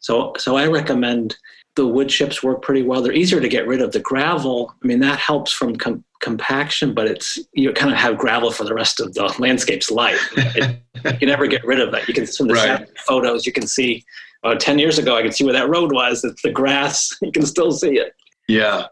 So, 0.00 0.32
so 0.38 0.56
I 0.56 0.66
recommend 0.66 1.36
the 1.76 1.86
wood 1.86 2.08
chips 2.08 2.42
work 2.42 2.62
pretty 2.62 2.82
well. 2.82 3.02
They're 3.02 3.12
easier 3.12 3.40
to 3.40 3.48
get 3.48 3.66
rid 3.66 3.80
of. 3.80 3.90
The 3.92 3.98
gravel, 4.00 4.72
I 4.82 4.86
mean, 4.86 5.00
that 5.00 5.18
helps 5.18 5.50
from 5.50 5.74
com- 5.74 6.04
compaction, 6.20 6.94
but 6.94 7.08
it's 7.08 7.38
you 7.52 7.72
kind 7.72 7.92
of 7.92 7.98
have 7.98 8.16
gravel 8.16 8.52
for 8.52 8.62
the 8.64 8.74
rest 8.74 9.00
of 9.00 9.12
the 9.14 9.34
landscape's 9.38 9.90
life. 9.90 10.20
It, 10.36 10.80
you 11.20 11.26
never 11.26 11.46
get 11.48 11.64
rid 11.64 11.80
of 11.80 11.92
it. 11.94 12.06
You 12.06 12.14
can 12.14 12.26
from 12.26 12.46
the 12.48 12.54
Right. 12.54 12.86
photos, 13.06 13.44
you 13.46 13.52
can 13.52 13.66
see. 13.66 14.04
Uh, 14.44 14.54
Ten 14.54 14.78
years 14.78 14.98
ago, 14.98 15.16
I 15.16 15.22
could 15.22 15.34
see 15.34 15.42
where 15.42 15.54
that 15.54 15.68
road 15.68 15.90
was. 15.92 16.22
It's 16.22 16.42
the 16.42 16.52
grass. 16.52 17.16
You 17.22 17.32
can 17.32 17.46
still 17.46 17.72
see 17.72 17.98
it. 17.98 18.14
Yeah. 18.46 18.86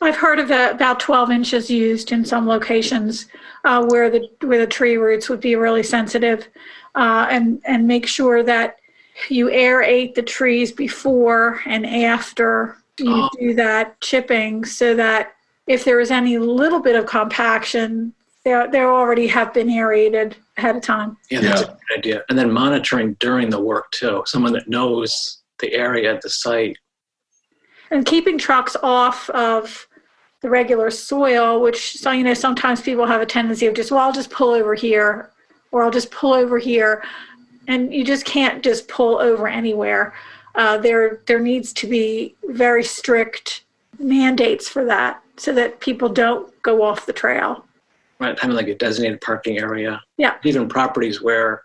I've 0.00 0.16
heard 0.16 0.38
of 0.38 0.48
that 0.48 0.74
about 0.76 0.98
12 1.00 1.30
inches 1.30 1.70
used 1.70 2.10
in 2.12 2.24
some 2.24 2.46
locations 2.46 3.26
uh, 3.64 3.84
where 3.88 4.08
the 4.08 4.26
where 4.42 4.58
the 4.58 4.66
tree 4.66 4.96
roots 4.96 5.28
would 5.28 5.40
be 5.40 5.56
really 5.56 5.82
sensitive, 5.82 6.48
uh, 6.94 7.26
and 7.30 7.60
and 7.66 7.86
make 7.86 8.06
sure 8.06 8.42
that 8.42 8.76
you 9.28 9.46
aerate 9.46 10.14
the 10.14 10.22
trees 10.22 10.72
before 10.72 11.60
and 11.66 11.84
after 11.86 12.76
you 12.98 13.06
Oh. 13.12 13.28
do 13.38 13.54
that 13.54 14.00
chipping, 14.00 14.64
so 14.64 14.94
that 14.94 15.32
if 15.66 15.84
there 15.84 16.00
is 16.00 16.10
any 16.10 16.38
little 16.38 16.80
bit 16.80 16.96
of 16.96 17.04
compaction, 17.06 18.14
they 18.44 18.66
they 18.72 18.80
already 18.80 19.26
have 19.26 19.52
been 19.52 19.68
aerated 19.68 20.36
ahead 20.56 20.76
of 20.76 20.82
time. 20.82 21.18
Yeah, 21.30 21.40
that's 21.40 21.60
Yeah. 21.60 21.66
a 21.66 21.70
good 21.70 21.98
idea. 21.98 22.24
And 22.30 22.38
then 22.38 22.50
monitoring 22.50 23.16
during 23.20 23.50
the 23.50 23.60
work 23.60 23.90
too. 23.90 24.22
Someone 24.26 24.54
that 24.54 24.66
knows 24.68 25.42
the 25.58 25.74
area, 25.74 26.18
the 26.22 26.30
site. 26.30 26.78
and 27.92 28.06
keeping 28.06 28.38
trucks 28.38 28.76
off 28.84 29.28
of 29.30 29.88
the 30.40 30.50
regular 30.50 30.90
soil, 30.90 31.60
which 31.60 31.94
so 31.94 32.10
you 32.10 32.24
know 32.24 32.34
sometimes 32.34 32.80
people 32.80 33.06
have 33.06 33.20
a 33.20 33.26
tendency 33.26 33.66
of 33.66 33.74
just 33.74 33.90
well 33.90 34.00
I'll 34.00 34.12
just 34.12 34.30
pull 34.30 34.50
over 34.50 34.74
here 34.74 35.30
or 35.72 35.84
I'll 35.84 35.90
just 35.90 36.10
pull 36.10 36.32
over 36.32 36.58
here, 36.58 37.02
and 37.68 37.92
you 37.92 38.04
just 38.04 38.24
can't 38.24 38.62
just 38.62 38.88
pull 38.88 39.18
over 39.18 39.46
anywhere. 39.46 40.14
Uh, 40.54 40.78
there 40.78 41.20
there 41.26 41.40
needs 41.40 41.72
to 41.74 41.86
be 41.86 42.34
very 42.48 42.82
strict 42.82 43.64
mandates 43.98 44.68
for 44.68 44.84
that 44.86 45.22
so 45.36 45.52
that 45.52 45.80
people 45.80 46.08
don't 46.08 46.50
go 46.62 46.82
off 46.82 47.06
the 47.06 47.12
trail. 47.12 47.64
right? 48.18 48.38
Having 48.38 48.56
like 48.56 48.68
a 48.68 48.74
designated 48.74 49.20
parking 49.20 49.58
area. 49.58 50.00
Yeah. 50.16 50.36
Even 50.44 50.68
properties 50.68 51.22
where 51.22 51.62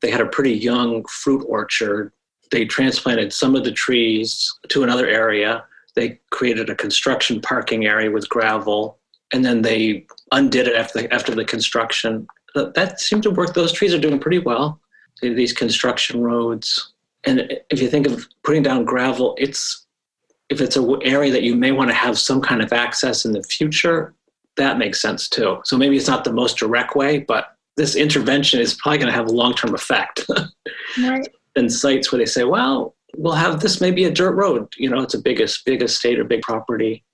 they 0.00 0.10
had 0.10 0.20
a 0.20 0.26
pretty 0.26 0.52
young 0.52 1.04
fruit 1.04 1.44
orchard, 1.48 2.12
they 2.50 2.64
transplanted 2.64 3.32
some 3.32 3.54
of 3.54 3.64
the 3.64 3.72
trees 3.72 4.52
to 4.68 4.82
another 4.82 5.06
area. 5.06 5.64
They 5.96 6.20
created 6.30 6.70
a 6.70 6.74
construction 6.74 7.40
parking 7.40 7.86
area 7.86 8.10
with 8.10 8.28
gravel, 8.28 8.98
and 9.32 9.44
then 9.44 9.62
they 9.62 10.06
undid 10.30 10.68
it 10.68 10.76
after 10.76 11.02
the, 11.02 11.12
after 11.12 11.34
the 11.34 11.44
construction. 11.44 12.26
That, 12.54 12.74
that 12.74 13.00
seemed 13.00 13.24
to 13.24 13.30
work. 13.30 13.54
Those 13.54 13.72
trees 13.72 13.92
are 13.92 13.98
doing 13.98 14.20
pretty 14.20 14.38
well. 14.38 14.80
These 15.22 15.54
construction 15.54 16.20
roads, 16.20 16.92
and 17.24 17.58
if 17.70 17.80
you 17.80 17.88
think 17.88 18.06
of 18.06 18.26
putting 18.44 18.62
down 18.62 18.84
gravel, 18.84 19.34
it's 19.38 19.86
if 20.48 20.60
it's 20.60 20.76
an 20.76 20.98
area 21.02 21.32
that 21.32 21.42
you 21.42 21.56
may 21.56 21.72
want 21.72 21.90
to 21.90 21.94
have 21.94 22.18
some 22.18 22.40
kind 22.40 22.62
of 22.62 22.72
access 22.72 23.24
in 23.24 23.32
the 23.32 23.42
future, 23.42 24.14
that 24.56 24.78
makes 24.78 25.00
sense 25.00 25.28
too. 25.28 25.58
So 25.64 25.76
maybe 25.76 25.96
it's 25.96 26.06
not 26.06 26.24
the 26.24 26.32
most 26.32 26.56
direct 26.56 26.94
way, 26.94 27.18
but 27.18 27.56
this 27.76 27.96
intervention 27.96 28.60
is 28.60 28.74
probably 28.74 28.98
going 28.98 29.10
to 29.10 29.16
have 29.16 29.26
a 29.26 29.32
long 29.32 29.54
term 29.54 29.74
effect. 29.74 30.24
Right. 30.98 31.28
in 31.56 31.68
sites 31.68 32.10
where 32.10 32.18
they 32.18 32.26
say, 32.26 32.44
well, 32.44 32.95
we'll 33.16 33.34
have 33.34 33.60
this 33.60 33.80
maybe 33.80 34.04
a 34.04 34.10
dirt 34.10 34.34
road. 34.34 34.72
You 34.76 34.90
know, 34.90 35.02
it's 35.02 35.14
a 35.14 35.20
biggest 35.20 35.64
big 35.64 35.82
estate 35.82 36.18
or 36.18 36.24
big 36.24 36.42
property. 36.42 37.04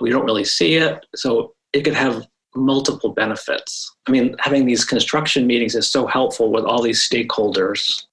We 0.00 0.10
don't 0.10 0.24
really 0.24 0.44
see 0.44 0.74
it. 0.74 1.04
So 1.14 1.54
it 1.72 1.82
could 1.82 1.94
have 1.94 2.26
multiple 2.54 3.10
benefits. 3.10 3.94
I 4.06 4.10
mean, 4.10 4.34
having 4.40 4.66
these 4.66 4.84
construction 4.84 5.46
meetings 5.46 5.74
is 5.74 5.88
so 5.88 6.06
helpful 6.06 6.50
with 6.50 6.64
all 6.64 6.82
these 6.82 7.06
stakeholders. 7.06 8.04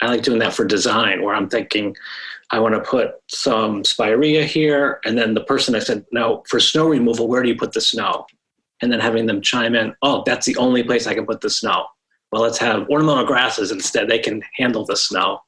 I 0.00 0.06
like 0.06 0.22
doing 0.22 0.38
that 0.40 0.54
for 0.54 0.64
design 0.64 1.22
where 1.22 1.34
I'm 1.34 1.48
thinking, 1.48 1.96
I 2.50 2.60
want 2.60 2.74
to 2.74 2.80
put 2.80 3.14
some 3.28 3.84
spirea 3.84 4.44
here. 4.44 5.00
And 5.04 5.18
then 5.18 5.34
the 5.34 5.44
person 5.44 5.74
I 5.74 5.80
said, 5.80 6.06
no, 6.12 6.44
for 6.48 6.60
snow 6.60 6.88
removal, 6.88 7.28
where 7.28 7.42
do 7.42 7.48
you 7.48 7.56
put 7.56 7.72
the 7.72 7.80
snow? 7.80 8.26
And 8.80 8.92
then 8.92 9.00
having 9.00 9.26
them 9.26 9.42
chime 9.42 9.74
in, 9.74 9.94
oh, 10.02 10.22
that's 10.24 10.46
the 10.46 10.56
only 10.56 10.82
place 10.84 11.06
I 11.06 11.14
can 11.14 11.26
put 11.26 11.40
the 11.40 11.50
snow. 11.50 11.86
Well, 12.30 12.42
let's 12.42 12.58
have 12.58 12.88
ornamental 12.88 13.24
grasses 13.24 13.72
instead. 13.72 14.08
They 14.08 14.18
can 14.18 14.42
handle 14.54 14.84
the 14.84 14.96
snow. 14.96 15.40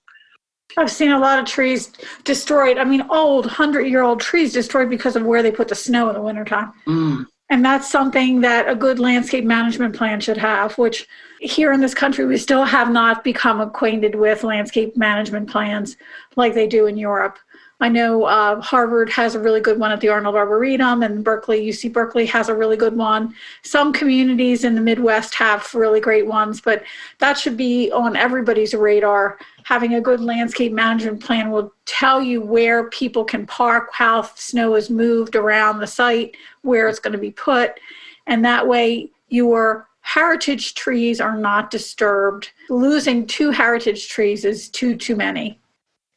I've 0.77 0.91
seen 0.91 1.11
a 1.11 1.19
lot 1.19 1.39
of 1.39 1.47
trees 1.47 1.93
destroyed. 2.25 2.79
I 2.79 2.85
mean, 2.85 3.03
old 3.11 3.47
hundred 3.47 3.87
year 3.87 4.03
old 4.03 4.21
trees 4.21 4.53
destroyed 4.53 4.89
because 4.89 5.17
of 5.17 5.25
where 5.25 5.43
they 5.43 5.51
put 5.51 5.69
the 5.69 5.75
snow 5.75 6.09
in 6.09 6.15
the 6.15 6.23
wintertime. 6.23 6.73
Mm, 6.87 7.27
And 7.51 7.65
that's 7.65 7.91
something 7.91 8.41
that 8.43 8.69
a 8.69 8.75
good 8.75 8.99
landscape 8.99 9.45
management 9.45 9.97
plan 9.97 10.21
should 10.21 10.39
have, 10.39 10.79
which 10.79 11.07
here 11.41 11.73
in 11.73 11.81
this 11.81 11.95
country, 11.95 12.25
we 12.27 12.37
still 12.37 12.65
have 12.65 12.91
not 12.91 13.25
become 13.25 13.61
acquainted 13.61 14.15
with 14.15 14.45
landscape 14.45 14.97
management 14.97 15.49
plans 15.51 15.97
like 16.37 16.55
they 16.55 16.67
do 16.67 16.87
in 16.87 16.97
Europe. 16.97 17.39
I 17.83 17.89
know 17.89 18.25
uh, 18.25 18.61
Harvard 18.61 19.09
has 19.11 19.35
a 19.35 19.41
really 19.41 19.61
good 19.61 19.81
one 19.81 19.91
at 19.91 20.03
the 20.03 20.09
Arnold 20.11 20.37
Arboretum, 20.37 21.03
and 21.03 21.25
Berkeley, 21.25 21.67
UC 21.67 21.93
Berkeley 21.95 22.27
has 22.27 22.51
a 22.51 22.55
really 22.55 22.77
good 22.77 22.95
one. 22.95 23.35
Some 23.63 23.91
communities 23.91 24.65
in 24.65 24.75
the 24.75 24.83
Midwest 24.83 25.35
have 25.37 25.75
really 25.75 25.99
great 25.99 26.27
ones, 26.27 26.61
but 26.61 26.83
that 27.21 27.39
should 27.39 27.57
be 27.57 27.91
on 27.91 28.17
everybody's 28.17 28.75
radar. 28.75 29.39
Having 29.71 29.95
a 29.95 30.01
good 30.01 30.21
landscape 30.21 30.73
management 30.73 31.23
plan 31.23 31.53
will 31.53 31.73
tell 31.87 32.21
you 32.21 32.41
where 32.41 32.91
people 32.91 33.25
can 33.25 33.47
park, 33.47 33.91
how 33.93 34.23
snow 34.35 34.75
is 34.75 34.91
moved 34.91 35.37
around 35.37 35.79
the 35.79 35.87
site, 35.87 36.37
where 36.63 36.89
it's 36.89 36.99
going 36.99 37.13
to 37.13 37.19
be 37.19 37.31
put, 37.31 37.79
and 38.27 38.45
that 38.45 38.67
way 38.67 39.13
your 39.29 39.89
heritage 40.01 40.75
trees 40.75 41.21
are 41.21 41.37
not 41.37 41.71
disturbed. 41.71 42.51
Losing 42.69 43.29
two 43.29 43.53
heritage 43.53 44.09
trees 44.09 44.45
is 44.45 44.69
too 44.71 44.97
too 44.97 45.15
many 45.15 45.61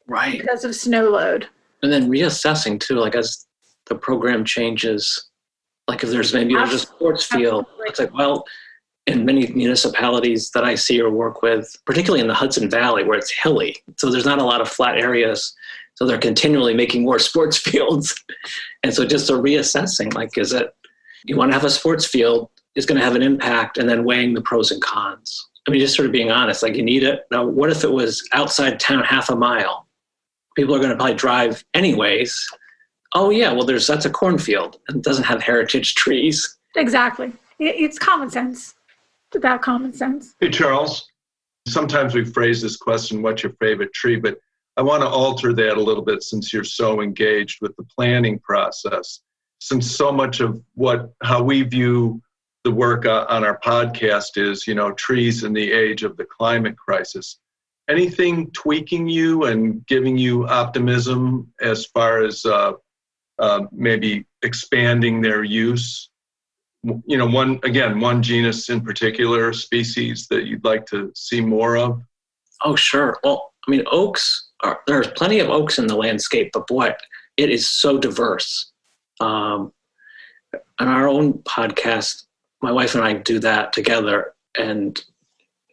right. 0.08 0.40
because 0.40 0.64
of 0.64 0.76
snow 0.76 1.12
load. 1.12 1.48
And 1.84 1.94
then 1.94 2.10
reassessing 2.10 2.80
too, 2.80 2.96
like 2.96 3.14
as 3.14 3.46
the 3.86 3.94
program 3.94 4.46
changes, 4.46 5.30
like 5.88 6.04
if 6.04 6.10
there's 6.10 6.34
maybe 6.34 6.56
there's 6.56 6.74
a 6.74 6.80
sports 6.80 7.26
field, 7.26 7.68
it's 7.86 8.00
like, 8.00 8.16
well, 8.16 8.46
in 9.06 9.26
many 9.26 9.48
municipalities 9.48 10.52
that 10.52 10.64
I 10.64 10.76
see 10.76 11.02
or 11.02 11.10
work 11.10 11.42
with, 11.42 11.76
particularly 11.86 12.22
in 12.22 12.28
the 12.28 12.34
Hudson 12.34 12.70
Valley 12.70 13.04
where 13.04 13.18
it's 13.18 13.32
hilly, 13.32 13.76
so 13.98 14.10
there's 14.10 14.26
not 14.26 14.40
a 14.40 14.44
lot 14.44 14.62
of 14.62 14.70
flat 14.70 14.98
areas. 14.98 15.54
So 15.96 16.08
they're 16.08 16.18
continually 16.18 16.74
making 16.74 17.04
more 17.04 17.20
sports 17.20 17.58
fields. 17.70 18.16
And 18.82 18.94
so 18.94 19.06
just 19.06 19.30
a 19.30 19.34
reassessing, 19.34 20.14
like, 20.14 20.38
is 20.38 20.54
it, 20.54 20.74
you 21.26 21.38
want 21.38 21.52
to 21.52 21.54
have 21.54 21.66
a 21.66 21.70
sports 21.70 22.06
field, 22.06 22.50
is 22.76 22.86
going 22.86 23.00
to 23.00 23.06
have 23.06 23.16
an 23.16 23.22
impact, 23.22 23.78
and 23.78 23.88
then 23.88 24.04
weighing 24.04 24.34
the 24.34 24.42
pros 24.42 24.72
and 24.72 24.82
cons. 24.82 25.50
I 25.68 25.72
mean, 25.72 25.80
just 25.80 25.96
sort 25.96 26.08
of 26.08 26.12
being 26.12 26.32
honest, 26.32 26.64
like 26.64 26.76
you 26.76 26.84
need 26.84 27.04
it. 27.04 27.26
Now, 27.32 27.46
what 27.46 27.70
if 27.70 27.84
it 27.84 27.92
was 27.92 28.28
outside 28.34 28.80
town 28.80 29.04
half 29.04 29.30
a 29.30 29.36
mile? 29.36 29.88
People 30.56 30.76
are 30.76 30.80
going 30.80 30.90
to 30.90 30.96
probably 30.96 31.16
drive 31.16 31.64
anyways. 31.74 32.48
Oh 33.16 33.30
yeah, 33.30 33.52
well 33.52 33.66
there's 33.66 33.86
that's 33.86 34.06
a 34.06 34.10
cornfield 34.10 34.80
and 34.88 34.98
it 34.98 35.04
doesn't 35.04 35.24
have 35.24 35.42
heritage 35.42 35.96
trees. 35.96 36.58
Exactly. 36.76 37.32
It's 37.60 38.00
common 38.00 38.30
sense. 38.30 38.74
About 39.36 39.62
common 39.62 39.94
sense. 39.94 40.36
Hey, 40.40 40.50
Charles. 40.50 41.08
Sometimes 41.68 42.14
we 42.14 42.26
phrase 42.26 42.62
this 42.62 42.78
question, 42.78 43.22
what's 43.22 43.44
your 43.44 43.54
favorite 43.54 43.94
tree? 43.94 44.18
But 44.18 44.38
I 44.76 44.82
want 44.82 45.02
to 45.02 45.08
alter 45.08 45.54
that 45.54 45.78
a 45.78 45.82
little 45.82 46.04
bit 46.04 46.24
since 46.24 46.52
you're 46.52 46.64
so 46.64 47.02
engaged 47.02 47.60
with 47.62 47.76
the 47.78 47.84
planning 47.84 48.40
process. 48.40 49.22
Since 49.60 49.96
so 49.96 50.12
much 50.12 50.40
of 50.40 50.62
what, 50.74 51.14
how 51.24 51.42
we 51.42 51.64
view 51.64 52.22
the 52.64 52.72
work 52.72 53.06
on 53.06 53.44
our 53.44 53.60
podcast 53.60 54.38
is, 54.38 54.68
you 54.68 54.76
know, 54.76 54.92
trees 54.94 55.44
in 55.44 55.54
the 55.54 55.72
age 55.72 56.04
of 56.04 56.18
the 56.18 56.26
climate 56.26 56.78
crisis. 56.78 57.40
Anything 57.90 58.50
tweaking 58.52 59.08
you 59.08 59.46
and 59.46 59.86
giving 59.88 60.18
you 60.18 60.48
optimism 60.48 61.52
as 61.62 61.86
far 61.88 62.24
as 62.24 62.46
uh, 62.46 62.74
uh, 63.40 63.62
maybe 63.72 64.26
expanding 64.42 65.22
their 65.22 65.44
use? 65.44 66.10
You 66.84 67.18
know 67.18 67.26
one 67.26 67.60
again 67.64 68.00
one 68.00 68.22
genus 68.22 68.70
in 68.70 68.82
particular 68.82 69.54
species 69.54 70.28
that 70.28 70.46
you'd 70.46 70.66
like 70.66 70.86
to 70.86 71.12
see 71.16 71.40
more 71.40 71.78
of 71.78 72.02
Oh 72.64 72.76
sure. 72.76 73.20
Well, 73.24 73.54
I 73.68 73.72
mean 73.72 73.84
oaks 73.92 74.50
are 74.62 74.82
there's 74.88 75.08
plenty 75.08 75.40
of 75.40 75.50
oaks 75.50 75.78
in 75.78 75.88
the 75.88 75.96
landscape, 75.96 76.52
but 76.54 76.68
boy, 76.68 76.94
it 77.38 77.50
is 77.50 77.70
so 77.70 77.98
diverse. 77.98 78.72
Um, 79.20 79.74
on 80.80 80.88
our 80.88 81.08
own 81.08 81.34
podcast, 81.44 82.26
my 82.62 82.72
wife 82.72 82.96
and 82.96 83.04
I 83.04 83.14
do 83.14 83.40
that 83.40 83.74
together, 83.74 84.34
and 84.58 85.04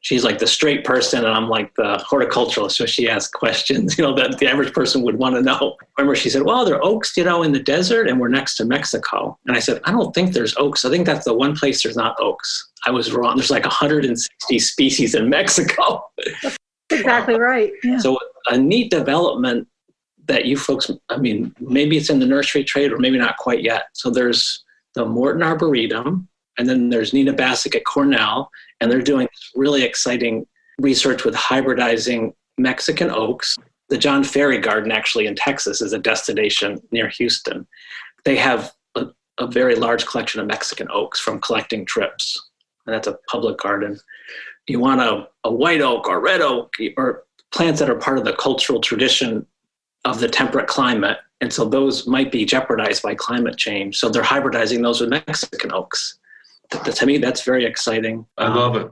she's 0.01 0.25
like 0.25 0.39
the 0.39 0.47
straight 0.47 0.85
person 0.85 1.25
and 1.25 1.33
I'm 1.33 1.49
like 1.49 1.75
the 1.75 2.03
horticulturalist. 2.11 2.73
So 2.73 2.87
she 2.87 3.09
asks 3.09 3.31
questions, 3.31 3.97
you 3.99 4.05
know, 4.05 4.15
that 4.15 4.39
the 4.39 4.49
average 4.49 4.73
person 4.73 5.03
would 5.03 5.17
want 5.17 5.37
to 5.37 5.43
know. 5.43 5.77
Remember, 5.97 6.17
she 6.17 6.31
said, 6.31 6.43
well, 6.43 6.65
there 6.65 6.77
are 6.77 6.85
oaks, 6.85 7.17
you 7.17 7.25
know, 7.25 7.43
in 7.43 7.53
the 7.53 7.61
desert 7.61 8.09
and 8.09 8.19
we're 8.19 8.29
next 8.29 8.57
to 8.57 8.65
Mexico. 8.65 9.39
And 9.47 9.57
I 9.57 9.61
said, 9.61 9.81
I 9.85 9.93
don't 9.93 10.15
think 10.15 10.33
there's 10.33 10.57
oaks. 10.57 10.85
I 10.85 10.91
think 10.91 11.07
that's 11.07 11.25
the 11.25 11.35
one 11.35 11.55
place 11.55 11.83
there's 11.83 11.97
not 11.97 12.17
oaks. 12.19 12.71
I 12.87 12.91
was 12.91 13.13
wrong. 13.13 13.37
There's 13.37 13.51
like 13.51 13.65
160 13.65 14.59
species 14.59 15.15
in 15.15 15.29
Mexico. 15.29 16.05
exactly 16.91 17.39
right. 17.39 17.73
Yeah. 17.85 17.99
So 17.99 18.19
a 18.47 18.57
neat 18.57 18.91
development 18.91 19.69
that 20.27 20.45
you 20.45 20.57
folks, 20.57 20.91
I 21.09 21.17
mean, 21.17 21.55
maybe 21.61 21.97
it's 21.97 22.09
in 22.09 22.21
the 22.21 22.27
nursery 22.27 22.65
trade 22.65 22.93
or 22.93 22.99
maybe 22.99 23.19
not 23.19 23.37
quite 23.37 23.63
yet. 23.63 23.85
So 23.95 24.11
there's 24.11 24.65
the 24.95 25.05
Morton 25.05 25.43
Arboretum, 25.43 26.29
and 26.59 26.69
then 26.69 26.91
there's 26.91 27.13
Nina 27.13 27.33
Bassuk 27.33 27.75
at 27.75 27.85
Cornell, 27.85 28.51
and 28.81 28.91
they're 28.91 29.03
doing 29.03 29.29
really 29.55 29.83
exciting 29.83 30.47
research 30.79 31.25
with 31.25 31.35
hybridizing 31.35 32.33
Mexican 32.59 33.11
oaks. 33.11 33.57
The 33.89 33.99
John 33.99 34.23
Fairey 34.23 34.63
Garden, 34.63 34.93
actually 34.93 35.27
in 35.27 35.35
Texas, 35.35 35.81
is 35.81 35.93
a 35.93 35.99
destination 35.99 36.81
near 36.93 37.09
Houston. 37.09 37.67
They 38.25 38.37
have 38.37 38.73
a, 38.95 39.07
a 39.39 39.47
very 39.47 39.75
large 39.75 40.07
collection 40.07 40.41
of 40.41 40.47
Mexican 40.47 40.89
oaks 40.91 41.19
from 41.19 41.41
collecting 41.41 41.85
trips, 41.85 42.51
and 42.87 42.95
that's 42.95 43.09
a 43.09 43.19
public 43.29 43.59
garden. 43.59 43.99
You 44.67 44.79
want 44.79 45.01
a, 45.01 45.29
a 45.45 45.53
white 45.53 45.81
oak 45.81 46.09
or 46.09 46.21
red 46.21 46.41
oak 46.41 46.75
or 46.97 47.25
plants 47.53 47.81
that 47.81 47.91
are 47.91 47.97
part 47.97 48.19
of 48.19 48.25
the 48.25 48.35
cultural 48.35 48.81
tradition 48.81 49.45
of 50.05 50.21
the 50.21 50.29
temperate 50.29 50.69
climate. 50.69 51.19
And 51.41 51.53
so 51.53 51.65
those 51.65 52.07
might 52.07 52.31
be 52.31 52.45
jeopardized 52.45 53.03
by 53.03 53.15
climate 53.15 53.57
change. 53.57 53.97
So 53.97 54.09
they're 54.09 54.23
hybridizing 54.23 54.83
those 54.83 55.01
with 55.01 55.11
Mexican 55.11 55.73
oaks 55.73 56.20
to 56.71 57.07
me, 57.07 57.19
that's 57.19 57.43
very 57.43 57.65
exciting. 57.65 58.27
I 58.39 58.49
love 58.49 58.77
it. 58.77 58.91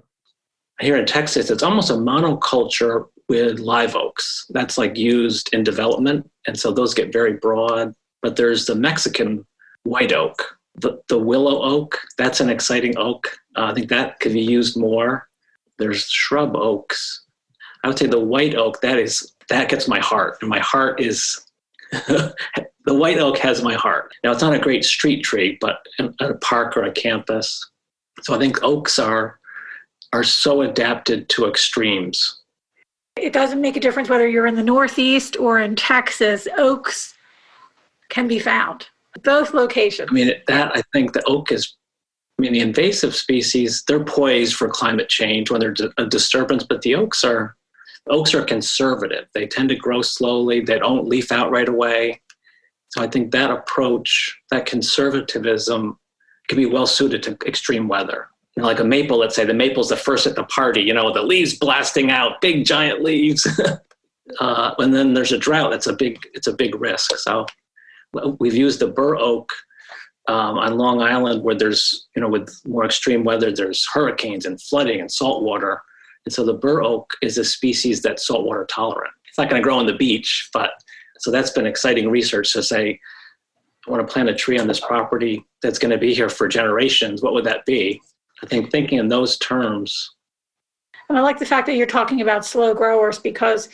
Here 0.80 0.96
in 0.96 1.06
Texas, 1.06 1.50
it's 1.50 1.62
almost 1.62 1.90
a 1.90 1.94
monoculture 1.94 3.06
with 3.28 3.58
live 3.58 3.96
oaks. 3.96 4.46
That's 4.50 4.78
like 4.78 4.96
used 4.96 5.52
in 5.52 5.64
development. 5.64 6.30
And 6.46 6.58
so 6.58 6.72
those 6.72 6.94
get 6.94 7.12
very 7.12 7.34
broad. 7.34 7.94
But 8.22 8.36
there's 8.36 8.66
the 8.66 8.74
Mexican 8.74 9.46
white 9.84 10.12
oak, 10.12 10.58
the, 10.76 11.00
the 11.08 11.18
willow 11.18 11.62
oak. 11.62 11.98
That's 12.16 12.40
an 12.40 12.50
exciting 12.50 12.96
oak. 12.96 13.28
Uh, 13.56 13.64
I 13.66 13.74
think 13.74 13.88
that 13.88 14.20
could 14.20 14.32
be 14.32 14.40
used 14.40 14.76
more. 14.76 15.28
There's 15.78 16.08
shrub 16.08 16.56
oaks. 16.56 17.24
I 17.84 17.88
would 17.88 17.98
say 17.98 18.06
the 18.06 18.18
white 18.18 18.56
oak, 18.56 18.80
that 18.80 18.98
is, 18.98 19.34
that 19.48 19.68
gets 19.68 19.86
my 19.86 20.00
heart. 20.00 20.38
And 20.40 20.50
my 20.50 20.58
heart 20.58 21.00
is 21.00 21.46
the 22.88 22.94
white 22.94 23.18
oak 23.18 23.36
has 23.36 23.62
my 23.62 23.74
heart. 23.74 24.14
Now, 24.24 24.32
it's 24.32 24.40
not 24.40 24.54
a 24.54 24.58
great 24.58 24.82
street 24.82 25.22
tree, 25.22 25.58
but 25.60 25.86
in, 25.98 26.14
a 26.20 26.32
park 26.36 26.74
or 26.74 26.84
a 26.84 26.92
campus. 26.92 27.62
So 28.22 28.34
I 28.34 28.38
think 28.38 28.62
oaks 28.62 28.98
are 28.98 29.38
are 30.14 30.24
so 30.24 30.62
adapted 30.62 31.28
to 31.28 31.46
extremes. 31.46 32.40
It 33.16 33.34
doesn't 33.34 33.60
make 33.60 33.76
a 33.76 33.80
difference 33.80 34.08
whether 34.08 34.26
you're 34.26 34.46
in 34.46 34.54
the 34.54 34.62
Northeast 34.62 35.36
or 35.36 35.60
in 35.60 35.76
Texas. 35.76 36.48
Oaks 36.56 37.14
can 38.08 38.26
be 38.26 38.38
found 38.38 38.86
both 39.22 39.52
locations. 39.52 40.08
I 40.10 40.14
mean, 40.14 40.32
that 40.46 40.72
I 40.74 40.80
think 40.94 41.12
the 41.12 41.22
oak 41.26 41.52
is. 41.52 41.76
I 42.38 42.42
mean, 42.42 42.54
the 42.54 42.60
invasive 42.60 43.14
species 43.14 43.84
they're 43.86 44.02
poised 44.02 44.54
for 44.54 44.68
climate 44.68 45.10
change 45.10 45.50
when 45.50 45.60
there's 45.60 45.82
a 45.98 46.06
disturbance, 46.06 46.64
but 46.64 46.80
the 46.80 46.94
oaks 46.94 47.22
are 47.22 47.54
oaks 48.08 48.32
are 48.32 48.44
conservative. 48.44 49.26
They 49.34 49.46
tend 49.46 49.68
to 49.68 49.76
grow 49.76 50.00
slowly. 50.00 50.62
They 50.62 50.78
don't 50.78 51.06
leaf 51.06 51.30
out 51.30 51.50
right 51.50 51.68
away. 51.68 52.22
So 52.90 53.02
I 53.02 53.08
think 53.08 53.32
that 53.32 53.50
approach, 53.50 54.38
that 54.50 54.66
conservatism, 54.66 55.98
can 56.48 56.56
be 56.56 56.66
well 56.66 56.86
suited 56.86 57.22
to 57.24 57.36
extreme 57.46 57.88
weather. 57.88 58.28
You 58.56 58.62
know, 58.62 58.68
like 58.68 58.80
a 58.80 58.84
maple, 58.84 59.18
let's 59.18 59.36
say 59.36 59.44
the 59.44 59.54
maple's 59.54 59.90
the 59.90 59.96
first 59.96 60.26
at 60.26 60.34
the 60.34 60.44
party. 60.44 60.80
You 60.80 60.94
know, 60.94 61.12
the 61.12 61.22
leaves 61.22 61.58
blasting 61.58 62.10
out, 62.10 62.40
big 62.40 62.64
giant 62.64 63.02
leaves. 63.02 63.46
uh, 64.40 64.74
and 64.78 64.94
then 64.94 65.14
there's 65.14 65.32
a 65.32 65.38
drought. 65.38 65.74
It's 65.74 65.86
a 65.86 65.92
big, 65.92 66.18
it's 66.32 66.46
a 66.46 66.54
big 66.54 66.74
risk. 66.80 67.14
So 67.18 67.46
we've 68.40 68.54
used 68.54 68.80
the 68.80 68.88
bur 68.88 69.16
oak 69.16 69.52
um, 70.26 70.58
on 70.58 70.78
Long 70.78 71.02
Island, 71.02 71.42
where 71.42 71.54
there's, 71.54 72.08
you 72.16 72.22
know, 72.22 72.28
with 72.28 72.58
more 72.66 72.86
extreme 72.86 73.24
weather, 73.24 73.52
there's 73.52 73.86
hurricanes 73.92 74.46
and 74.46 74.60
flooding 74.60 75.00
and 75.00 75.12
salt 75.12 75.42
water 75.42 75.82
and 76.28 76.32
so 76.34 76.44
the 76.44 76.52
bur 76.52 76.82
oak 76.82 77.14
is 77.22 77.38
a 77.38 77.44
species 77.44 78.02
that's 78.02 78.26
saltwater 78.26 78.66
tolerant. 78.66 79.14
It's 79.26 79.38
not 79.38 79.48
going 79.48 79.62
to 79.62 79.64
grow 79.64 79.78
on 79.78 79.86
the 79.86 79.94
beach, 79.94 80.50
but 80.52 80.72
so 81.18 81.30
that's 81.30 81.50
been 81.50 81.66
exciting 81.66 82.10
research 82.10 82.52
to 82.52 82.62
say, 82.62 82.98
I 83.86 83.90
want 83.90 84.06
to 84.06 84.12
plant 84.12 84.28
a 84.28 84.34
tree 84.34 84.58
on 84.58 84.66
this 84.66 84.80
property 84.80 85.44
that's 85.62 85.78
going 85.78 85.90
to 85.90 85.98
be 85.98 86.14
here 86.14 86.28
for 86.28 86.48
generations. 86.48 87.22
What 87.22 87.32
would 87.32 87.44
that 87.44 87.64
be? 87.64 88.00
I 88.42 88.46
think 88.46 88.70
thinking 88.70 88.98
in 88.98 89.08
those 89.08 89.38
terms. 89.38 90.14
And 91.08 91.16
I 91.16 91.22
like 91.22 91.38
the 91.38 91.46
fact 91.46 91.66
that 91.66 91.76
you're 91.76 91.86
talking 91.86 92.20
about 92.20 92.44
slow 92.44 92.74
growers 92.74 93.18
because 93.18 93.70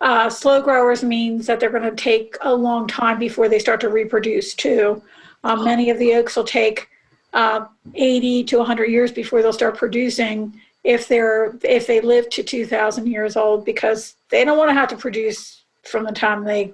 uh, 0.00 0.30
slow 0.30 0.62
growers 0.62 1.02
means 1.02 1.46
that 1.46 1.58
they're 1.58 1.70
going 1.70 1.82
to 1.82 2.02
take 2.02 2.36
a 2.42 2.54
long 2.54 2.86
time 2.86 3.18
before 3.18 3.48
they 3.48 3.58
start 3.58 3.80
to 3.80 3.88
reproduce 3.88 4.54
too. 4.54 5.02
Um, 5.42 5.64
many 5.64 5.90
of 5.90 5.98
the 5.98 6.14
oaks 6.14 6.36
will 6.36 6.44
take 6.44 6.88
uh, 7.32 7.66
80 7.94 8.44
to 8.44 8.58
100 8.58 8.86
years 8.86 9.12
before 9.12 9.42
they'll 9.42 9.52
start 9.52 9.76
producing 9.76 10.60
if 10.84 11.08
they're 11.08 11.58
if 11.62 11.86
they 11.86 12.00
live 12.00 12.30
to 12.30 12.42
2000 12.42 13.06
years 13.08 13.36
old 13.36 13.64
because 13.64 14.14
they 14.30 14.44
don't 14.44 14.56
want 14.56 14.70
to 14.70 14.74
have 14.74 14.88
to 14.88 14.96
produce 14.96 15.64
from 15.82 16.04
the 16.04 16.12
time 16.12 16.44
they 16.44 16.72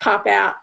pop 0.00 0.26
out 0.26 0.56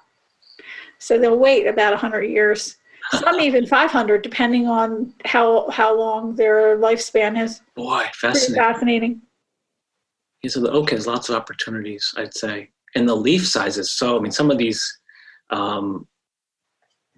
so 1.00 1.20
they'll 1.20 1.38
wait 1.38 1.68
about 1.68 1.92
100 1.92 2.24
years 2.24 2.78
some 3.12 3.40
even 3.40 3.66
500 3.66 4.22
depending 4.22 4.68
on 4.68 5.14
how 5.26 5.70
how 5.70 5.98
long 5.98 6.36
their 6.36 6.78
lifespan 6.78 7.42
is 7.42 7.62
boy 7.76 8.06
fascinating 8.14 8.56
fascinating 8.56 9.22
yeah, 10.44 10.50
so 10.50 10.60
the 10.60 10.72
oak 10.72 10.92
has 10.92 11.08
lots 11.08 11.30
of 11.30 11.36
opportunities 11.36 12.14
i'd 12.18 12.34
say 12.34 12.70
and 12.96 13.08
the 13.08 13.16
leaf 13.16 13.48
sizes 13.48 13.92
so 13.92 14.18
i 14.18 14.22
mean 14.22 14.32
some 14.32 14.52
of 14.52 14.58
these 14.58 15.00
um, 15.50 16.08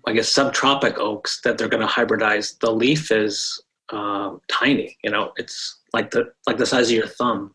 i 0.07 0.13
guess 0.13 0.33
subtropic 0.33 0.97
oaks 0.97 1.41
that 1.43 1.57
they're 1.57 1.69
going 1.69 1.85
to 1.85 1.93
hybridize 1.93 2.57
the 2.59 2.71
leaf 2.71 3.11
is 3.11 3.61
uh, 3.89 4.35
tiny. 4.49 4.97
You 5.03 5.11
know, 5.11 5.31
it's 5.37 5.81
like 5.93 6.11
the 6.11 6.31
like 6.47 6.57
the 6.57 6.65
size 6.65 6.89
of 6.89 6.95
your 6.95 7.07
thumb. 7.07 7.53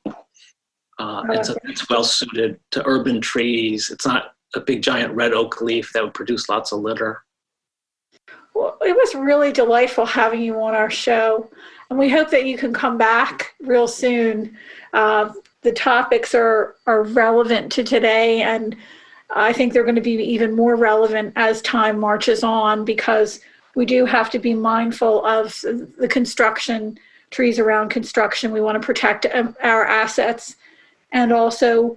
Uh, 0.99 1.23
it's, 1.31 1.49
a, 1.49 1.57
it's 1.65 1.89
well 1.89 2.05
suited 2.05 2.61
to 2.73 2.87
urban 2.87 3.21
trees. 3.21 3.91
It's 3.91 4.07
not 4.07 4.35
a 4.55 4.61
big 4.61 4.83
giant 4.83 5.15
red 5.15 5.33
oak 5.33 5.61
leaf 5.61 5.93
that 5.93 6.03
would 6.03 6.15
produce 6.15 6.49
lots 6.49 6.73
of 6.73 6.81
litter. 6.81 7.23
Well, 8.55 8.77
it 8.83 8.95
was 8.95 9.15
really 9.15 9.53
delightful 9.53 10.05
having 10.05 10.41
you 10.41 10.61
on 10.61 10.75
our 10.75 10.91
show, 10.91 11.49
and 11.89 11.99
we 11.99 12.09
hope 12.09 12.31
that 12.31 12.47
you 12.47 12.59
can 12.59 12.73
come 12.73 12.99
back 12.99 13.55
real 13.61 13.87
soon. 13.87 14.57
Uh, 14.93 15.31
the 15.63 15.73
topics 15.73 16.35
are 16.35 16.77
are 16.87 17.05
relevant 17.05 17.71
to 17.73 17.85
today, 17.85 18.43
and 18.43 18.77
I 19.35 19.53
think 19.53 19.73
they're 19.73 19.85
going 19.85 19.95
to 19.95 20.01
be 20.01 20.15
even 20.15 20.57
more 20.57 20.75
relevant 20.75 21.33
as 21.37 21.63
time 21.63 21.99
marches 21.99 22.43
on 22.43 22.85
because 22.85 23.41
we 23.77 23.87
do 23.87 24.05
have 24.05 24.31
to 24.31 24.39
be 24.39 24.53
mindful 24.53 25.25
of 25.25 25.61
the 25.63 26.09
construction, 26.11 26.99
trees 27.31 27.59
around 27.59 27.91
construction. 27.91 28.51
We 28.51 28.61
want 28.61 28.81
to 28.81 28.85
protect 28.85 29.27
um, 29.33 29.55
our 29.63 29.85
assets 29.85 30.57
and 31.13 31.33
also 31.33 31.97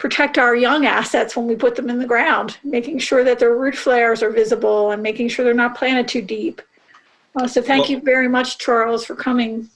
protect 0.00 0.38
our 0.38 0.56
young 0.56 0.86
assets 0.86 1.36
when 1.36 1.46
we 1.46 1.54
put 1.54 1.76
them 1.76 1.90
in 1.90 1.98
the 1.98 2.06
ground, 2.06 2.56
making 2.64 2.98
sure 2.98 3.22
that 3.22 3.38
their 3.38 3.54
root 3.54 3.76
flares 3.76 4.22
are 4.22 4.30
visible 4.30 4.90
and 4.90 5.02
making 5.02 5.28
sure 5.28 5.44
they're 5.44 5.54
not 5.54 5.76
planted 5.76 6.08
too 6.08 6.22
deep. 6.22 6.62
Uh, 7.36 7.46
so 7.46 7.60
thank 7.60 7.82
well, 7.82 7.90
you 7.90 8.00
very 8.00 8.26
much, 8.26 8.56
Charles, 8.56 9.04
for 9.04 9.14
coming. 9.14 9.68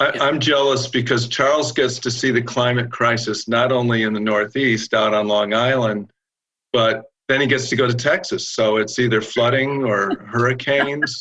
I, 0.00 0.12
I'm 0.18 0.40
jealous 0.40 0.88
because 0.88 1.28
Charles 1.28 1.72
gets 1.72 1.98
to 2.00 2.10
see 2.10 2.30
the 2.30 2.40
climate 2.40 2.90
crisis 2.90 3.48
not 3.48 3.70
only 3.70 4.02
in 4.02 4.14
the 4.14 4.20
Northeast 4.20 4.94
out 4.94 5.12
on 5.12 5.28
Long 5.28 5.52
Island, 5.52 6.10
but 6.72 7.04
then 7.28 7.42
he 7.42 7.46
gets 7.46 7.68
to 7.68 7.76
go 7.76 7.86
to 7.86 7.94
Texas. 7.94 8.48
So 8.48 8.78
it's 8.78 8.98
either 8.98 9.20
flooding 9.20 9.84
or 9.84 10.16
hurricanes. 10.26 11.20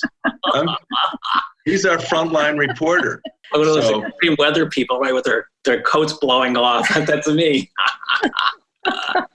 he's 1.66 1.86
our 1.86 1.98
frontline 1.98 2.58
reporter. 2.58 3.22
One 3.58 3.68
of 3.68 3.74
those 3.74 3.88
so, 3.88 4.06
extreme 4.06 4.36
weather 4.38 4.70
people, 4.70 5.00
right, 5.00 5.14
with 5.14 5.26
their, 5.26 5.48
their 5.64 5.82
coats 5.82 6.14
blowing 6.14 6.58
off. 6.58 6.88
That's 7.06 7.28
me. 7.28 7.72
well, 8.86 9.28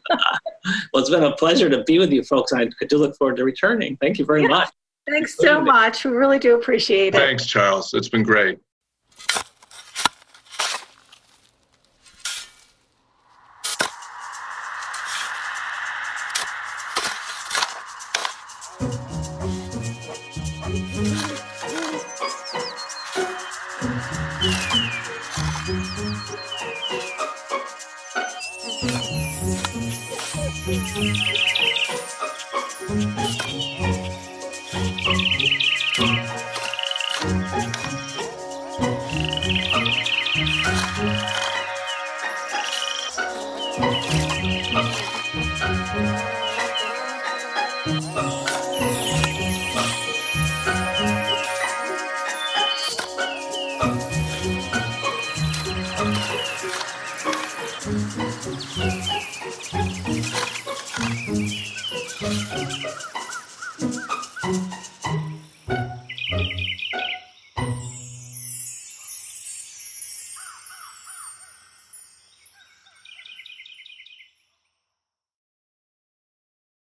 it's 0.94 1.10
been 1.10 1.24
a 1.24 1.34
pleasure 1.36 1.70
to 1.70 1.82
be 1.84 1.98
with 1.98 2.12
you 2.12 2.22
folks. 2.22 2.52
I 2.52 2.68
do 2.88 2.98
look 2.98 3.16
forward 3.16 3.36
to 3.36 3.44
returning. 3.44 3.96
Thank 3.96 4.18
you 4.18 4.24
very 4.24 4.46
much. 4.46 4.68
Thanks 5.08 5.36
so 5.36 5.60
much. 5.60 6.04
We 6.04 6.12
really 6.12 6.38
do 6.38 6.54
appreciate 6.54 7.14
it. 7.14 7.18
Thanks, 7.18 7.46
Charles. 7.46 7.94
It's 7.94 8.08
been 8.08 8.22
great. 8.22 8.58